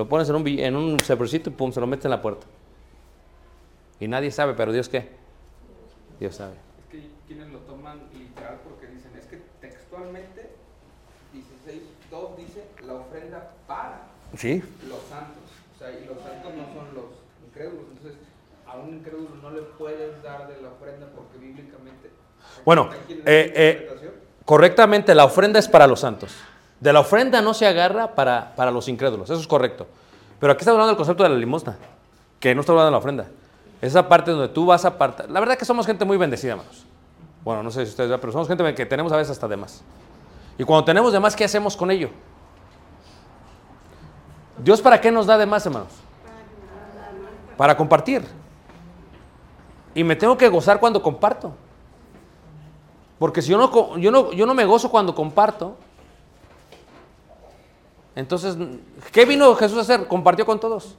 Lo 0.00 0.08
pones 0.08 0.30
en 0.30 0.34
un, 0.34 0.48
en 0.48 0.76
un 0.76 0.96
y 0.96 1.50
pum, 1.50 1.72
se 1.72 1.78
lo 1.78 1.86
metes 1.86 2.06
en 2.06 2.10
la 2.10 2.22
puerta. 2.22 2.46
Y 4.00 4.08
nadie 4.08 4.30
sabe, 4.30 4.54
pero 4.54 4.72
Dios 4.72 4.88
qué? 4.88 5.10
Dios 6.18 6.36
sabe. 6.36 6.54
Es 6.54 6.86
que 6.90 7.10
quienes 7.26 7.50
lo 7.50 7.58
toman 7.58 8.00
literal 8.14 8.60
porque 8.64 8.86
dicen, 8.86 9.12
es 9.18 9.26
que 9.26 9.42
textualmente 9.60 10.52
16.2 11.34 12.36
dice 12.38 12.64
la 12.86 12.94
ofrenda 12.94 13.52
para 13.66 14.06
Sí. 14.38 14.62
los 14.88 15.02
santos. 15.02 15.42
O 15.76 15.78
sea, 15.78 15.90
y 15.90 16.06
los 16.06 16.16
santos 16.22 16.50
no 16.54 16.64
son 16.72 16.94
los 16.94 17.04
incrédulos. 17.46 17.84
Entonces, 17.92 18.18
a 18.66 18.78
un 18.78 18.94
incrédulo 18.94 19.34
no 19.42 19.50
le 19.50 19.60
puedes 19.60 20.22
dar 20.22 20.48
de 20.48 20.62
la 20.62 20.68
ofrenda 20.70 21.08
porque 21.14 21.36
bíblicamente... 21.36 22.08
Bueno, 22.64 22.88
eh, 23.06 23.52
eh. 23.54 23.90
Correctamente, 24.46 25.14
la 25.14 25.26
ofrenda 25.26 25.58
es 25.58 25.68
para 25.68 25.86
los 25.86 26.00
santos. 26.00 26.34
De 26.80 26.92
la 26.92 27.00
ofrenda 27.00 27.42
no 27.42 27.52
se 27.52 27.66
agarra 27.66 28.14
para, 28.14 28.54
para 28.56 28.70
los 28.70 28.88
incrédulos, 28.88 29.28
eso 29.28 29.40
es 29.40 29.46
correcto. 29.46 29.86
Pero 30.38 30.52
aquí 30.52 30.60
estamos 30.60 30.76
hablando 30.76 30.92
del 30.92 30.96
concepto 30.96 31.22
de 31.22 31.28
la 31.28 31.36
limosna, 31.36 31.76
que 32.38 32.54
no 32.54 32.62
está 32.62 32.72
hablando 32.72 32.86
de 32.86 32.92
la 32.92 32.98
ofrenda. 32.98 33.26
Esa 33.82 34.08
parte 34.08 34.30
donde 34.30 34.48
tú 34.48 34.66
vas 34.66 34.84
a 34.84 34.88
apartar. 34.88 35.30
La 35.30 35.40
verdad 35.40 35.56
que 35.56 35.64
somos 35.64 35.86
gente 35.86 36.04
muy 36.04 36.16
bendecida, 36.16 36.52
hermanos. 36.52 36.84
Bueno, 37.44 37.62
no 37.62 37.70
sé 37.70 37.84
si 37.84 37.90
ustedes, 37.90 38.18
pero 38.18 38.32
somos 38.32 38.48
gente 38.48 38.74
que 38.74 38.86
tenemos 38.86 39.12
a 39.12 39.16
veces 39.16 39.32
hasta 39.32 39.48
de 39.48 39.56
más. 39.56 39.82
Y 40.58 40.64
cuando 40.64 40.84
tenemos 40.84 41.12
de 41.12 41.20
más, 41.20 41.34
¿qué 41.36 41.44
hacemos 41.44 41.76
con 41.76 41.90
ello? 41.90 42.10
Dios 44.58 44.80
para 44.80 45.00
qué 45.00 45.10
nos 45.10 45.26
da 45.26 45.38
de 45.38 45.46
más, 45.46 45.64
hermanos? 45.64 45.92
Para 47.56 47.76
compartir. 47.76 48.24
Y 49.94 50.04
me 50.04 50.16
tengo 50.16 50.36
que 50.36 50.48
gozar 50.48 50.80
cuando 50.80 51.02
comparto. 51.02 51.52
Porque 53.18 53.42
si 53.42 53.50
yo 53.50 53.58
no, 53.58 53.98
yo 53.98 54.10
no, 54.10 54.32
yo 54.32 54.46
no 54.46 54.54
me 54.54 54.64
gozo 54.64 54.90
cuando 54.90 55.14
comparto, 55.14 55.76
entonces, 58.16 58.56
¿qué 59.12 59.24
vino 59.24 59.54
Jesús 59.54 59.78
a 59.78 59.80
hacer? 59.82 60.06
Compartió 60.06 60.44
con 60.44 60.58
todos. 60.60 60.96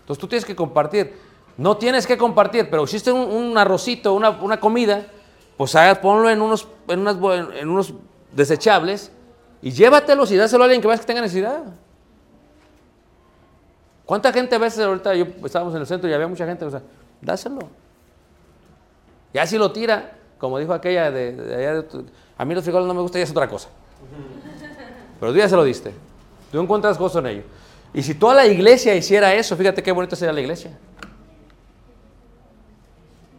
Entonces 0.00 0.20
tú 0.20 0.28
tienes 0.28 0.44
que 0.44 0.54
compartir. 0.56 1.16
No 1.56 1.76
tienes 1.76 2.06
que 2.06 2.16
compartir, 2.16 2.68
pero 2.70 2.84
hiciste 2.84 3.12
un, 3.12 3.56
arrocito, 3.58 4.14
una, 4.14 4.30
una 4.30 4.58
comida, 4.58 5.06
pues 5.56 5.74
haga- 5.74 6.00
ponlo 6.00 6.30
en 6.30 6.40
unos, 6.40 6.66
en, 6.88 7.00
unas 7.00 7.16
en 7.56 7.68
unos 7.68 7.94
desechables 8.32 9.12
y 9.60 9.70
llévatelos 9.70 10.30
y 10.32 10.36
dáselo 10.36 10.64
a 10.64 10.66
alguien 10.66 10.80
que 10.80 10.88
veas 10.88 11.00
que 11.00 11.06
tenga 11.06 11.20
necesidad. 11.20 11.62
¿Cuánta 14.06 14.32
gente 14.32 14.54
a 14.54 14.58
veces 14.58 14.80
ahorita 14.84 15.14
yo 15.14 15.26
estábamos 15.44 15.74
en 15.74 15.80
el 15.82 15.86
centro 15.86 16.08
y 16.08 16.12
había 16.12 16.26
mucha 16.26 16.46
gente? 16.46 16.64
O 16.64 16.70
sea, 16.70 16.82
dáselo. 17.20 17.60
Ya 19.32 19.46
si 19.46 19.56
lo 19.58 19.72
tira, 19.72 20.16
como 20.38 20.58
dijo 20.58 20.72
aquella 20.72 21.10
de, 21.10 21.28
allá 21.54 21.82
de 21.82 22.04
a 22.36 22.44
mí 22.44 22.54
los 22.54 22.64
frijoles 22.64 22.86
no 22.88 22.94
me 22.94 23.00
gustan, 23.02 23.20
ya 23.20 23.24
es 23.24 23.30
otra 23.30 23.48
cosa. 23.48 23.68
Pero 25.22 25.32
tú 25.32 25.38
ya 25.38 25.48
se 25.48 25.54
lo 25.54 25.62
diste. 25.62 25.92
Tú 26.50 26.60
encuentras 26.60 26.98
gozo 26.98 27.20
en 27.20 27.26
ello. 27.28 27.42
Y 27.94 28.02
si 28.02 28.16
toda 28.16 28.34
la 28.34 28.44
iglesia 28.44 28.92
hiciera 28.92 29.32
eso, 29.32 29.56
fíjate 29.56 29.80
qué 29.80 29.92
bonita 29.92 30.16
sería 30.16 30.32
la 30.32 30.40
iglesia. 30.40 30.76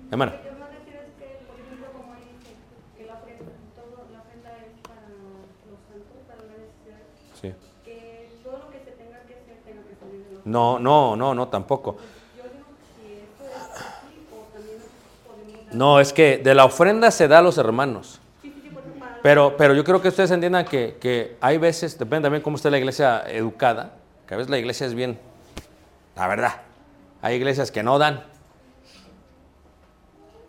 Hermano. 0.10 0.32
Sí. 7.42 7.54
No, 10.46 10.80
no, 10.80 11.18
no, 11.18 11.36
no, 11.36 11.48
tampoco. 11.50 11.98
Yo 12.38 12.44
digo 12.44 12.64
que 12.78 12.86
si 12.96 13.14
esto 13.20 13.44
es 13.44 13.52
así, 13.60 14.26
o 14.32 14.48
también 14.54 14.78
nosotros 14.78 15.18
podemos 15.28 15.66
dar... 15.66 15.76
No, 15.76 16.00
es 16.00 16.14
que 16.14 16.38
de 16.38 16.56
la 16.56 16.64
ofrenda 16.64 17.12
se 17.12 17.28
da 17.28 17.40
a 17.40 17.42
los 17.42 17.58
hermanos. 17.58 18.22
Sí, 18.42 18.54
sí, 18.56 18.62
sí, 18.64 18.70
porque 18.74 18.90
para... 18.98 19.12
Pero, 19.24 19.55
pero 19.55 19.74
yo 19.74 19.86
creo 19.86 20.01
que 20.01 20.09
ustedes 20.09 20.32
entiendan 20.32 20.65
que, 20.65 20.97
que 20.99 21.38
hay 21.39 21.57
veces, 21.57 21.97
depende 21.97 22.26
también 22.26 22.43
cómo 22.43 22.57
esté 22.57 22.69
la 22.69 22.78
iglesia 22.78 23.24
educada, 23.30 23.93
que 24.28 24.34
a 24.34 24.38
veces 24.38 24.51
la 24.51 24.57
iglesia 24.57 24.86
es 24.86 24.93
bien, 24.93 25.17
la 26.17 26.28
verdad. 26.28 26.61
Hay 27.21 27.36
iglesias 27.36 27.71
que 27.71 27.84
no 27.84 27.97
dan. 27.97 28.21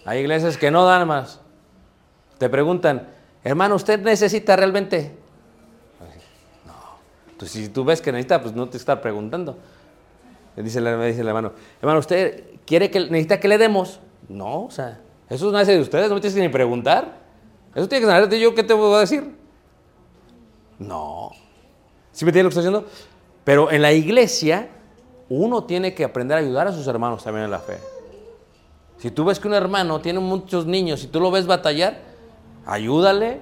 Hay 0.05 0.19
iglesias 0.19 0.59
que 0.59 0.73
no 0.73 0.85
dan 0.85 1.07
más. 1.07 1.41
Te 2.39 2.49
preguntan, 2.49 3.07
hermano, 3.45 3.77
¿usted 3.77 4.01
necesita 4.01 4.57
realmente? 4.57 5.15
No. 6.67 6.75
Pues 7.39 7.53
si 7.53 7.69
tú 7.69 7.85
ves 7.85 8.03
que 8.03 8.11
necesita, 8.11 8.43
pues 8.43 8.55
no 8.55 8.69
te 8.69 8.77
está 8.77 9.01
preguntando. 9.01 9.57
Me 10.57 10.65
dice, 10.65 10.81
me 10.81 11.07
dice 11.07 11.21
el 11.21 11.29
hermano, 11.29 11.53
hermano, 11.81 12.01
¿usted 12.01 12.43
quiere 12.67 12.91
que 12.91 12.99
necesita 12.99 13.39
que 13.39 13.47
le 13.47 13.57
demos? 13.57 14.01
No, 14.29 14.65
o 14.65 14.71
sea, 14.73 14.99
eso 15.31 15.53
nace 15.53 15.75
de 15.75 15.81
ustedes, 15.81 16.09
no 16.09 16.17
me 16.17 16.21
tienes 16.21 16.35
que 16.35 16.43
ni 16.43 16.49
preguntar. 16.49 17.24
Eso 17.75 17.89
tiene 17.89 18.05
que 18.05 18.11
saber 18.11 18.29
de 18.29 18.41
yo, 18.41 18.55
¿qué 18.55 18.63
te 18.63 18.73
voy 18.73 18.95
a 18.95 19.01
decir? 19.01 19.37
No. 20.79 21.31
¿Sí 22.13 22.25
me 22.25 22.31
entiendes 22.31 22.55
lo 22.55 22.61
que 22.61 22.61
estoy 22.61 22.81
diciendo? 22.81 23.05
Pero 23.45 23.71
en 23.71 23.83
la 23.83 23.93
iglesia, 23.93 24.69
uno 25.29 25.65
tiene 25.65 25.95
que 25.95 26.05
aprender 26.05 26.37
a 26.37 26.41
ayudar 26.41 26.69
a 26.69 26.73
sus 26.73 26.87
hermanos 26.87 27.25
también 27.25 27.45
en 27.45 27.51
la 27.51 27.59
fe. 27.59 27.79
Si 28.99 29.11
tú 29.11 29.25
ves 29.25 29.41
que 29.41 29.49
un 29.49 29.55
hermano 29.55 30.01
tiene 30.01 30.21
muchos 30.21 30.67
niños 30.67 31.03
y 31.05 31.09
tú 31.09 31.21
lo 31.21 31.31
ves 31.31 31.47
batallar, 31.47 31.99
ayúdale. 32.65 33.41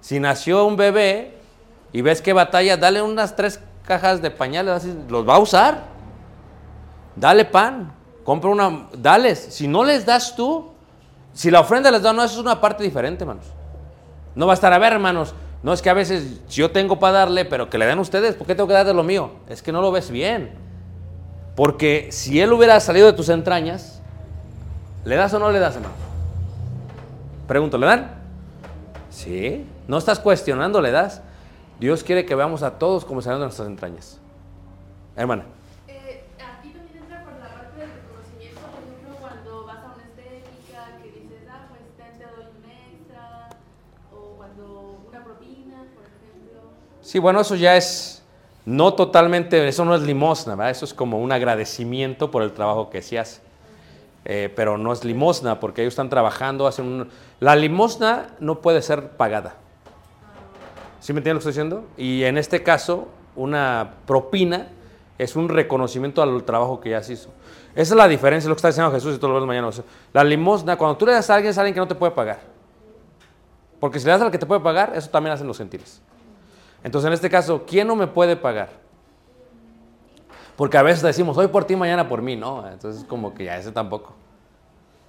Si 0.00 0.20
nació 0.20 0.64
un 0.64 0.76
bebé 0.76 1.34
y 1.92 2.02
ves 2.02 2.22
que 2.22 2.32
batalla, 2.32 2.76
dale 2.76 3.02
unas 3.02 3.34
tres 3.34 3.60
cajas 3.84 4.22
de 4.22 4.30
pañales, 4.30 4.74
así, 4.74 4.96
los 5.08 5.28
va 5.28 5.36
a 5.36 5.38
usar. 5.38 5.84
Dale 7.16 7.44
pan. 7.44 7.92
compra 8.22 8.50
una, 8.50 8.88
dales. 8.96 9.38
Si 9.50 9.66
no 9.66 9.82
les 9.82 10.06
das 10.06 10.36
tú, 10.36 10.69
si 11.40 11.50
la 11.50 11.60
ofrenda 11.60 11.90
les 11.90 12.02
da, 12.02 12.12
no, 12.12 12.22
eso 12.22 12.34
es 12.34 12.40
una 12.40 12.60
parte 12.60 12.84
diferente, 12.84 13.24
hermanos. 13.24 13.46
No 14.34 14.46
va 14.46 14.52
a 14.52 14.54
estar, 14.54 14.70
a 14.74 14.78
ver, 14.78 14.92
hermanos, 14.92 15.32
no 15.62 15.72
es 15.72 15.80
que 15.80 15.88
a 15.88 15.94
veces 15.94 16.46
yo 16.50 16.70
tengo 16.70 16.98
para 16.98 17.20
darle, 17.20 17.46
pero 17.46 17.70
que 17.70 17.78
le 17.78 17.86
den 17.86 17.98
ustedes, 17.98 18.34
¿por 18.34 18.46
qué 18.46 18.54
tengo 18.54 18.66
que 18.66 18.74
dar 18.74 18.84
de 18.84 18.92
lo 18.92 19.02
mío? 19.02 19.30
Es 19.48 19.62
que 19.62 19.72
no 19.72 19.80
lo 19.80 19.90
ves 19.90 20.10
bien. 20.10 20.50
Porque 21.56 22.08
si 22.10 22.38
él 22.42 22.52
hubiera 22.52 22.78
salido 22.80 23.06
de 23.06 23.14
tus 23.14 23.30
entrañas, 23.30 24.02
¿le 25.06 25.16
das 25.16 25.32
o 25.32 25.38
no 25.38 25.50
le 25.50 25.60
das, 25.60 25.76
hermano? 25.76 25.94
Pregunto, 27.48 27.78
¿le 27.78 27.86
dan? 27.86 28.10
Sí. 29.08 29.66
No 29.88 29.96
estás 29.96 30.20
cuestionando, 30.20 30.82
le 30.82 30.90
das. 30.90 31.22
Dios 31.78 32.04
quiere 32.04 32.26
que 32.26 32.34
veamos 32.34 32.62
a 32.62 32.78
todos 32.78 33.06
como 33.06 33.22
saliendo 33.22 33.44
de 33.44 33.46
nuestras 33.46 33.66
entrañas. 33.66 34.18
Hermana. 35.16 35.44
Eh, 35.88 36.24
aquí 36.38 36.68
también 36.68 37.02
entra 37.02 37.24
por 37.24 37.32
la 37.32 37.48
parte 37.48 37.80
del 37.80 37.90
reconocimiento, 37.90 38.60
por 38.60 38.82
ejemplo, 38.84 39.16
cuando 39.18 39.66
vas 39.66 39.78
a 39.78 39.94
una 39.94 40.04
estética, 40.04 40.96
que 41.02 41.08
dices, 41.08 41.48
ah, 41.50 41.66
pues 41.68 41.80
ten, 41.96 42.18
te 42.18 42.24
doy 42.24 42.46
un 42.54 42.64
extra, 42.70 43.48
o 44.14 44.38
cuando 44.60 45.00
una 45.08 45.24
propina, 45.24 45.84
por 45.94 46.04
ejemplo. 46.04 46.60
Sí, 47.00 47.18
bueno, 47.18 47.40
eso 47.40 47.54
ya 47.54 47.76
es 47.76 48.20
no 48.64 48.94
totalmente, 48.94 49.66
eso 49.66 49.84
no 49.84 49.94
es 49.94 50.02
limosna, 50.02 50.54
¿verdad? 50.54 50.70
Eso 50.70 50.84
es 50.84 50.94
como 50.94 51.18
un 51.18 51.32
agradecimiento 51.32 52.30
por 52.30 52.42
el 52.42 52.52
trabajo 52.52 52.90
que 52.90 53.02
se 53.02 53.18
hace. 53.18 53.40
Eh, 54.26 54.52
pero 54.54 54.76
no 54.76 54.92
es 54.92 55.02
limosna 55.02 55.60
porque 55.60 55.80
ellos 55.82 55.92
están 55.92 56.10
trabajando, 56.10 56.66
hacen 56.66 56.86
un... 56.86 57.08
La 57.40 57.56
limosna 57.56 58.28
no 58.38 58.60
puede 58.60 58.82
ser 58.82 59.10
pagada. 59.12 59.56
¿Sí 61.00 61.14
me 61.14 61.20
entienden 61.20 61.36
lo 61.36 61.38
que 61.42 61.48
estoy 61.48 61.64
diciendo? 61.64 61.88
Y 61.96 62.24
en 62.24 62.36
este 62.36 62.62
caso, 62.62 63.08
una 63.34 63.94
propina 64.06 64.68
es 65.16 65.36
un 65.36 65.48
reconocimiento 65.48 66.22
al 66.22 66.44
trabajo 66.44 66.80
que 66.80 66.90
ya 66.90 67.02
se 67.02 67.14
hizo. 67.14 67.30
Esa 67.74 67.94
es 67.94 67.96
la 67.96 68.08
diferencia, 68.08 68.48
lo 68.48 68.54
que 68.54 68.58
está 68.58 68.68
diciendo 68.68 68.92
Jesús 68.92 69.16
y 69.16 69.18
todos 69.18 69.34
los 69.34 69.46
mañana. 69.46 69.70
La 70.12 70.22
limosna, 70.22 70.76
cuando 70.76 70.98
tú 70.98 71.06
le 71.06 71.12
das 71.12 71.30
a 71.30 71.36
alguien, 71.36 71.50
es 71.50 71.58
alguien 71.58 71.72
que 71.72 71.80
no 71.80 71.88
te 71.88 71.94
puede 71.94 72.12
pagar. 72.12 72.40
Porque 73.80 73.98
si 73.98 74.04
le 74.04 74.12
das 74.12 74.20
al 74.20 74.30
que 74.30 74.38
te 74.38 74.46
puede 74.46 74.60
pagar, 74.60 74.92
eso 74.94 75.08
también 75.08 75.32
hacen 75.32 75.46
los 75.46 75.58
gentiles. 75.58 76.02
Entonces, 76.84 77.08
en 77.08 77.14
este 77.14 77.30
caso, 77.30 77.64
¿quién 77.66 77.88
no 77.88 77.96
me 77.96 78.06
puede 78.06 78.36
pagar? 78.36 78.68
Porque 80.56 80.76
a 80.76 80.82
veces 80.82 81.02
decimos, 81.02 81.36
hoy 81.38 81.48
por 81.48 81.64
ti, 81.64 81.74
mañana 81.74 82.06
por 82.06 82.20
mí, 82.20 82.36
¿no? 82.36 82.68
Entonces, 82.68 83.04
como 83.04 83.32
que 83.32 83.44
ya 83.44 83.56
ese 83.56 83.72
tampoco. 83.72 84.12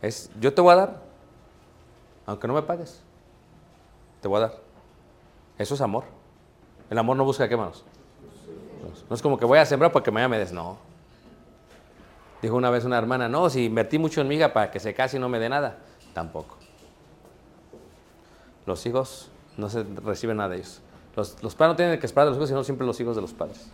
Es, 0.01 0.31
yo 0.39 0.53
te 0.53 0.61
voy 0.61 0.71
a 0.71 0.77
dar, 0.77 1.01
aunque 2.25 2.47
no 2.47 2.53
me 2.53 2.61
pagues, 2.61 3.03
te 4.21 4.27
voy 4.29 4.37
a 4.37 4.41
dar. 4.41 4.53
Eso 5.57 5.75
es 5.75 5.81
amor. 5.81 6.05
El 6.89 6.97
amor 6.97 7.17
no 7.17 7.25
busca 7.25 7.47
qué 7.47 7.57
manos. 7.57 7.83
No 9.09 9.15
es 9.15 9.21
como 9.21 9.37
que 9.37 9.45
voy 9.45 9.59
a 9.59 9.65
sembrar 9.65 9.91
para 9.91 10.03
que 10.03 10.11
mañana 10.11 10.29
me 10.29 10.39
des, 10.39 10.51
no. 10.51 10.77
Dijo 12.41 12.55
una 12.55 12.69
vez 12.69 12.85
una 12.85 12.97
hermana, 12.97 13.29
no, 13.29 13.49
si 13.49 13.65
invertí 13.65 13.99
mucho 13.99 14.21
en 14.21 14.27
mi 14.27 14.39
para 14.39 14.71
que 14.71 14.79
se 14.79 14.93
case 14.93 15.17
y 15.17 15.19
no 15.19 15.29
me 15.29 15.37
dé 15.37 15.49
nada, 15.49 15.77
tampoco. 16.13 16.60
Los 18.65 18.85
hijos 18.85 19.29
no 19.57 19.69
se 19.69 19.83
reciben 19.83 20.37
nada 20.37 20.49
de 20.49 20.57
ellos. 20.57 20.81
Los, 21.15 21.41
los 21.43 21.55
padres 21.55 21.73
no 21.73 21.75
tienen 21.77 21.99
que 21.99 22.05
esperar 22.05 22.25
de 22.25 22.31
los 22.31 22.37
hijos, 22.37 22.49
sino 22.49 22.63
siempre 22.63 22.87
los 22.87 22.99
hijos 22.99 23.15
de 23.15 23.21
los 23.21 23.33
padres. 23.33 23.69